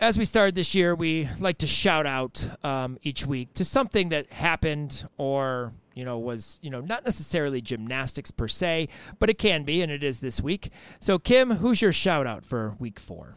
as 0.00 0.16
we 0.18 0.24
started 0.24 0.54
this 0.54 0.74
year, 0.74 0.94
we 0.94 1.28
like 1.40 1.58
to 1.58 1.66
shout 1.66 2.06
out 2.06 2.48
um, 2.64 2.98
each 3.02 3.26
week 3.26 3.52
to 3.54 3.64
something 3.64 4.10
that 4.10 4.30
happened 4.32 5.08
or 5.16 5.72
you 5.94 6.04
know 6.04 6.18
was 6.18 6.58
you 6.62 6.70
know 6.70 6.80
not 6.80 7.04
necessarily 7.04 7.60
gymnastics 7.60 8.30
per 8.30 8.48
se, 8.48 8.88
but 9.18 9.28
it 9.28 9.38
can 9.38 9.64
be, 9.64 9.82
and 9.82 9.90
it 9.90 10.02
is 10.02 10.20
this 10.20 10.40
week. 10.40 10.70
So, 11.00 11.18
Kim, 11.18 11.50
who's 11.56 11.82
your 11.82 11.92
shout 11.92 12.26
out 12.26 12.44
for 12.44 12.76
week 12.78 13.00
four? 13.00 13.34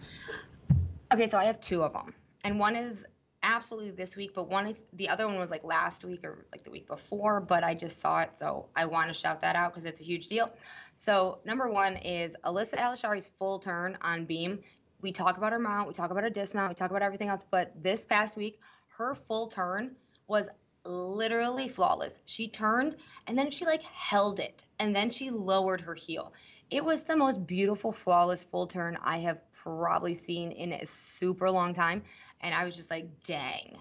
Okay, 1.13 1.27
so 1.27 1.37
I 1.37 1.45
have 1.45 1.59
two 1.59 1.83
of 1.83 1.93
them, 1.93 2.13
and 2.43 2.59
one 2.59 2.75
is 2.75 3.05
absolutely 3.43 3.89
this 3.89 4.15
week, 4.15 4.33
but 4.35 4.49
one 4.49 4.75
the 4.93 5.09
other 5.09 5.25
one 5.25 5.39
was 5.39 5.49
like 5.49 5.63
last 5.63 6.05
week 6.05 6.23
or 6.23 6.45
like 6.51 6.63
the 6.63 6.69
week 6.69 6.87
before, 6.87 7.41
but 7.41 7.63
I 7.63 7.73
just 7.73 7.99
saw 7.99 8.21
it, 8.21 8.37
so 8.37 8.67
I 8.75 8.85
want 8.85 9.07
to 9.07 9.13
shout 9.13 9.41
that 9.41 9.55
out 9.55 9.71
because 9.71 9.85
it's 9.85 9.99
a 9.99 10.03
huge 10.03 10.27
deal. 10.27 10.51
So 10.95 11.39
number 11.43 11.71
one 11.71 11.97
is 11.97 12.35
Alyssa 12.45 12.75
Alishari's 12.75 13.25
full 13.25 13.57
turn 13.57 13.97
on 14.03 14.25
beam 14.25 14.59
we 15.01 15.11
talk 15.11 15.37
about 15.37 15.51
her 15.51 15.59
mount, 15.59 15.87
we 15.87 15.93
talk 15.93 16.11
about 16.11 16.23
her 16.23 16.29
dismount, 16.29 16.69
we 16.69 16.75
talk 16.75 16.89
about 16.89 17.01
everything 17.01 17.29
else, 17.29 17.45
but 17.49 17.71
this 17.81 18.05
past 18.05 18.37
week, 18.37 18.59
her 18.89 19.15
full 19.15 19.47
turn 19.47 19.95
was 20.27 20.47
literally 20.83 21.67
flawless. 21.67 22.21
She 22.25 22.47
turned 22.47 22.95
and 23.27 23.37
then 23.37 23.51
she 23.51 23.65
like 23.65 23.83
held 23.83 24.39
it 24.39 24.65
and 24.79 24.95
then 24.95 25.09
she 25.09 25.29
lowered 25.29 25.81
her 25.81 25.93
heel. 25.93 26.33
It 26.69 26.83
was 26.83 27.03
the 27.03 27.15
most 27.15 27.45
beautiful, 27.45 27.91
flawless 27.91 28.43
full 28.43 28.65
turn 28.65 28.97
I 29.03 29.17
have 29.19 29.39
probably 29.51 30.13
seen 30.13 30.51
in 30.51 30.73
a 30.73 30.85
super 30.85 31.49
long 31.49 31.73
time. 31.73 32.01
And 32.41 32.55
I 32.55 32.63
was 32.63 32.75
just 32.75 32.89
like, 32.89 33.07
dang, 33.25 33.77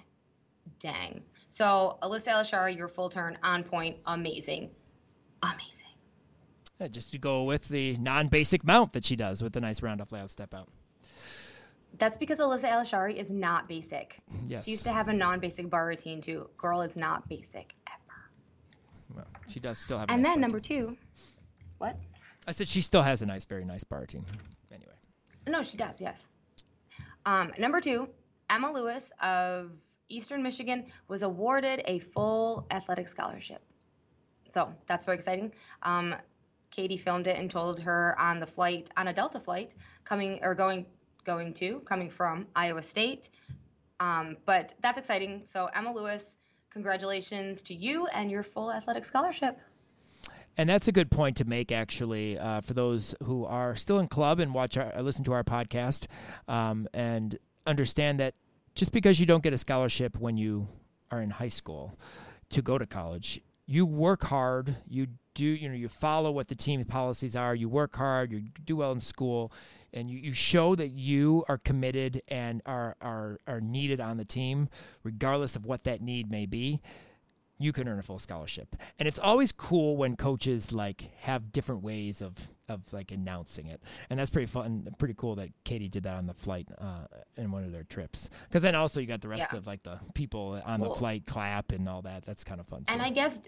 dang. 0.78 1.22
So, 1.48 1.98
Alyssa 2.02 2.28
Alishari, 2.28 2.76
your 2.76 2.88
full 2.88 3.08
turn 3.08 3.38
on 3.42 3.62
point, 3.62 3.96
amazing, 4.06 4.70
amazing. 5.42 5.86
Yeah, 6.80 6.88
just 6.88 7.12
to 7.12 7.18
go 7.18 7.44
with 7.44 7.68
the 7.68 7.96
non 7.98 8.28
basic 8.28 8.64
mount 8.64 8.92
that 8.92 9.04
she 9.04 9.14
does 9.14 9.42
with 9.42 9.52
the 9.52 9.60
nice 9.60 9.82
round 9.82 10.00
off 10.00 10.12
layout 10.12 10.30
step 10.30 10.54
out. 10.54 10.68
That's 11.98 12.16
because 12.16 12.38
Alyssa 12.38 12.70
Alishari 12.70 13.14
is 13.14 13.30
not 13.30 13.68
basic. 13.68 14.20
Yes. 14.48 14.64
She 14.64 14.72
used 14.72 14.84
to 14.84 14.92
have 14.92 15.08
a 15.08 15.12
non-basic 15.12 15.68
bar 15.68 15.86
routine 15.86 16.20
too. 16.20 16.48
Girl 16.56 16.80
is 16.82 16.96
not 16.96 17.28
basic 17.28 17.74
ever. 17.88 18.30
Well, 19.14 19.26
she 19.48 19.60
does 19.60 19.78
still 19.78 19.98
have. 19.98 20.08
a 20.08 20.12
and 20.12 20.22
nice 20.22 20.32
then 20.32 20.40
number 20.40 20.60
two, 20.60 20.96
what? 21.78 21.96
I 22.46 22.52
said 22.52 22.68
she 22.68 22.80
still 22.80 23.02
has 23.02 23.22
a 23.22 23.26
nice, 23.26 23.44
very 23.44 23.64
nice 23.64 23.84
bar 23.84 24.00
routine. 24.00 24.24
Anyway. 24.72 24.92
No, 25.46 25.62
she 25.62 25.76
does. 25.76 26.00
Yes. 26.00 26.30
Um, 27.26 27.52
number 27.58 27.80
two, 27.80 28.08
Emma 28.48 28.72
Lewis 28.72 29.12
of 29.22 29.72
Eastern 30.08 30.42
Michigan 30.42 30.86
was 31.08 31.22
awarded 31.22 31.82
a 31.84 31.98
full 31.98 32.66
athletic 32.70 33.06
scholarship. 33.06 33.62
So 34.48 34.72
that's 34.86 35.04
very 35.04 35.16
exciting. 35.16 35.52
Um, 35.82 36.14
Katie 36.70 36.96
filmed 36.96 37.26
it 37.26 37.36
and 37.36 37.50
told 37.50 37.80
her 37.80 38.16
on 38.18 38.40
the 38.40 38.46
flight, 38.46 38.90
on 38.96 39.08
a 39.08 39.12
Delta 39.12 39.40
flight, 39.40 39.74
coming 40.04 40.38
or 40.42 40.54
going 40.54 40.86
going 41.24 41.52
to, 41.54 41.80
coming 41.80 42.10
from 42.10 42.46
Iowa 42.56 42.82
State. 42.82 43.30
Um, 44.00 44.36
but 44.46 44.74
that's 44.80 44.98
exciting. 44.98 45.42
So, 45.44 45.66
Emma 45.74 45.92
Lewis, 45.92 46.36
congratulations 46.70 47.62
to 47.62 47.74
you 47.74 48.06
and 48.08 48.30
your 48.30 48.42
full 48.42 48.72
athletic 48.72 49.04
scholarship. 49.04 49.58
And 50.56 50.68
that's 50.68 50.88
a 50.88 50.92
good 50.92 51.10
point 51.10 51.36
to 51.36 51.44
make, 51.44 51.72
actually, 51.72 52.38
uh, 52.38 52.60
for 52.60 52.74
those 52.74 53.14
who 53.22 53.44
are 53.44 53.76
still 53.76 53.98
in 53.98 54.08
club 54.08 54.40
and 54.40 54.52
watch 54.52 54.76
our, 54.76 54.92
listen 55.02 55.24
to 55.24 55.32
our 55.32 55.44
podcast, 55.44 56.06
um, 56.48 56.88
and 56.92 57.38
understand 57.66 58.20
that 58.20 58.34
just 58.74 58.92
because 58.92 59.20
you 59.20 59.26
don't 59.26 59.42
get 59.42 59.52
a 59.52 59.58
scholarship 59.58 60.18
when 60.18 60.36
you 60.36 60.68
are 61.10 61.20
in 61.20 61.30
high 61.30 61.48
school 61.48 61.98
to 62.50 62.62
go 62.62 62.78
to 62.78 62.86
college, 62.86 63.40
you 63.70 63.86
work 63.86 64.24
hard, 64.24 64.74
you 64.88 65.06
do, 65.34 65.44
you 65.44 65.68
know, 65.68 65.76
you 65.76 65.88
follow 65.88 66.32
what 66.32 66.48
the 66.48 66.56
team 66.56 66.84
policies 66.84 67.36
are, 67.36 67.54
you 67.54 67.68
work 67.68 67.94
hard, 67.94 68.32
you 68.32 68.42
do 68.64 68.74
well 68.74 68.90
in 68.90 68.98
school, 68.98 69.52
and 69.92 70.10
you, 70.10 70.18
you 70.18 70.32
show 70.32 70.74
that 70.74 70.88
you 70.88 71.44
are 71.48 71.56
committed 71.56 72.20
and 72.26 72.62
are, 72.66 72.96
are, 73.00 73.38
are 73.46 73.60
needed 73.60 74.00
on 74.00 74.16
the 74.16 74.24
team, 74.24 74.68
regardless 75.04 75.54
of 75.54 75.66
what 75.66 75.84
that 75.84 76.02
need 76.02 76.28
may 76.28 76.46
be, 76.46 76.80
you 77.58 77.72
can 77.72 77.86
earn 77.86 78.00
a 78.00 78.02
full 78.02 78.18
scholarship. 78.18 78.74
And 78.98 79.06
it's 79.06 79.20
always 79.20 79.52
cool 79.52 79.96
when 79.96 80.16
coaches 80.16 80.72
like 80.72 81.08
have 81.20 81.52
different 81.52 81.84
ways 81.84 82.22
of, 82.22 82.32
of 82.68 82.80
like 82.92 83.12
announcing 83.12 83.66
it. 83.66 83.82
And 84.08 84.18
that's 84.18 84.30
pretty 84.30 84.46
fun, 84.46 84.88
pretty 84.98 85.14
cool 85.16 85.36
that 85.36 85.50
Katie 85.62 85.88
did 85.88 86.04
that 86.04 86.16
on 86.16 86.26
the 86.26 86.34
flight 86.34 86.66
uh, 86.78 87.04
in 87.36 87.52
one 87.52 87.62
of 87.62 87.70
their 87.70 87.84
trips. 87.84 88.30
Because 88.48 88.62
then 88.62 88.74
also 88.74 88.98
you 88.98 89.06
got 89.06 89.20
the 89.20 89.28
rest 89.28 89.48
yeah. 89.52 89.58
of 89.58 89.66
like 89.66 89.82
the 89.84 90.00
people 90.14 90.60
on 90.64 90.80
the 90.80 90.90
flight 90.90 91.26
clap 91.26 91.70
and 91.70 91.88
all 91.88 92.02
that. 92.02 92.24
That's 92.24 92.42
kind 92.42 92.60
of 92.60 92.66
fun. 92.66 92.84
Too. 92.84 92.94
And 92.94 93.02
I 93.02 93.10
guess 93.10 93.38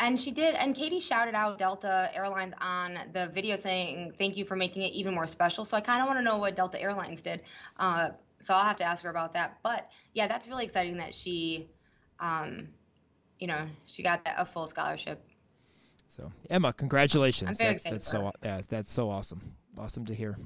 and 0.00 0.18
she 0.18 0.32
did, 0.32 0.54
and 0.56 0.74
Katie 0.74 1.00
shouted 1.00 1.34
out 1.34 1.58
Delta 1.58 2.10
Airlines 2.12 2.54
on 2.60 2.98
the 3.12 3.28
video 3.28 3.56
saying, 3.56 4.14
Thank 4.18 4.36
you 4.36 4.44
for 4.44 4.56
making 4.56 4.82
it 4.82 4.92
even 4.92 5.14
more 5.14 5.26
special. 5.26 5.64
So 5.64 5.76
I 5.76 5.80
kind 5.80 6.02
of 6.02 6.08
want 6.08 6.18
to 6.18 6.24
know 6.24 6.38
what 6.38 6.56
Delta 6.56 6.80
Airlines 6.80 7.22
did. 7.22 7.40
Uh, 7.78 8.10
so 8.40 8.54
I'll 8.54 8.64
have 8.64 8.76
to 8.76 8.84
ask 8.84 9.04
her 9.04 9.10
about 9.10 9.32
that. 9.34 9.58
But 9.62 9.90
yeah, 10.12 10.26
that's 10.26 10.48
really 10.48 10.64
exciting 10.64 10.96
that 10.98 11.14
she, 11.14 11.68
um, 12.18 12.68
you 13.38 13.46
know, 13.46 13.66
she 13.86 14.02
got 14.02 14.20
a 14.24 14.44
full 14.44 14.66
scholarship. 14.66 15.24
So 16.08 16.30
Emma, 16.50 16.72
congratulations. 16.72 17.58
That's, 17.58 17.84
that's 17.84 18.08
so 18.08 18.32
yeah, 18.42 18.62
that's 18.68 18.92
so 18.92 19.10
awesome. 19.10 19.54
Awesome 19.76 20.04
to 20.06 20.14
hear. 20.14 20.38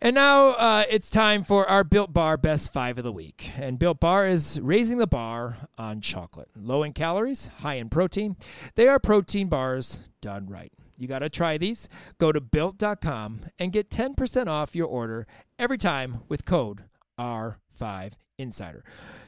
And 0.00 0.14
now 0.14 0.48
uh, 0.50 0.84
it's 0.88 1.10
time 1.10 1.44
for 1.44 1.68
our 1.68 1.84
Built 1.84 2.12
Bar 2.12 2.36
Best 2.38 2.72
Five 2.72 2.96
of 2.96 3.04
the 3.04 3.12
Week. 3.12 3.50
And 3.56 3.78
Built 3.78 4.00
Bar 4.00 4.26
is 4.26 4.58
raising 4.60 4.98
the 4.98 5.06
bar 5.06 5.68
on 5.76 6.00
chocolate. 6.00 6.48
Low 6.56 6.82
in 6.82 6.92
calories, 6.92 7.50
high 7.58 7.74
in 7.74 7.90
protein. 7.90 8.36
They 8.74 8.88
are 8.88 8.98
protein 8.98 9.48
bars 9.48 10.00
done 10.22 10.46
right. 10.48 10.72
You 10.96 11.06
got 11.06 11.18
to 11.18 11.28
try 11.28 11.58
these. 11.58 11.88
Go 12.18 12.32
to 12.32 12.40
built.com 12.40 13.40
and 13.58 13.72
get 13.72 13.90
10% 13.90 14.46
off 14.46 14.74
your 14.74 14.86
order 14.86 15.26
every 15.58 15.78
time 15.78 16.22
with 16.28 16.44
code 16.44 16.84
R5Insider. 17.18 18.82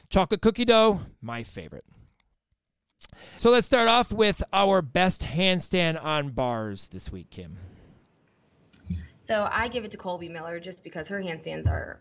Chocolate 0.09 0.41
cookie 0.41 0.65
dough, 0.65 1.01
my 1.21 1.43
favorite. 1.43 1.85
So 3.37 3.51
let's 3.51 3.67
start 3.67 3.87
off 3.87 4.11
with 4.11 4.41
our 4.51 4.81
best 4.81 5.23
handstand 5.23 6.03
on 6.03 6.29
bars 6.29 6.87
this 6.87 7.11
week, 7.11 7.29
Kim. 7.29 7.57
So 9.25 9.49
I 9.51 9.69
give 9.69 9.83
it 9.83 9.89
to 9.89 9.97
Colby 9.97 10.29
Miller 10.29 10.59
just 10.59 10.83
because 10.83 11.07
her 11.07 11.19
handstands 11.19 11.65
are 11.65 11.99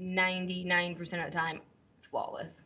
99% 0.00 1.00
of 1.00 1.08
the 1.08 1.30
time 1.30 1.60
flawless. 2.02 2.64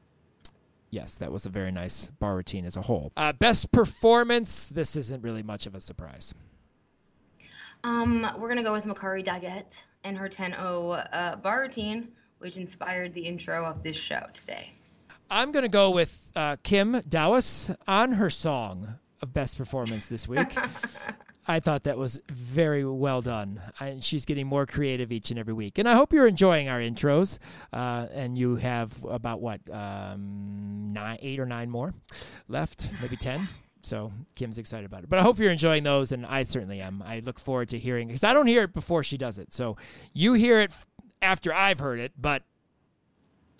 Yes, 0.89 1.17
that 1.17 1.31
was 1.31 1.45
a 1.45 1.51
very 1.51 1.71
nice 1.71 2.07
bar 2.07 2.37
routine 2.37 2.65
as 2.65 2.79
a 2.79 2.81
whole. 2.81 3.13
Uh, 3.19 3.35
best 3.35 3.71
performance. 3.71 4.71
This 4.71 4.97
isn't 4.97 5.23
really 5.23 5.43
much 5.43 5.67
of 5.67 5.75
a 5.75 5.81
surprise. 5.81 6.35
Um, 7.85 8.27
we're 8.39 8.49
gonna 8.49 8.63
go 8.63 8.73
with 8.73 8.87
Makarri 8.87 9.23
Doggette 9.23 9.83
and 10.05 10.17
her 10.17 10.31
10-0 10.31 11.09
uh, 11.13 11.37
bar 11.37 11.61
routine, 11.61 12.09
which 12.39 12.57
inspired 12.57 13.13
the 13.13 13.21
intro 13.21 13.67
of 13.67 13.83
this 13.83 13.97
show 13.97 14.25
today. 14.33 14.73
I'm 15.31 15.53
gonna 15.53 15.69
go 15.69 15.91
with 15.91 16.33
uh, 16.35 16.57
Kim 16.63 16.95
Dowis 17.03 17.77
on 17.87 18.13
her 18.13 18.31
song 18.31 18.95
of 19.21 19.35
best 19.35 19.59
performance 19.59 20.07
this 20.07 20.27
week. 20.27 20.57
I 21.49 21.61
thought 21.61 21.85
that 21.85 21.97
was 21.99 22.21
very 22.29 22.85
well 22.85 23.23
done. 23.23 23.61
And 23.81 24.05
she's 24.05 24.25
getting 24.25 24.47
more 24.47 24.67
creative 24.67 25.11
each 25.11 25.31
and 25.31 25.39
every 25.39 25.55
week. 25.55 25.79
And 25.79 25.89
I 25.89 25.95
hope 25.95 26.13
you're 26.13 26.27
enjoying 26.27 26.69
our 26.69 26.81
intros. 26.81 27.39
Uh, 27.73 28.07
and 28.13 28.37
you 28.37 28.57
have 28.57 29.03
about 29.05 29.41
what, 29.41 29.61
um, 29.73 30.93
nine, 30.93 31.19
eight 31.23 31.41
or 31.41 31.47
nine 31.47 31.71
more 31.71 31.95
left, 32.49 32.91
maybe 33.01 33.17
10. 33.21 33.49
So 33.83 34.13
Kim's 34.35 34.59
excited 34.59 34.85
about 34.87 35.05
it. 35.05 35.11
But 35.11 35.19
I 35.19 35.23
hope 35.23 35.39
you're 35.39 35.51
enjoying 35.51 35.85
those, 35.85 36.13
and 36.13 36.27
I 36.27 36.43
certainly 36.45 36.81
am. 36.81 37.03
I 37.05 37.21
look 37.21 37.39
forward 37.39 37.71
to 37.71 37.79
hearing 37.79 38.09
because 38.09 38.25
I 38.25 38.35
don't 38.35 38.47
hear 38.47 38.65
it 38.65 38.75
before 38.75 39.03
she 39.03 39.17
does 39.17 39.39
it. 39.39 39.53
So 39.53 39.77
you 40.13 40.35
hear 40.35 40.61
it 40.61 40.73
after 41.23 41.53
I've 41.53 41.79
heard 41.79 41.99
it, 41.99 42.13
but 42.19 42.43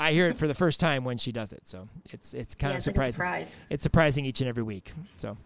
I 0.01 0.13
hear 0.13 0.29
it 0.29 0.39
for 0.39 0.49
the 0.49 0.55
first 0.55 0.81
time 0.81 1.05
when 1.05 1.19
she 1.19 1.31
does 1.31 1.53
it. 1.53 1.69
So 1.69 1.89
it's 2.09 2.33
it's 2.33 2.55
kind 2.55 2.73
yeah, 2.73 2.79
of 2.79 2.83
surprising. 2.83 3.25
Like 3.25 3.47
surprise. 3.47 3.61
It's 3.69 3.83
surprising 3.83 4.25
each 4.25 4.41
and 4.41 4.49
every 4.49 4.63
week. 4.63 4.93
So, 5.19 5.37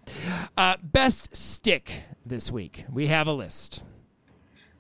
uh, 0.57 0.77
best 0.81 1.35
stick 1.37 1.91
this 2.25 2.53
week. 2.53 2.85
We 2.93 3.09
have 3.09 3.27
a 3.27 3.33
list. 3.33 3.83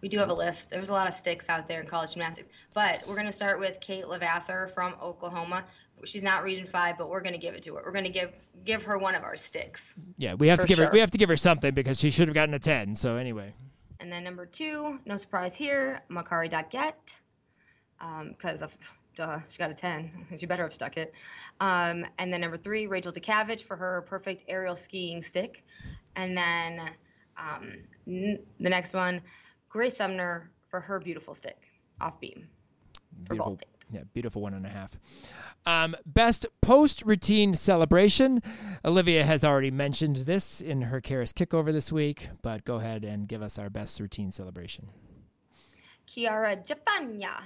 We 0.00 0.08
do 0.08 0.18
have 0.18 0.28
a 0.28 0.34
list. 0.34 0.70
There's 0.70 0.90
a 0.90 0.92
lot 0.92 1.08
of 1.08 1.14
sticks 1.14 1.48
out 1.48 1.66
there 1.66 1.80
in 1.80 1.86
college 1.86 2.12
gymnastics, 2.12 2.48
but 2.72 3.00
we're 3.08 3.14
going 3.14 3.26
to 3.26 3.32
start 3.32 3.58
with 3.58 3.80
Kate 3.80 4.04
LeVasseur 4.04 4.70
from 4.70 4.94
Oklahoma. 5.02 5.64
She's 6.04 6.22
not 6.22 6.44
Region 6.44 6.66
Five, 6.66 6.96
but 6.98 7.08
we're 7.08 7.22
going 7.22 7.32
to 7.32 7.38
give 7.38 7.54
it 7.54 7.62
to 7.64 7.74
her. 7.74 7.82
We're 7.84 7.92
going 7.92 8.04
to 8.04 8.10
give 8.10 8.30
give 8.64 8.82
her 8.84 8.96
one 8.96 9.16
of 9.16 9.24
our 9.24 9.36
sticks. 9.36 9.96
Yeah, 10.18 10.34
we 10.34 10.46
have 10.48 10.60
to 10.60 10.66
give 10.66 10.76
sure. 10.76 10.86
her 10.86 10.92
we 10.92 11.00
have 11.00 11.10
to 11.10 11.18
give 11.18 11.28
her 11.30 11.36
something 11.36 11.74
because 11.74 11.98
she 11.98 12.10
should 12.10 12.28
have 12.28 12.34
gotten 12.34 12.54
a 12.54 12.60
ten. 12.60 12.94
So 12.94 13.16
anyway. 13.16 13.54
And 13.98 14.12
then 14.12 14.22
number 14.22 14.46
two, 14.46 15.00
no 15.06 15.16
surprise 15.16 15.56
here, 15.56 16.02
Makarri 16.10 16.50
Doggette, 16.50 17.14
because 18.28 18.60
um, 18.60 18.64
of 18.64 18.76
duh, 19.14 19.38
she 19.48 19.58
got 19.58 19.70
a 19.70 19.74
10. 19.74 20.26
She 20.38 20.46
better 20.46 20.62
have 20.64 20.72
stuck 20.72 20.96
it. 20.96 21.12
Um, 21.60 22.04
and 22.18 22.32
then 22.32 22.40
number 22.40 22.56
three, 22.56 22.86
Rachel 22.86 23.12
Dukavich 23.12 23.62
for 23.62 23.76
her 23.76 24.02
perfect 24.06 24.44
aerial 24.48 24.76
skiing 24.76 25.22
stick. 25.22 25.64
And 26.16 26.36
then 26.36 26.90
um, 27.36 27.72
n- 28.06 28.40
the 28.60 28.68
next 28.70 28.94
one, 28.94 29.20
Grace 29.68 29.96
Sumner 29.96 30.50
for 30.68 30.80
her 30.80 31.00
beautiful 31.00 31.34
stick 31.34 31.70
off 32.00 32.18
beam 32.20 32.48
for 33.26 33.34
Ball 33.34 33.46
Beautiful. 33.46 33.52
State. 33.52 33.68
Yeah, 33.92 34.00
beautiful 34.12 34.40
one 34.42 34.54
and 34.54 34.64
a 34.64 34.70
half. 34.70 34.96
Um, 35.66 35.94
best 36.06 36.46
post 36.60 37.02
routine 37.04 37.54
celebration. 37.54 38.42
Olivia 38.84 39.24
has 39.24 39.44
already 39.44 39.70
mentioned 39.70 40.16
this 40.16 40.60
in 40.60 40.82
her 40.82 41.00
Karis 41.00 41.32
kickover 41.32 41.70
this 41.70 41.92
week, 41.92 42.28
but 42.42 42.64
go 42.64 42.76
ahead 42.76 43.04
and 43.04 43.28
give 43.28 43.42
us 43.42 43.58
our 43.58 43.68
best 43.70 44.00
routine 44.00 44.30
celebration. 44.30 44.88
Kiara 46.08 46.66
Gianfagna. 46.66 47.42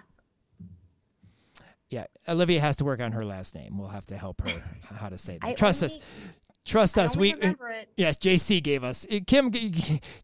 Yeah, 1.90 2.04
Olivia 2.28 2.60
has 2.60 2.76
to 2.76 2.84
work 2.84 3.00
on 3.00 3.12
her 3.12 3.24
last 3.24 3.54
name. 3.54 3.78
We'll 3.78 3.88
have 3.88 4.06
to 4.06 4.16
help 4.18 4.42
her 4.48 4.62
how 4.96 5.08
to 5.08 5.16
say 5.18 5.38
that. 5.40 5.46
I 5.46 5.54
Trust 5.54 5.82
only- 5.82 5.96
us. 5.96 6.02
Trust 6.64 6.98
I 6.98 7.04
us. 7.04 7.16
We 7.16 7.32
remember 7.32 7.68
it. 7.68 7.88
yes, 7.96 8.18
JC 8.18 8.62
gave 8.62 8.84
us. 8.84 9.06
uh, 9.10 9.20
Kim 9.26 9.50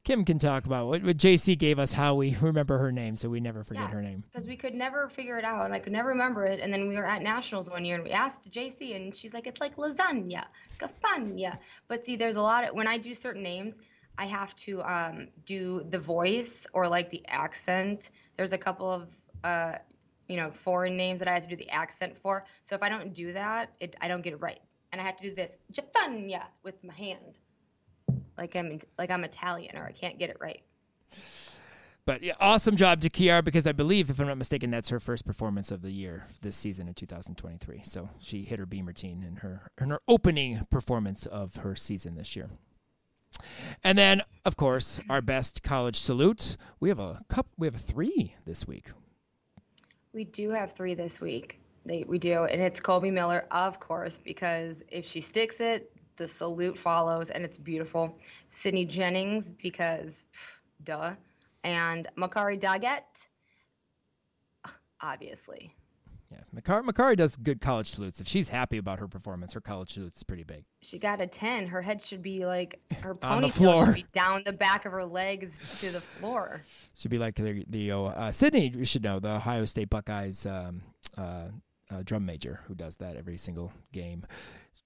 Kim 0.04 0.26
can 0.26 0.38
talk 0.38 0.66
about 0.66 0.88
what, 0.88 1.02
what 1.02 1.16
JC 1.16 1.56
gave 1.56 1.78
us 1.78 1.94
how 1.94 2.16
we 2.16 2.36
remember 2.42 2.76
her 2.76 2.92
name, 2.92 3.16
so 3.16 3.30
we 3.30 3.40
never 3.40 3.64
forget 3.64 3.84
Yeah. 3.84 3.88
her 3.94 4.02
name. 4.02 4.24
because 4.30 4.46
we 4.46 4.54
could 4.54 4.74
never 4.74 5.08
figure 5.08 5.38
it 5.38 5.44
out 5.46 5.64
and 5.64 5.72
I 5.72 5.78
could 5.78 5.94
never 5.94 6.10
remember 6.10 6.44
it. 6.44 6.60
And 6.60 6.70
then 6.70 6.86
we 6.86 6.96
were 6.96 7.06
at 7.06 7.22
nationals 7.22 7.70
one 7.70 7.82
year 7.86 7.94
and 7.94 8.04
we 8.04 8.10
asked 8.10 8.50
JC 8.50 8.94
and 8.94 9.16
she's 9.16 9.32
like, 9.32 9.46
it's 9.46 9.60
like 9.62 9.76
lasagna, 9.76 10.44
gafanya. 10.78 11.56
But 11.88 12.04
see, 12.04 12.14
there's 12.16 12.36
a 12.36 12.42
lot 12.42 12.64
of 12.68 12.74
when 12.74 12.86
I 12.86 12.98
do 12.98 13.14
certain 13.14 13.42
names, 13.42 13.78
I 14.18 14.26
have 14.26 14.54
to 14.56 14.82
um, 14.82 15.28
do 15.46 15.82
the 15.88 15.98
voice 15.98 16.66
or 16.74 16.86
like 16.88 17.08
the 17.08 17.22
accent. 17.26 18.10
There's 18.36 18.52
a 18.52 18.58
couple 18.58 18.90
of 18.92 19.08
uh, 19.42 19.76
you 20.28 20.36
know 20.36 20.50
foreign 20.50 20.96
names 20.96 21.18
that 21.18 21.28
I 21.28 21.34
have 21.34 21.42
to 21.44 21.48
do 21.48 21.56
the 21.56 21.70
accent 21.70 22.18
for. 22.18 22.44
So 22.62 22.74
if 22.74 22.82
I 22.82 22.88
don't 22.88 23.12
do 23.14 23.32
that, 23.32 23.70
it 23.80 23.96
I 24.00 24.08
don't 24.08 24.22
get 24.22 24.32
it 24.32 24.40
right, 24.40 24.60
and 24.92 25.00
I 25.00 25.04
have 25.04 25.16
to 25.18 25.22
do 25.22 25.34
this 25.34 25.56
Gianfagna 25.72 26.44
with 26.62 26.82
my 26.84 26.94
hand, 26.94 27.40
like 28.38 28.56
I'm 28.56 28.80
like 28.98 29.10
I'm 29.10 29.24
Italian 29.24 29.76
or 29.76 29.84
I 29.84 29.92
can't 29.92 30.18
get 30.18 30.30
it 30.30 30.36
right. 30.40 30.62
But 32.06 32.22
yeah, 32.22 32.34
awesome 32.38 32.76
job 32.76 33.00
to 33.00 33.08
Kiara 33.08 33.42
because 33.42 33.66
I 33.66 33.72
believe, 33.72 34.10
if 34.10 34.20
I'm 34.20 34.26
not 34.26 34.36
mistaken, 34.36 34.70
that's 34.70 34.90
her 34.90 35.00
first 35.00 35.24
performance 35.24 35.70
of 35.70 35.80
the 35.80 35.94
year 35.94 36.26
this 36.42 36.54
season 36.54 36.86
in 36.86 36.92
2023. 36.92 37.80
So 37.82 38.10
she 38.18 38.42
hit 38.42 38.58
her 38.58 38.66
beam 38.66 38.86
routine 38.86 39.22
in 39.22 39.36
her 39.36 39.70
in 39.80 39.88
her 39.88 40.00
opening 40.06 40.66
performance 40.70 41.24
of 41.24 41.56
her 41.56 41.74
season 41.74 42.14
this 42.16 42.36
year. 42.36 42.50
And 43.82 43.96
then, 43.96 44.22
of 44.44 44.56
course, 44.56 45.00
our 45.08 45.22
best 45.22 45.62
college 45.62 45.96
salute. 45.96 46.56
We 46.78 46.90
have 46.90 46.98
a 46.98 47.22
cup. 47.28 47.46
We 47.56 47.66
have 47.66 47.74
a 47.74 47.78
three 47.78 48.34
this 48.44 48.66
week. 48.66 48.90
We 50.14 50.24
do 50.24 50.50
have 50.50 50.72
three 50.72 50.94
this 50.94 51.20
week. 51.20 51.60
They, 51.84 52.04
we 52.06 52.18
do, 52.18 52.44
and 52.44 52.62
it's 52.62 52.80
Colby 52.80 53.10
Miller, 53.10 53.46
of 53.50 53.80
course, 53.80 54.16
because 54.16 54.82
if 54.88 55.04
she 55.04 55.20
sticks 55.20 55.60
it, 55.60 55.90
the 56.16 56.28
salute 56.28 56.78
follows, 56.78 57.30
and 57.30 57.44
it's 57.44 57.58
beautiful. 57.58 58.16
Sydney 58.46 58.84
Jennings, 58.84 59.50
because 59.50 60.24
pff, 60.32 60.84
duh, 60.84 61.14
and 61.64 62.06
Makarri 62.16 62.58
Doggette, 62.60 63.28
obviously. 65.00 65.74
Yeah, 66.34 66.60
Makarri, 66.60 66.84
Makarri 66.84 67.16
does 67.16 67.36
good 67.36 67.60
college 67.60 67.88
salutes. 67.90 68.20
If 68.20 68.26
she's 68.26 68.48
happy 68.48 68.78
about 68.78 68.98
her 68.98 69.06
performance, 69.06 69.52
her 69.54 69.60
college 69.60 69.90
salute 69.92 70.16
is 70.16 70.22
pretty 70.24 70.42
big. 70.42 70.64
She 70.82 70.98
got 70.98 71.20
a 71.20 71.26
10. 71.26 71.66
Her 71.66 71.80
head 71.80 72.02
should 72.02 72.22
be 72.22 72.44
like, 72.44 72.80
her 73.02 73.14
ponytail 73.14 73.52
floor. 73.52 73.86
should 73.86 73.94
be 73.94 74.06
down 74.12 74.42
the 74.44 74.52
back 74.52 74.84
of 74.84 74.92
her 74.92 75.04
legs 75.04 75.58
to 75.80 75.90
the 75.90 76.00
floor. 76.00 76.62
Should 76.96 77.10
be 77.10 77.18
like 77.18 77.36
the 77.36 77.64
the 77.68 77.92
uh, 77.92 78.32
Sydney. 78.32 78.68
You 78.74 78.84
should 78.84 79.04
know 79.04 79.20
the 79.20 79.36
Ohio 79.36 79.64
State 79.64 79.90
Buckeyes 79.90 80.46
um, 80.46 80.82
uh, 81.16 81.48
uh, 81.90 82.02
drum 82.04 82.26
major 82.26 82.60
who 82.66 82.74
does 82.74 82.96
that 82.96 83.16
every 83.16 83.38
single 83.38 83.72
game. 83.92 84.24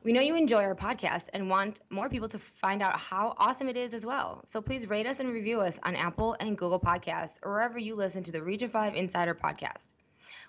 We 0.04 0.12
know 0.12 0.20
you 0.20 0.36
enjoy 0.36 0.62
our 0.62 0.76
podcast 0.76 1.28
and 1.34 1.50
want 1.50 1.80
more 1.90 2.08
people 2.08 2.28
to 2.28 2.38
find 2.38 2.82
out 2.82 2.96
how 2.96 3.34
awesome 3.36 3.68
it 3.68 3.76
is 3.76 3.94
as 3.94 4.06
well. 4.06 4.40
So 4.44 4.62
please 4.62 4.88
rate 4.88 5.06
us 5.06 5.18
and 5.18 5.32
review 5.32 5.60
us 5.60 5.80
on 5.82 5.96
Apple 5.96 6.36
and 6.38 6.56
Google 6.56 6.78
Podcasts 6.78 7.38
or 7.42 7.52
wherever 7.52 7.78
you 7.78 7.96
listen 7.96 8.22
to 8.22 8.32
the 8.32 8.40
Region 8.40 8.68
5 8.68 8.94
Insider 8.94 9.34
podcast. 9.34 9.88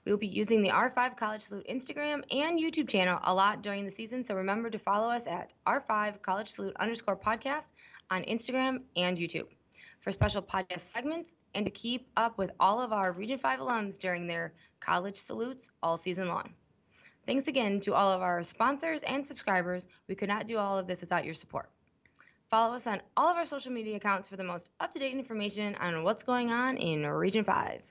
We 0.05 0.11
will 0.11 0.19
be 0.19 0.27
using 0.27 0.61
the 0.61 0.69
R5 0.69 1.17
College 1.17 1.41
Salute 1.41 1.67
Instagram 1.67 2.23
and 2.31 2.59
YouTube 2.59 2.87
channel 2.87 3.19
a 3.23 3.33
lot 3.33 3.61
during 3.61 3.85
the 3.85 3.91
season, 3.91 4.23
so 4.23 4.35
remember 4.35 4.69
to 4.69 4.79
follow 4.79 5.09
us 5.09 5.27
at 5.27 5.53
R5 5.67 6.21
College 6.21 6.49
Salute 6.49 6.75
underscore 6.79 7.17
podcast 7.17 7.69
on 8.09 8.23
Instagram 8.23 8.83
and 8.95 9.17
YouTube 9.17 9.47
for 9.99 10.11
special 10.11 10.41
podcast 10.41 10.81
segments 10.81 11.33
and 11.53 11.65
to 11.65 11.71
keep 11.71 12.07
up 12.15 12.37
with 12.37 12.51
all 12.59 12.79
of 12.79 12.93
our 12.93 13.11
Region 13.11 13.37
5 13.37 13.59
alums 13.59 13.97
during 13.97 14.27
their 14.27 14.53
college 14.79 15.17
salutes 15.17 15.71
all 15.83 15.97
season 15.97 16.27
long. 16.27 16.53
Thanks 17.25 17.47
again 17.47 17.79
to 17.81 17.93
all 17.93 18.11
of 18.11 18.21
our 18.21 18.41
sponsors 18.43 19.03
and 19.03 19.25
subscribers. 19.25 19.87
We 20.07 20.15
could 20.15 20.29
not 20.29 20.47
do 20.47 20.57
all 20.57 20.79
of 20.79 20.87
this 20.87 21.01
without 21.01 21.25
your 21.25 21.33
support. 21.33 21.69
Follow 22.49 22.75
us 22.75 22.87
on 22.87 23.01
all 23.15 23.27
of 23.27 23.37
our 23.37 23.45
social 23.45 23.71
media 23.71 23.97
accounts 23.97 24.27
for 24.27 24.35
the 24.35 24.43
most 24.43 24.69
up 24.79 24.91
to 24.93 24.99
date 24.99 25.13
information 25.13 25.75
on 25.75 26.03
what's 26.03 26.23
going 26.23 26.51
on 26.51 26.77
in 26.77 27.05
Region 27.05 27.43
5. 27.43 27.81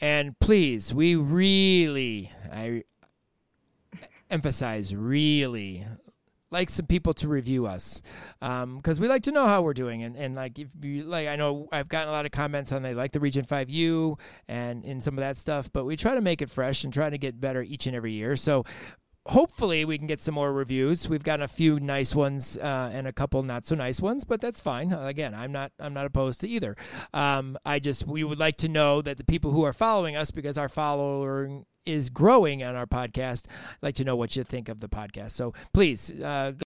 And 0.00 0.38
please, 0.40 0.94
we 0.94 1.14
really, 1.14 2.32
I 2.50 2.84
emphasize 4.30 4.94
really, 4.94 5.86
like 6.50 6.68
some 6.70 6.86
people 6.86 7.14
to 7.14 7.28
review 7.28 7.66
us 7.66 8.02
um, 8.42 8.76
because 8.76 8.98
we 8.98 9.08
like 9.08 9.22
to 9.22 9.32
know 9.32 9.46
how 9.46 9.62
we're 9.62 9.74
doing. 9.74 10.02
And, 10.02 10.16
and 10.16 10.34
like, 10.34 10.58
if 10.58 10.68
you 10.82 11.04
like, 11.04 11.28
I 11.28 11.36
know 11.36 11.68
I've 11.70 11.88
gotten 11.88 12.08
a 12.08 12.12
lot 12.12 12.26
of 12.26 12.32
comments 12.32 12.72
on 12.72 12.82
they 12.82 12.94
like 12.94 13.12
the 13.12 13.20
Region 13.20 13.44
5U 13.44 14.18
and 14.48 14.84
in 14.84 15.00
some 15.00 15.14
of 15.14 15.20
that 15.20 15.36
stuff, 15.36 15.70
but 15.72 15.84
we 15.84 15.96
try 15.96 16.14
to 16.14 16.20
make 16.20 16.42
it 16.42 16.50
fresh 16.50 16.84
and 16.84 16.92
try 16.92 17.10
to 17.10 17.18
get 17.18 17.40
better 17.40 17.62
each 17.62 17.86
and 17.86 17.94
every 17.94 18.12
year. 18.12 18.36
So 18.36 18.64
hopefully 19.26 19.84
we 19.84 19.98
can 19.98 20.06
get 20.06 20.20
some 20.20 20.34
more 20.34 20.52
reviews. 20.52 21.08
We've 21.08 21.22
gotten 21.22 21.42
a 21.42 21.48
few 21.48 21.78
nice 21.78 22.14
ones 22.14 22.56
uh, 22.56 22.90
and 22.92 23.06
a 23.06 23.12
couple 23.12 23.42
not 23.42 23.66
so 23.66 23.74
nice 23.74 24.00
ones, 24.00 24.24
but 24.24 24.40
that's 24.40 24.60
fine. 24.60 24.92
Again, 24.92 25.34
I'm 25.34 25.52
not 25.52 25.72
I'm 25.78 25.94
not 25.94 26.06
opposed 26.06 26.40
to 26.40 26.48
either. 26.48 26.76
Um, 27.12 27.58
I 27.64 27.78
just 27.78 28.06
we 28.06 28.24
would 28.24 28.38
like 28.38 28.56
to 28.56 28.68
know 28.68 29.02
that 29.02 29.16
the 29.16 29.24
people 29.24 29.50
who 29.50 29.64
are 29.64 29.72
following 29.72 30.16
us 30.16 30.30
because 30.30 30.58
our 30.58 30.68
following 30.68 31.66
is 31.86 32.10
growing 32.10 32.62
on 32.62 32.76
our 32.76 32.86
podcast 32.86 33.46
like 33.80 33.94
to 33.94 34.04
know 34.04 34.14
what 34.14 34.36
you 34.36 34.44
think 34.44 34.68
of 34.68 34.80
the 34.80 34.88
podcast. 34.88 35.32
So 35.32 35.54
please 35.72 36.12
uh, 36.20 36.52